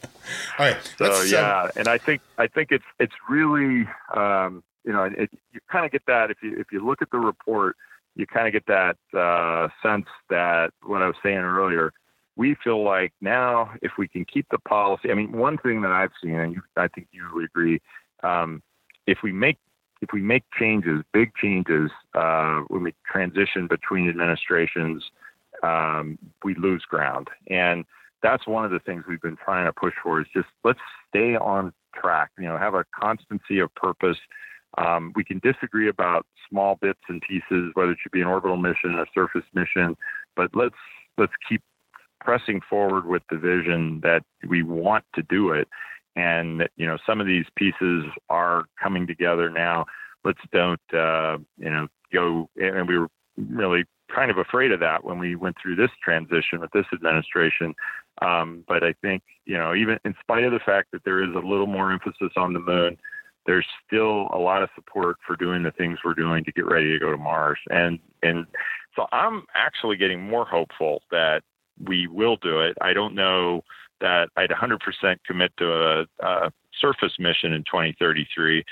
all 0.58 0.66
right 0.66 0.76
so 0.98 1.12
uh, 1.12 1.22
yeah 1.22 1.68
and 1.76 1.88
i 1.88 1.98
think 1.98 2.20
i 2.38 2.46
think 2.46 2.70
it's 2.70 2.84
it's 2.98 3.14
really 3.28 3.86
um, 4.14 4.62
you 4.84 4.92
know 4.92 5.04
it, 5.04 5.30
you 5.52 5.60
kind 5.70 5.84
of 5.84 5.92
get 5.92 6.02
that 6.06 6.30
if 6.30 6.38
you 6.42 6.56
if 6.58 6.72
you 6.72 6.84
look 6.84 7.02
at 7.02 7.10
the 7.10 7.18
report 7.18 7.76
you 8.16 8.26
kind 8.26 8.46
of 8.46 8.52
get 8.52 8.66
that 8.66 8.96
uh, 9.18 9.68
sense 9.82 10.06
that 10.30 10.70
what 10.82 11.02
i 11.02 11.06
was 11.06 11.16
saying 11.22 11.38
earlier. 11.38 11.92
We 12.36 12.56
feel 12.64 12.82
like 12.82 13.12
now 13.20 13.74
if 13.80 13.92
we 13.96 14.08
can 14.08 14.24
keep 14.24 14.46
the 14.50 14.58
policy, 14.58 15.08
I 15.08 15.14
mean, 15.14 15.30
one 15.30 15.56
thing 15.56 15.82
that 15.82 15.92
I've 15.92 16.10
seen, 16.20 16.34
and 16.34 16.52
you, 16.52 16.62
I 16.76 16.88
think 16.88 17.06
you 17.12 17.22
would 17.32 17.44
agree, 17.44 17.80
um, 18.24 18.60
if 19.06 19.18
we 19.22 19.30
make 19.30 19.58
if 20.00 20.10
we 20.12 20.20
make 20.20 20.42
changes, 20.58 21.02
big 21.12 21.32
changes, 21.34 21.90
uh, 22.14 22.60
when 22.68 22.82
we 22.82 22.94
transition 23.10 23.66
between 23.66 24.08
administrations, 24.08 25.02
um, 25.62 26.18
we 26.42 26.54
lose 26.54 26.82
ground, 26.82 27.28
and 27.48 27.84
that's 28.24 28.46
one 28.46 28.64
of 28.64 28.70
the 28.70 28.80
things 28.80 29.04
we've 29.06 29.20
been 29.20 29.36
trying 29.36 29.66
to 29.66 29.72
push 29.72 29.92
for. 30.02 30.20
Is 30.20 30.26
just 30.34 30.48
let's 30.64 30.80
stay 31.08 31.36
on 31.36 31.72
track. 31.94 32.30
You 32.38 32.46
know, 32.46 32.58
have 32.58 32.74
a 32.74 32.84
constancy 32.98 33.60
of 33.60 33.72
purpose. 33.74 34.16
Um, 34.78 35.12
we 35.14 35.22
can 35.22 35.38
disagree 35.40 35.88
about 35.88 36.26
small 36.48 36.76
bits 36.80 36.98
and 37.08 37.22
pieces, 37.22 37.70
whether 37.74 37.92
it 37.92 37.98
should 38.02 38.10
be 38.10 38.22
an 38.22 38.26
orbital 38.26 38.56
mission, 38.56 38.98
a 38.98 39.04
surface 39.14 39.44
mission, 39.54 39.96
but 40.34 40.50
let's 40.54 40.74
let's 41.18 41.32
keep 41.48 41.62
pressing 42.20 42.60
forward 42.68 43.06
with 43.06 43.22
the 43.30 43.36
vision 43.36 44.00
that 44.02 44.22
we 44.48 44.62
want 44.62 45.04
to 45.14 45.22
do 45.22 45.50
it. 45.50 45.68
And, 46.16 46.68
you 46.76 46.86
know, 46.86 46.96
some 47.06 47.20
of 47.20 47.26
these 47.26 47.44
pieces 47.56 48.04
are 48.30 48.64
coming 48.82 49.06
together 49.06 49.50
now. 49.50 49.84
Let's 50.24 50.40
don't, 50.52 50.80
uh, 50.92 51.38
you 51.58 51.70
know, 51.70 51.88
go, 52.12 52.48
and 52.56 52.88
we 52.88 52.98
were 52.98 53.08
really 53.36 53.84
kind 54.14 54.30
of 54.30 54.38
afraid 54.38 54.72
of 54.72 54.80
that 54.80 55.04
when 55.04 55.18
we 55.18 55.36
went 55.36 55.56
through 55.60 55.76
this 55.76 55.90
transition 56.02 56.60
with 56.60 56.70
this 56.72 56.86
administration. 56.92 57.74
Um, 58.22 58.64
but 58.68 58.82
I 58.82 58.94
think, 59.02 59.22
you 59.44 59.58
know, 59.58 59.74
even 59.74 59.98
in 60.04 60.14
spite 60.20 60.44
of 60.44 60.52
the 60.52 60.60
fact 60.60 60.92
that 60.92 61.04
there 61.04 61.22
is 61.22 61.34
a 61.34 61.46
little 61.46 61.66
more 61.66 61.92
emphasis 61.92 62.30
on 62.36 62.52
the 62.52 62.60
moon, 62.60 62.96
there's 63.46 63.66
still 63.86 64.28
a 64.32 64.38
lot 64.38 64.62
of 64.62 64.70
support 64.74 65.16
for 65.26 65.36
doing 65.36 65.62
the 65.62 65.70
things 65.70 65.98
we're 66.04 66.14
doing 66.14 66.44
to 66.44 66.52
get 66.52 66.66
ready 66.66 66.92
to 66.92 66.98
go 66.98 67.10
to 67.10 67.18
Mars. 67.18 67.58
And 67.68 67.98
and 68.22 68.46
so 68.96 69.06
I'm 69.12 69.44
actually 69.54 69.96
getting 69.96 70.20
more 70.20 70.46
hopeful 70.46 71.02
that 71.10 71.42
we 71.82 72.06
will 72.06 72.36
do 72.36 72.60
it. 72.60 72.76
I 72.80 72.92
don't 72.92 73.14
know 73.14 73.62
that 74.00 74.28
I'd 74.36 74.50
100% 74.50 74.78
commit 75.26 75.52
to 75.58 75.72
a, 75.72 76.06
a 76.20 76.52
surface 76.80 77.14
mission 77.18 77.52
in 77.52 77.62
2033, 77.64 78.64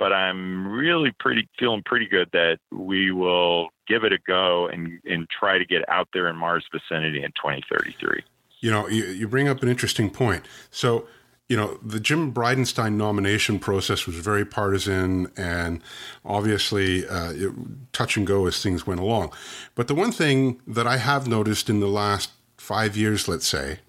but 0.00 0.14
I'm 0.14 0.66
really 0.66 1.12
pretty 1.20 1.46
feeling 1.58 1.82
pretty 1.84 2.08
good 2.08 2.30
that 2.32 2.58
we 2.72 3.12
will 3.12 3.68
give 3.86 4.02
it 4.02 4.14
a 4.14 4.18
go 4.26 4.66
and, 4.66 4.98
and 5.04 5.28
try 5.28 5.58
to 5.58 5.64
get 5.66 5.86
out 5.90 6.08
there 6.14 6.26
in 6.28 6.36
Mars 6.36 6.64
vicinity 6.72 7.22
in 7.22 7.30
2033. 7.32 8.22
You 8.60 8.70
know, 8.70 8.88
you, 8.88 9.04
you 9.04 9.28
bring 9.28 9.46
up 9.46 9.62
an 9.62 9.68
interesting 9.68 10.08
point. 10.08 10.46
So, 10.70 11.06
you 11.50 11.56
know, 11.56 11.78
the 11.82 12.00
Jim 12.00 12.32
Bridenstine 12.32 12.94
nomination 12.94 13.58
process 13.58 14.06
was 14.06 14.16
very 14.16 14.46
partisan 14.46 15.30
and 15.36 15.82
obviously 16.24 17.06
uh, 17.06 17.32
it, 17.32 17.52
touch 17.92 18.16
and 18.16 18.26
go 18.26 18.46
as 18.46 18.62
things 18.62 18.86
went 18.86 19.00
along. 19.00 19.34
But 19.74 19.86
the 19.86 19.94
one 19.94 20.12
thing 20.12 20.62
that 20.66 20.86
I 20.86 20.96
have 20.96 21.28
noticed 21.28 21.68
in 21.68 21.80
the 21.80 21.88
last 21.88 22.30
five 22.56 22.96
years, 22.96 23.28
let's 23.28 23.46
say, 23.46 23.80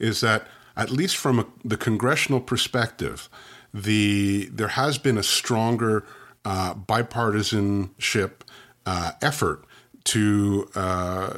is 0.00 0.20
that 0.20 0.48
at 0.76 0.90
least 0.90 1.16
from 1.16 1.38
a, 1.38 1.46
the 1.64 1.76
congressional 1.76 2.40
perspective, 2.40 3.28
the 3.74 4.48
there 4.52 4.68
has 4.68 4.96
been 4.98 5.18
a 5.18 5.22
stronger 5.22 6.06
uh, 6.44 6.74
bipartisanship 6.74 8.30
uh, 8.86 9.12
effort 9.20 9.64
to 10.04 10.68
uh, 10.76 11.32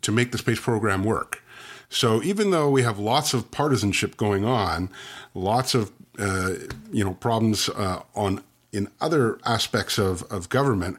to 0.00 0.10
make 0.10 0.32
the 0.32 0.38
space 0.38 0.60
program 0.60 1.04
work. 1.04 1.42
So 1.88 2.22
even 2.22 2.50
though 2.50 2.70
we 2.70 2.82
have 2.82 2.98
lots 2.98 3.34
of 3.34 3.50
partisanship 3.50 4.16
going 4.16 4.44
on, 4.44 4.90
lots 5.34 5.74
of 5.74 5.92
uh, 6.18 6.54
you 6.90 7.04
know 7.04 7.14
problems 7.14 7.68
uh, 7.68 8.00
on 8.14 8.42
in 8.76 8.88
other 9.00 9.38
aspects 9.44 9.98
of, 9.98 10.22
of 10.24 10.48
government, 10.48 10.98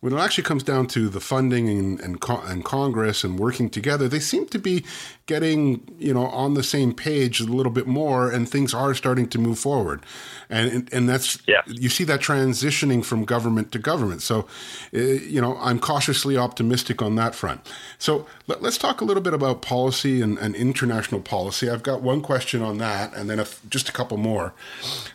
when 0.00 0.12
it 0.12 0.18
actually 0.18 0.44
comes 0.44 0.62
down 0.62 0.86
to 0.88 1.08
the 1.08 1.20
funding 1.20 1.68
and, 1.68 2.00
and, 2.00 2.24
and, 2.46 2.64
Congress 2.64 3.22
and 3.22 3.38
working 3.38 3.68
together, 3.68 4.08
they 4.08 4.18
seem 4.18 4.46
to 4.46 4.58
be 4.58 4.84
getting, 5.26 5.86
you 5.98 6.14
know, 6.14 6.26
on 6.26 6.54
the 6.54 6.62
same 6.62 6.92
page 6.92 7.40
a 7.40 7.44
little 7.44 7.70
bit 7.70 7.86
more 7.86 8.30
and 8.30 8.48
things 8.48 8.72
are 8.72 8.94
starting 8.94 9.28
to 9.28 9.38
move 9.38 9.58
forward. 9.58 10.02
And, 10.48 10.88
and 10.92 11.08
that's, 11.08 11.38
yeah. 11.46 11.60
you 11.66 11.90
see 11.90 12.04
that 12.04 12.20
transitioning 12.20 13.04
from 13.04 13.24
government 13.24 13.70
to 13.72 13.78
government. 13.78 14.22
So, 14.22 14.46
uh, 14.94 14.98
you 14.98 15.40
know, 15.40 15.56
I'm 15.58 15.78
cautiously 15.78 16.36
optimistic 16.36 17.02
on 17.02 17.16
that 17.16 17.34
front. 17.34 17.60
So 17.98 18.26
let, 18.46 18.64
us 18.64 18.78
talk 18.78 19.00
a 19.02 19.04
little 19.04 19.22
bit 19.22 19.34
about 19.34 19.60
policy 19.60 20.22
and, 20.22 20.38
and, 20.38 20.54
international 20.56 21.20
policy. 21.20 21.68
I've 21.68 21.82
got 21.82 22.00
one 22.00 22.22
question 22.22 22.62
on 22.62 22.78
that 22.78 23.14
and 23.14 23.28
then 23.28 23.38
a, 23.38 23.46
just 23.68 23.88
a 23.88 23.92
couple 23.92 24.16
more. 24.16 24.54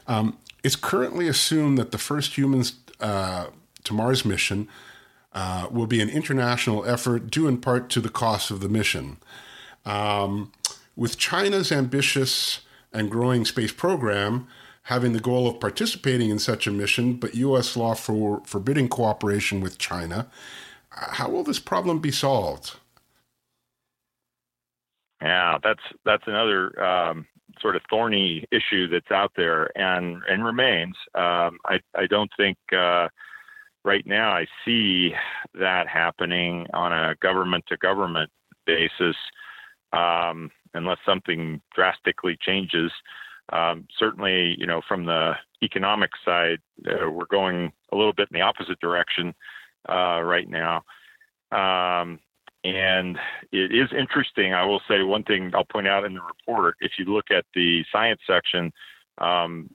Um, 0.07 0.37
it's 0.63 0.75
currently 0.75 1.27
assumed 1.27 1.77
that 1.77 1.91
the 1.91 1.97
first 1.97 2.37
humans 2.37 2.75
uh, 2.99 3.47
to 3.83 3.93
Mars 3.93 4.23
mission 4.25 4.67
uh, 5.33 5.67
will 5.69 5.87
be 5.87 6.01
an 6.01 6.09
international 6.09 6.85
effort 6.85 7.29
due 7.29 7.47
in 7.47 7.57
part 7.57 7.89
to 7.89 7.99
the 7.99 8.09
cost 8.09 8.49
of 8.51 8.61
the 8.61 8.69
mission. 8.69 9.17
Um, 9.85 10.51
with 10.95 11.17
China's 11.17 11.71
ambitious 11.71 12.61
and 12.93 13.09
growing 13.09 13.43
space 13.43 13.71
program, 13.71 14.47
having 14.83 15.13
the 15.13 15.19
goal 15.19 15.47
of 15.47 15.59
participating 15.59 16.29
in 16.29 16.39
such 16.39 16.67
a 16.67 16.71
mission, 16.71 17.15
but 17.15 17.35
U.S. 17.35 17.75
law 17.75 17.95
for 17.95 18.41
forbidding 18.45 18.87
cooperation 18.87 19.59
with 19.61 19.77
China. 19.77 20.27
How 20.89 21.29
will 21.29 21.43
this 21.43 21.59
problem 21.59 21.99
be 21.99 22.11
solved? 22.11 22.75
Yeah, 25.21 25.57
that's 25.63 25.81
that's 26.05 26.23
another 26.27 26.83
um, 26.83 27.25
sort 27.63 27.75
of 27.75 27.81
thorny 27.89 28.45
issue 28.51 28.87
that's 28.87 29.09
out 29.09 29.31
there 29.35 29.75
and 29.75 30.21
and 30.29 30.45
remains. 30.45 30.95
Um, 31.15 31.57
I 31.65 31.79
I 31.95 32.05
don't 32.07 32.29
think 32.37 32.57
uh, 32.71 33.07
right 33.83 34.05
now 34.05 34.31
I 34.31 34.45
see 34.63 35.13
that 35.55 35.87
happening 35.87 36.67
on 36.73 36.93
a 36.93 37.15
government 37.21 37.63
to 37.69 37.77
government 37.77 38.29
basis 38.67 39.15
um, 39.93 40.51
unless 40.75 40.97
something 41.05 41.61
drastically 41.73 42.37
changes. 42.39 42.91
Um, 43.51 43.87
certainly, 43.97 44.55
you 44.59 44.67
know, 44.67 44.81
from 44.87 45.05
the 45.05 45.33
economic 45.61 46.11
side, 46.23 46.59
uh, 46.87 47.09
we're 47.09 47.25
going 47.25 47.71
a 47.91 47.95
little 47.95 48.13
bit 48.13 48.29
in 48.31 48.39
the 48.39 48.45
opposite 48.45 48.79
direction 48.79 49.33
uh, 49.89 50.21
right 50.21 50.47
now. 50.49 50.83
Um, 51.51 52.19
and 52.63 53.17
it 53.51 53.73
is 53.73 53.89
interesting. 53.97 54.53
I 54.53 54.65
will 54.65 54.81
say 54.87 55.03
one 55.03 55.23
thing 55.23 55.51
I'll 55.53 55.65
point 55.65 55.87
out 55.87 56.05
in 56.05 56.13
the 56.13 56.21
report. 56.21 56.75
If 56.79 56.93
you 56.97 57.05
look 57.05 57.25
at 57.29 57.45
the 57.53 57.83
science 57.91 58.21
section, 58.25 58.71
um, 59.19 59.69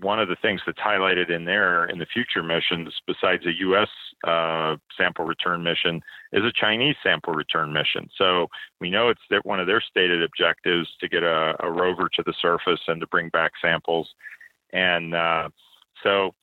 one 0.00 0.20
of 0.20 0.28
the 0.28 0.36
things 0.40 0.60
that's 0.64 0.78
highlighted 0.78 1.30
in 1.30 1.44
there 1.44 1.86
in 1.86 1.98
the 1.98 2.06
future 2.06 2.42
missions, 2.42 2.94
besides 3.06 3.44
a 3.46 3.52
U.S. 3.58 3.88
Uh, 4.26 4.76
sample 4.96 5.24
return 5.24 5.62
mission, 5.62 6.00
is 6.32 6.44
a 6.44 6.52
Chinese 6.58 6.96
sample 7.02 7.34
return 7.34 7.72
mission. 7.72 8.08
So 8.16 8.46
we 8.80 8.90
know 8.90 9.10
it's 9.10 9.20
one 9.44 9.60
of 9.60 9.66
their 9.66 9.82
stated 9.82 10.22
objectives 10.22 10.88
to 11.00 11.08
get 11.08 11.22
a, 11.22 11.54
a 11.60 11.70
rover 11.70 12.08
to 12.14 12.22
the 12.24 12.34
surface 12.40 12.80
and 12.86 13.00
to 13.00 13.06
bring 13.08 13.28
back 13.28 13.52
samples. 13.60 14.08
And 14.72 15.14
uh, 15.14 15.50
so 16.02 16.34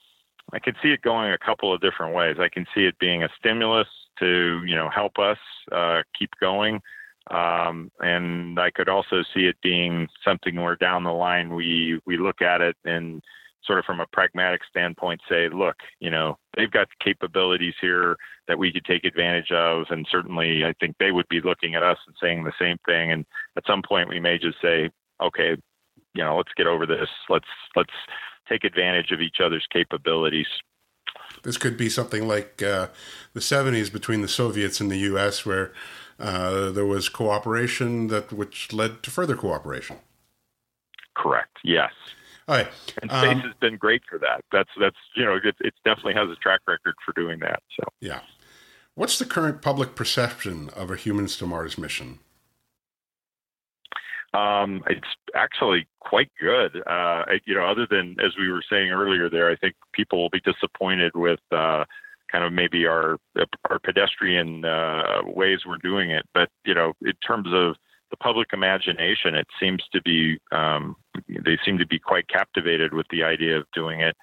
I 0.53 0.59
can 0.59 0.75
see 0.83 0.89
it 0.89 1.01
going 1.01 1.31
a 1.31 1.37
couple 1.39 1.73
of 1.73 1.81
different 1.81 2.13
ways. 2.13 2.35
I 2.39 2.49
can 2.49 2.67
see 2.75 2.81
it 2.81 2.99
being 2.99 3.23
a 3.23 3.29
stimulus 3.39 3.87
to 4.19 4.61
you 4.65 4.75
know 4.75 4.89
help 4.89 5.17
us 5.19 5.37
uh, 5.71 6.01
keep 6.17 6.31
going. 6.39 6.81
Um, 7.29 7.91
and 7.99 8.57
I 8.57 8.71
could 8.71 8.87
also 8.87 9.21
see 9.33 9.47
it 9.47 9.57
being 9.61 10.07
something 10.23 10.55
where 10.55 10.77
down 10.77 11.03
the 11.03 11.11
line 11.11 11.53
we 11.53 11.99
we 12.05 12.17
look 12.17 12.41
at 12.41 12.61
it 12.61 12.75
and 12.85 13.21
sort 13.65 13.79
of 13.79 13.85
from 13.85 13.99
a 13.99 14.07
pragmatic 14.13 14.61
standpoint 14.69 15.19
say, 15.29 15.49
look, 15.49 15.75
you 15.99 16.09
know, 16.09 16.37
they've 16.55 16.71
got 16.71 16.87
capabilities 17.03 17.73
here 17.81 18.15
that 18.47 18.57
we 18.57 18.71
could 18.71 18.85
take 18.85 19.03
advantage 19.03 19.51
of, 19.51 19.85
and 19.89 20.07
certainly 20.09 20.63
I 20.63 20.73
think 20.79 20.95
they 20.97 21.11
would 21.11 21.27
be 21.27 21.41
looking 21.41 21.75
at 21.75 21.83
us 21.83 21.97
and 22.07 22.15
saying 22.21 22.43
the 22.43 22.53
same 22.59 22.77
thing. 22.85 23.11
And 23.11 23.25
at 23.57 23.65
some 23.67 23.81
point 23.81 24.07
we 24.09 24.21
may 24.21 24.37
just 24.37 24.61
say, 24.61 24.89
okay, 25.21 25.57
you 26.13 26.23
know, 26.23 26.37
let's 26.37 26.53
get 26.55 26.67
over 26.67 26.85
this. 26.85 27.09
Let's 27.29 27.45
let's 27.75 27.93
take 28.47 28.63
advantage 28.63 29.11
of 29.11 29.19
each 29.19 29.37
other's 29.43 29.67
capabilities. 29.71 30.47
This 31.43 31.57
could 31.57 31.77
be 31.77 31.89
something 31.89 32.27
like 32.27 32.61
uh, 32.61 32.87
the 33.33 33.39
70s 33.39 33.91
between 33.91 34.21
the 34.21 34.27
Soviets 34.27 34.79
and 34.79 34.91
the 34.91 34.97
U.S., 34.97 35.45
where 35.45 35.73
uh, 36.19 36.71
there 36.71 36.85
was 36.85 37.09
cooperation 37.09 38.07
that 38.07 38.33
which 38.33 38.73
led 38.73 39.03
to 39.03 39.11
further 39.11 39.35
cooperation. 39.35 39.97
Correct. 41.15 41.57
Yes. 41.63 41.91
All 42.47 42.55
right. 42.55 42.67
And 43.01 43.11
space 43.11 43.35
um, 43.35 43.39
has 43.41 43.53
been 43.59 43.77
great 43.77 44.01
for 44.09 44.17
that. 44.19 44.43
That's 44.51 44.69
that's 44.79 44.95
you 45.15 45.25
know 45.25 45.35
it, 45.35 45.55
it 45.59 45.73
definitely 45.83 46.13
has 46.13 46.29
a 46.29 46.35
track 46.35 46.61
record 46.67 46.95
for 47.05 47.11
doing 47.13 47.39
that. 47.39 47.61
So 47.77 47.87
yeah. 47.99 48.21
What's 48.95 49.19
the 49.19 49.25
current 49.25 49.61
public 49.61 49.95
perception 49.95 50.69
of 50.75 50.89
a 50.89 50.95
humans 50.95 51.37
to 51.37 51.45
Mars 51.45 51.77
mission? 51.77 52.19
Um, 54.33 54.83
it's 54.87 55.07
actually 55.35 55.87
quite 55.99 56.29
good. 56.39 56.83
Uh, 56.85 57.23
you 57.45 57.55
know, 57.55 57.65
other 57.65 57.87
than 57.89 58.17
as 58.23 58.33
we 58.37 58.51
were 58.51 58.63
saying 58.69 58.91
earlier, 58.91 59.29
there, 59.29 59.49
I 59.49 59.55
think 59.55 59.75
people 59.93 60.21
will 60.21 60.29
be 60.29 60.41
disappointed 60.41 61.13
with 61.15 61.39
uh, 61.51 61.85
kind 62.31 62.43
of 62.43 62.51
maybe 62.51 62.85
our 62.85 63.17
our 63.69 63.79
pedestrian 63.79 64.65
uh, 64.65 65.21
ways 65.25 65.59
we're 65.65 65.77
doing 65.77 66.11
it. 66.11 66.25
But 66.33 66.49
you 66.65 66.73
know, 66.73 66.93
in 67.01 67.13
terms 67.25 67.47
of 67.53 67.75
the 68.09 68.17
public 68.17 68.49
imagination, 68.53 69.35
it 69.35 69.47
seems 69.59 69.83
to 69.93 70.01
be 70.01 70.37
um, 70.51 70.95
they 71.27 71.57
seem 71.65 71.77
to 71.77 71.87
be 71.87 71.99
quite 71.99 72.27
captivated 72.27 72.93
with 72.93 73.07
the 73.09 73.23
idea 73.23 73.57
of 73.57 73.65
doing 73.73 74.01
it. 74.01 74.15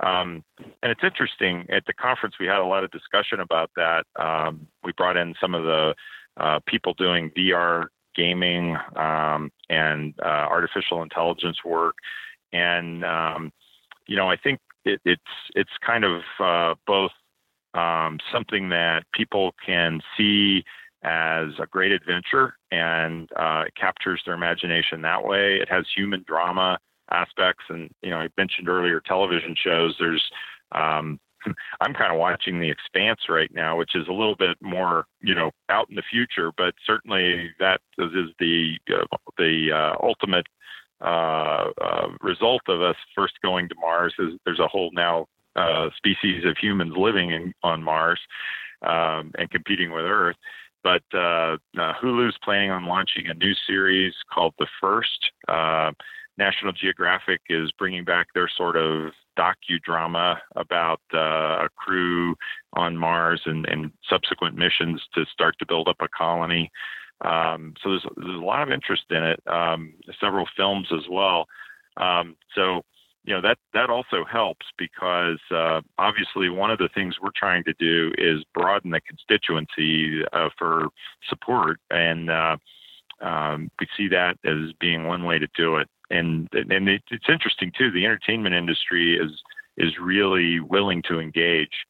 Um, 0.00 0.42
and 0.82 0.90
it's 0.90 1.04
interesting 1.04 1.66
at 1.70 1.84
the 1.86 1.92
conference 1.92 2.34
we 2.40 2.46
had 2.46 2.58
a 2.58 2.64
lot 2.64 2.82
of 2.82 2.90
discussion 2.90 3.40
about 3.40 3.70
that. 3.76 4.04
Um, 4.18 4.66
we 4.82 4.92
brought 4.92 5.16
in 5.16 5.34
some 5.40 5.54
of 5.54 5.62
the 5.62 5.94
uh, 6.38 6.58
people 6.66 6.94
doing 6.94 7.30
VR 7.36 7.86
gaming 8.14 8.76
um, 8.96 9.50
and 9.68 10.14
uh, 10.22 10.46
artificial 10.48 11.02
intelligence 11.02 11.58
work, 11.64 11.96
and 12.52 13.04
um, 13.04 13.52
you 14.06 14.16
know 14.16 14.28
I 14.28 14.36
think 14.36 14.60
it, 14.84 15.00
it's 15.04 15.22
it's 15.54 15.70
kind 15.84 16.04
of 16.04 16.22
uh, 16.40 16.74
both 16.86 17.12
um, 17.74 18.18
something 18.32 18.68
that 18.70 19.04
people 19.14 19.54
can 19.64 20.00
see 20.16 20.64
as 21.04 21.48
a 21.60 21.66
great 21.66 21.90
adventure 21.90 22.54
and 22.70 23.28
uh, 23.36 23.64
it 23.66 23.74
captures 23.74 24.22
their 24.24 24.34
imagination 24.34 25.02
that 25.02 25.24
way. 25.24 25.56
It 25.56 25.68
has 25.68 25.84
human 25.96 26.24
drama 26.28 26.78
aspects, 27.10 27.64
and 27.68 27.90
you 28.02 28.10
know 28.10 28.18
I 28.18 28.28
mentioned 28.36 28.68
earlier 28.68 29.00
television 29.00 29.54
shows. 29.56 29.96
There's 29.98 30.24
um, 30.72 31.18
I'm 31.80 31.94
kind 31.94 32.12
of 32.12 32.18
watching 32.18 32.60
The 32.60 32.70
Expanse 32.70 33.20
right 33.28 33.50
now, 33.52 33.76
which 33.76 33.94
is 33.94 34.06
a 34.08 34.12
little 34.12 34.36
bit 34.36 34.56
more, 34.60 35.06
you 35.20 35.34
know, 35.34 35.50
out 35.68 35.88
in 35.90 35.96
the 35.96 36.02
future, 36.10 36.52
but 36.56 36.74
certainly 36.86 37.50
that 37.58 37.80
is 37.98 38.30
the 38.38 38.78
uh, 38.92 39.16
the 39.38 39.72
uh, 39.72 39.96
ultimate 40.02 40.46
uh, 41.00 41.70
uh, 41.80 42.08
result 42.20 42.62
of 42.68 42.82
us 42.82 42.96
first 43.14 43.34
going 43.42 43.68
to 43.68 43.74
Mars. 43.80 44.14
Is 44.18 44.38
there's 44.44 44.60
a 44.60 44.68
whole 44.68 44.90
now 44.92 45.26
uh, 45.56 45.88
species 45.96 46.44
of 46.44 46.56
humans 46.60 46.94
living 46.96 47.30
in, 47.30 47.52
on 47.62 47.82
Mars 47.82 48.20
um, 48.82 49.32
and 49.38 49.50
competing 49.50 49.92
with 49.92 50.04
Earth. 50.04 50.36
But 50.84 51.02
uh, 51.16 51.58
Hulu's 51.76 52.36
planning 52.42 52.70
on 52.70 52.86
launching 52.86 53.28
a 53.28 53.34
new 53.34 53.52
series 53.66 54.14
called 54.32 54.54
The 54.58 54.66
First. 54.80 55.30
National 56.38 56.72
Geographic 56.72 57.40
is 57.48 57.70
bringing 57.78 58.04
back 58.04 58.26
their 58.34 58.48
sort 58.56 58.76
of 58.76 59.12
docudrama 59.38 60.38
about 60.56 61.00
uh, 61.14 61.64
a 61.64 61.68
crew 61.76 62.34
on 62.74 62.96
Mars 62.96 63.42
and, 63.46 63.66
and, 63.66 63.92
subsequent 64.08 64.56
missions 64.56 65.00
to 65.14 65.24
start 65.32 65.54
to 65.58 65.66
build 65.66 65.88
up 65.88 65.96
a 66.00 66.08
colony. 66.08 66.70
Um, 67.22 67.74
so 67.82 67.90
there's, 67.90 68.06
there's 68.16 68.40
a 68.40 68.44
lot 68.44 68.62
of 68.62 68.70
interest 68.70 69.04
in 69.10 69.22
it. 69.22 69.40
Um, 69.46 69.94
several 70.20 70.46
films 70.56 70.88
as 70.92 71.08
well. 71.10 71.46
Um, 71.96 72.36
so 72.54 72.82
you 73.24 73.34
know 73.34 73.40
that 73.40 73.58
that 73.72 73.90
also 73.90 74.24
helps 74.30 74.66
because 74.76 75.38
uh, 75.50 75.80
obviously 75.98 76.48
one 76.48 76.70
of 76.70 76.78
the 76.78 76.88
things 76.94 77.16
we're 77.22 77.30
trying 77.36 77.62
to 77.64 77.74
do 77.78 78.12
is 78.18 78.42
broaden 78.52 78.90
the 78.90 79.00
constituency 79.00 80.22
uh, 80.32 80.48
for 80.58 80.88
support, 81.28 81.78
and 81.90 82.30
uh, 82.30 82.56
um, 83.20 83.70
we 83.78 83.86
see 83.96 84.08
that 84.08 84.36
as 84.44 84.72
being 84.80 85.06
one 85.06 85.24
way 85.24 85.38
to 85.38 85.46
do 85.56 85.76
it 85.76 85.88
and 86.12 86.48
and 86.52 86.88
it, 86.88 87.02
it's 87.10 87.28
interesting 87.28 87.72
too. 87.76 87.90
The 87.90 88.04
entertainment 88.04 88.54
industry 88.54 89.16
is 89.16 89.32
is 89.76 89.92
really 90.00 90.60
willing 90.60 91.02
to 91.08 91.18
engage. 91.18 91.86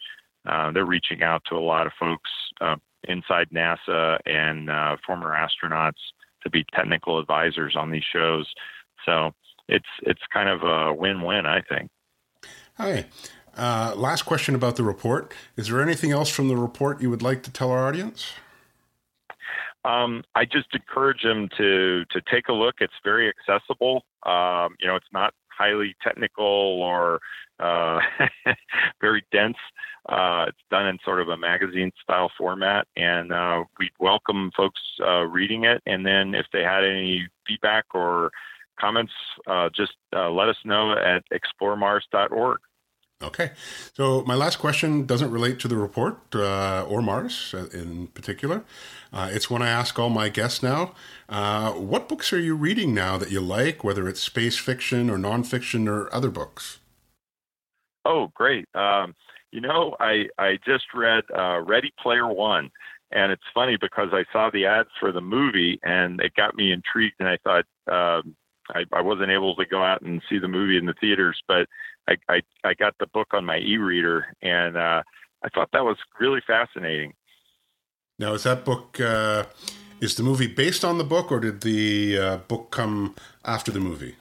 Uh, 0.46 0.70
they're 0.72 0.86
reaching 0.86 1.22
out 1.22 1.42
to 1.48 1.56
a 1.56 1.60
lot 1.60 1.86
of 1.86 1.92
folks 1.98 2.30
uh, 2.60 2.76
inside 3.08 3.48
NASA 3.50 4.18
and 4.26 4.70
uh, 4.70 4.96
former 5.06 5.30
astronauts 5.30 6.00
to 6.42 6.50
be 6.50 6.64
technical 6.74 7.18
advisors 7.18 7.76
on 7.76 7.90
these 7.90 8.04
shows. 8.12 8.46
So 9.04 9.32
it's 9.68 9.86
it's 10.02 10.22
kind 10.32 10.48
of 10.48 10.62
a 10.62 10.92
win-win, 10.92 11.46
I 11.46 11.60
think. 11.62 11.90
Hi. 12.78 13.06
Uh, 13.56 13.92
last 13.96 14.22
question 14.22 14.54
about 14.54 14.76
the 14.76 14.82
report. 14.82 15.34
Is 15.56 15.68
there 15.68 15.82
anything 15.82 16.10
else 16.10 16.30
from 16.30 16.48
the 16.48 16.56
report 16.56 17.02
you 17.02 17.10
would 17.10 17.22
like 17.22 17.42
to 17.42 17.50
tell 17.50 17.70
our 17.70 17.86
audience? 17.86 18.32
Um, 19.84 20.22
I 20.34 20.44
just 20.44 20.68
encourage 20.74 21.22
them 21.22 21.48
to 21.58 22.04
to 22.10 22.20
take 22.30 22.48
a 22.48 22.52
look. 22.52 22.76
It's 22.80 22.92
very 23.04 23.28
accessible. 23.28 24.04
Um, 24.24 24.76
you 24.80 24.86
know, 24.86 24.96
it's 24.96 25.12
not 25.12 25.34
highly 25.48 25.94
technical 26.02 26.44
or 26.44 27.20
uh, 27.60 28.00
very 29.00 29.24
dense. 29.32 29.56
Uh, 30.08 30.46
it's 30.48 30.58
done 30.70 30.86
in 30.86 30.98
sort 31.04 31.20
of 31.20 31.28
a 31.28 31.36
magazine 31.36 31.92
style 32.02 32.30
format, 32.36 32.86
and 32.96 33.32
uh, 33.32 33.62
we 33.78 33.90
welcome 34.00 34.50
folks 34.56 34.80
uh, 35.06 35.22
reading 35.22 35.64
it. 35.64 35.80
And 35.86 36.04
then 36.04 36.34
if 36.34 36.46
they 36.52 36.62
had 36.62 36.84
any 36.84 37.28
feedback 37.46 37.84
or 37.94 38.30
comments, 38.80 39.12
uh, 39.46 39.68
just 39.74 39.92
uh, 40.14 40.30
let 40.30 40.48
us 40.48 40.56
know 40.64 40.92
at 40.92 41.22
exploremars.org. 41.32 42.58
Okay. 43.22 43.52
So 43.94 44.22
my 44.24 44.34
last 44.34 44.56
question 44.56 45.06
doesn't 45.06 45.30
relate 45.30 45.58
to 45.60 45.68
the 45.68 45.76
report 45.76 46.18
uh, 46.34 46.84
or 46.84 47.02
Mars 47.02 47.54
in 47.72 48.08
particular. 48.08 48.64
Uh, 49.12 49.28
it's 49.32 49.50
one 49.50 49.62
I 49.62 49.68
ask 49.68 49.98
all 49.98 50.08
my 50.08 50.28
guests 50.28 50.62
now. 50.62 50.94
Uh, 51.28 51.72
what 51.72 52.08
books 52.08 52.32
are 52.32 52.40
you 52.40 52.54
reading 52.54 52.94
now 52.94 53.18
that 53.18 53.30
you 53.30 53.40
like, 53.40 53.84
whether 53.84 54.08
it's 54.08 54.20
space 54.20 54.58
fiction 54.58 55.10
or 55.10 55.18
nonfiction 55.18 55.88
or 55.88 56.12
other 56.14 56.30
books? 56.30 56.80
Oh, 58.04 58.32
great. 58.34 58.66
Um, 58.74 59.14
you 59.52 59.60
know, 59.60 59.94
I, 60.00 60.26
I 60.38 60.58
just 60.64 60.84
read 60.94 61.24
uh, 61.36 61.60
Ready 61.60 61.92
Player 62.02 62.26
One. 62.26 62.70
And 63.14 63.30
it's 63.30 63.42
funny 63.52 63.76
because 63.78 64.08
I 64.12 64.24
saw 64.32 64.48
the 64.50 64.64
ads 64.64 64.88
for 64.98 65.12
the 65.12 65.20
movie 65.20 65.78
and 65.82 66.18
it 66.20 66.34
got 66.34 66.56
me 66.56 66.72
intrigued. 66.72 67.16
And 67.20 67.28
I 67.28 67.36
thought, 67.44 67.66
um, 67.86 68.34
I, 68.74 68.84
I, 68.92 69.00
wasn't 69.00 69.30
able 69.30 69.54
to 69.56 69.64
go 69.66 69.82
out 69.82 70.02
and 70.02 70.22
see 70.28 70.38
the 70.38 70.48
movie 70.48 70.76
in 70.76 70.86
the 70.86 70.94
theaters, 71.00 71.40
but 71.46 71.66
I 72.08 72.16
I, 72.28 72.40
I 72.64 72.74
got 72.74 72.94
the 72.98 73.06
book 73.06 73.28
on 73.32 73.44
my 73.44 73.58
e-reader, 73.58 74.26
and 74.42 74.76
uh, 74.76 75.02
I 75.44 75.48
thought 75.54 75.70
that 75.72 75.84
was 75.84 75.96
really 76.20 76.40
fascinating. 76.46 77.14
Now, 78.18 78.34
is 78.34 78.44
that 78.44 78.64
book 78.64 79.00
uh, 79.00 79.44
is 80.00 80.14
the 80.16 80.22
movie 80.22 80.46
based 80.46 80.84
on 80.84 80.98
the 80.98 81.04
book, 81.04 81.32
or 81.32 81.40
did 81.40 81.60
the 81.62 82.18
uh, 82.18 82.36
book 82.36 82.70
come 82.70 83.14
after 83.44 83.70
the 83.70 83.80
movie? 83.80 84.16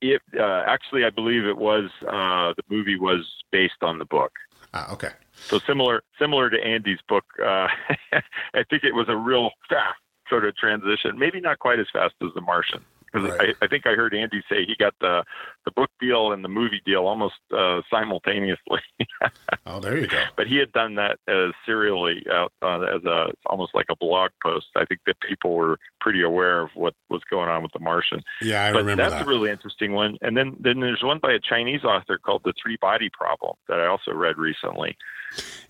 It 0.00 0.22
uh, 0.38 0.64
actually, 0.66 1.04
I 1.04 1.10
believe 1.10 1.44
it 1.44 1.58
was 1.58 1.90
uh, 2.02 2.54
the 2.56 2.64
movie 2.68 2.98
was 2.98 3.26
based 3.50 3.82
on 3.82 3.98
the 3.98 4.04
book. 4.04 4.32
Ah, 4.74 4.92
okay. 4.92 5.10
So 5.48 5.58
similar 5.66 6.02
similar 6.18 6.50
to 6.50 6.56
Andy's 6.56 7.00
book, 7.08 7.24
uh, 7.40 7.68
I 8.54 8.64
think 8.68 8.84
it 8.84 8.94
was 8.94 9.08
a 9.08 9.16
real 9.16 9.50
fast 9.68 9.98
sort 10.28 10.44
of 10.46 10.56
transition. 10.56 11.18
Maybe 11.18 11.40
not 11.40 11.58
quite 11.58 11.78
as 11.78 11.86
fast 11.92 12.14
as 12.22 12.30
The 12.34 12.40
Martian. 12.40 12.84
Because 13.12 13.30
Right. 13.30 13.54
I, 13.60 13.64
I 13.64 13.68
think 13.68 13.86
I 13.86 13.90
heard 13.94 14.14
Andy 14.14 14.42
say 14.48 14.64
he 14.66 14.74
got 14.78 14.94
the 15.00 15.22
the 15.64 15.70
book 15.72 15.90
deal 16.00 16.32
and 16.32 16.42
the 16.44 16.48
movie 16.48 16.80
deal 16.84 17.06
almost 17.06 17.34
uh, 17.56 17.80
simultaneously. 17.90 18.80
Oh, 19.64 19.78
there 19.78 19.96
you 19.96 20.08
go. 20.08 20.20
but 20.36 20.48
he 20.48 20.56
had 20.56 20.72
done 20.72 20.96
that 20.96 21.18
as 21.28 21.52
serially 21.64 22.24
out 22.30 22.52
uh, 22.62 22.80
as 22.80 23.04
a 23.04 23.26
almost 23.46 23.74
like 23.74 23.86
a 23.90 23.96
blog 23.96 24.30
post. 24.42 24.66
I 24.76 24.84
think 24.84 25.00
that 25.06 25.14
people 25.20 25.54
were 25.54 25.78
pretty 26.00 26.22
aware 26.22 26.62
of 26.62 26.70
what 26.74 26.94
was 27.08 27.22
going 27.30 27.48
on 27.48 27.62
with 27.62 27.70
The 27.72 27.78
Martian. 27.78 28.22
Yeah, 28.40 28.64
I 28.64 28.72
but 28.72 28.78
remember 28.78 29.02
that's 29.04 29.14
that. 29.14 29.26
a 29.26 29.28
really 29.28 29.50
interesting 29.50 29.92
one. 29.92 30.18
And 30.20 30.36
then 30.36 30.56
then 30.58 30.80
there's 30.80 31.02
one 31.02 31.20
by 31.22 31.32
a 31.32 31.38
Chinese 31.38 31.84
author 31.84 32.18
called 32.18 32.42
The 32.44 32.52
Three 32.60 32.76
Body 32.80 33.08
Problem 33.12 33.54
that 33.68 33.78
I 33.78 33.86
also 33.86 34.12
read 34.12 34.36
recently. 34.36 34.96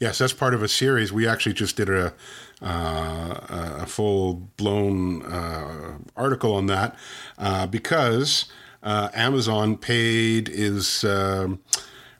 Yes, 0.00 0.18
that's 0.18 0.32
part 0.32 0.54
of 0.54 0.62
a 0.62 0.68
series. 0.68 1.12
We 1.12 1.26
actually 1.26 1.54
just 1.54 1.76
did 1.76 1.88
a 1.88 2.14
uh, 2.60 3.80
a 3.80 3.86
full 3.86 4.34
blown 4.56 5.22
uh, 5.24 5.98
article 6.16 6.54
on 6.54 6.66
that 6.66 6.96
uh, 7.38 7.66
because 7.66 8.46
uh, 8.82 9.08
Amazon 9.14 9.76
paid 9.76 10.48
is 10.48 11.04
um 11.04 11.60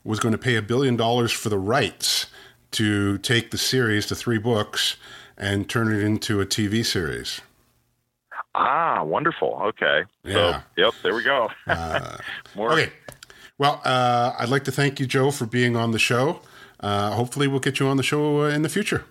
was 0.05 0.18
going 0.18 0.32
to 0.32 0.38
pay 0.38 0.57
a 0.57 0.62
billion 0.62 0.97
dollars 0.97 1.30
for 1.30 1.49
the 1.49 1.59
rights 1.59 2.26
to 2.72 3.18
take 3.18 3.51
the 3.51 3.59
series, 3.59 4.07
the 4.09 4.16
three 4.16 4.38
books, 4.38 4.97
and 5.36 5.68
turn 5.68 5.93
it 5.95 6.03
into 6.03 6.40
a 6.40 6.47
TV 6.47 6.84
series. 6.84 7.40
Ah, 8.55 9.03
wonderful. 9.03 9.61
Okay. 9.62 10.03
Yeah. 10.24 10.34
So, 10.34 10.62
yep, 10.76 10.95
there 11.03 11.14
we 11.14 11.22
go. 11.22 11.49
Uh, 11.66 12.18
More 12.55 12.72
okay. 12.72 12.93
Well, 13.59 13.80
uh, 13.84 14.34
I'd 14.38 14.49
like 14.49 14.64
to 14.64 14.72
thank 14.72 14.99
you, 14.99 15.07
Joe, 15.07 15.30
for 15.30 15.47
being 15.47 15.76
on 15.76 15.93
the 15.93 15.99
show. 15.99 16.40
Uh, 16.83 17.12
hopefully, 17.12 17.47
we'll 17.47 17.61
get 17.61 17.78
you 17.80 17.87
on 17.87 17.97
the 17.97 18.03
show 18.03 18.43
uh, 18.43 18.49
in 18.49 18.62
the 18.62 18.68
future. 18.68 19.05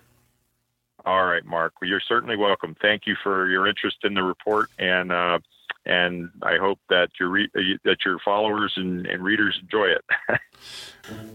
All 1.04 1.24
right, 1.24 1.44
Mark. 1.44 1.74
Well, 1.80 1.88
you're 1.88 2.00
certainly 2.06 2.36
welcome. 2.36 2.76
Thank 2.80 3.06
you 3.06 3.16
for 3.22 3.48
your 3.48 3.66
interest 3.66 3.96
in 4.04 4.14
the 4.14 4.22
report, 4.22 4.68
and 4.78 5.10
uh, 5.10 5.38
and 5.84 6.30
I 6.42 6.58
hope 6.58 6.78
that 6.90 7.08
your 7.18 7.28
re- 7.30 7.50
uh, 7.56 7.60
that 7.84 8.04
your 8.04 8.18
followers 8.24 8.74
and, 8.76 9.06
and 9.06 9.24
readers 9.24 9.58
enjoy 9.60 9.86
it. 9.86 10.04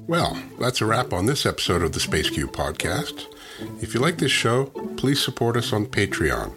Well, 0.07 0.41
that's 0.59 0.79
a 0.79 0.85
wrap 0.85 1.11
on 1.11 1.25
this 1.25 1.45
episode 1.45 1.81
of 1.81 1.91
the 1.91 1.99
SpaceQ 1.99 2.45
podcast. 2.45 3.25
If 3.81 3.93
you 3.93 3.99
like 3.99 4.17
this 4.17 4.31
show, 4.31 4.67
please 4.95 5.21
support 5.21 5.57
us 5.57 5.73
on 5.73 5.88
Patreon. 5.88 6.53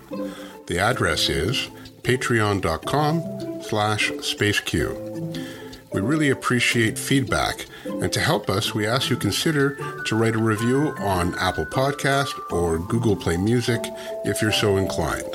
The 0.67 0.79
address 0.79 1.29
is 1.29 1.69
patreon.com 2.03 3.63
slash 3.63 4.11
spaceq. 4.13 5.49
We 5.93 6.01
really 6.01 6.31
appreciate 6.31 6.97
feedback, 6.99 7.67
and 8.03 8.13
to 8.13 8.21
help 8.21 8.49
us, 8.49 8.75
we 8.75 8.87
ask 8.87 9.11
you 9.11 9.17
consider 9.17 9.77
to 10.07 10.17
write 10.17 10.35
a 10.35 10.39
review 10.39 10.95
on 10.99 11.35
Apple 11.39 11.67
Podcast 11.67 12.33
or 12.51 12.79
Google 12.79 13.17
Play 13.17 13.37
Music 13.37 13.81
if 14.25 14.41
you're 14.41 14.53
so 14.53 14.77
inclined. 14.77 15.35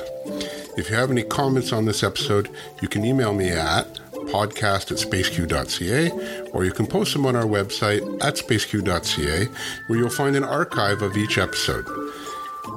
If 0.76 0.90
you 0.90 0.96
have 0.96 1.10
any 1.10 1.22
comments 1.22 1.72
on 1.72 1.84
this 1.84 2.02
episode, 2.02 2.50
you 2.82 2.88
can 2.88 3.04
email 3.04 3.32
me 3.32 3.50
at 3.50 3.86
podcast 4.26 4.90
at 4.90 4.98
spaceq.ca 4.98 6.50
or 6.50 6.64
you 6.64 6.72
can 6.72 6.86
post 6.86 7.12
them 7.12 7.24
on 7.26 7.36
our 7.36 7.44
website 7.44 8.02
at 8.22 8.34
spaceq.ca 8.34 9.46
where 9.86 9.98
you'll 9.98 10.10
find 10.10 10.34
an 10.34 10.44
archive 10.44 11.02
of 11.02 11.16
each 11.16 11.38
episode. 11.38 11.86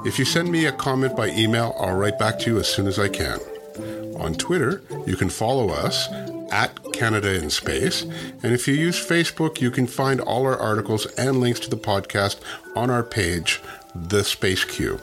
If 0.05 0.19
you 0.19 0.25
send 0.25 0.51
me 0.51 0.65
a 0.65 0.71
comment 0.71 1.15
by 1.17 1.29
email, 1.29 1.75
I'll 1.79 1.95
write 1.95 2.19
back 2.19 2.39
to 2.39 2.51
you 2.51 2.59
as 2.59 2.67
soon 2.67 2.87
as 2.87 2.99
I 2.99 3.09
can. 3.09 3.39
On 4.17 4.35
Twitter, 4.35 4.81
you 5.07 5.15
can 5.15 5.29
follow 5.29 5.69
us 5.69 6.07
at 6.51 6.93
Canada 6.93 7.35
in 7.35 7.49
Space. 7.49 8.03
And 8.43 8.53
if 8.53 8.67
you 8.67 8.73
use 8.73 8.99
Facebook, 8.99 9.61
you 9.61 9.71
can 9.71 9.87
find 9.87 10.21
all 10.21 10.45
our 10.45 10.57
articles 10.57 11.05
and 11.17 11.39
links 11.39 11.59
to 11.61 11.69
the 11.69 11.77
podcast 11.77 12.39
on 12.75 12.89
our 12.89 13.03
page, 13.03 13.61
The 13.95 14.21
SpaceQ. 14.21 15.01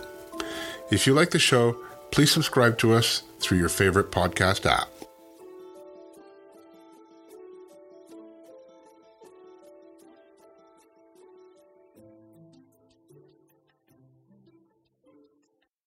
If 0.90 1.06
you 1.06 1.14
like 1.14 1.30
the 1.30 1.38
show, 1.38 1.76
please 2.10 2.30
subscribe 2.30 2.78
to 2.78 2.94
us 2.94 3.22
through 3.40 3.58
your 3.58 3.68
favorite 3.68 4.10
podcast 4.10 4.64
app. 4.66 4.88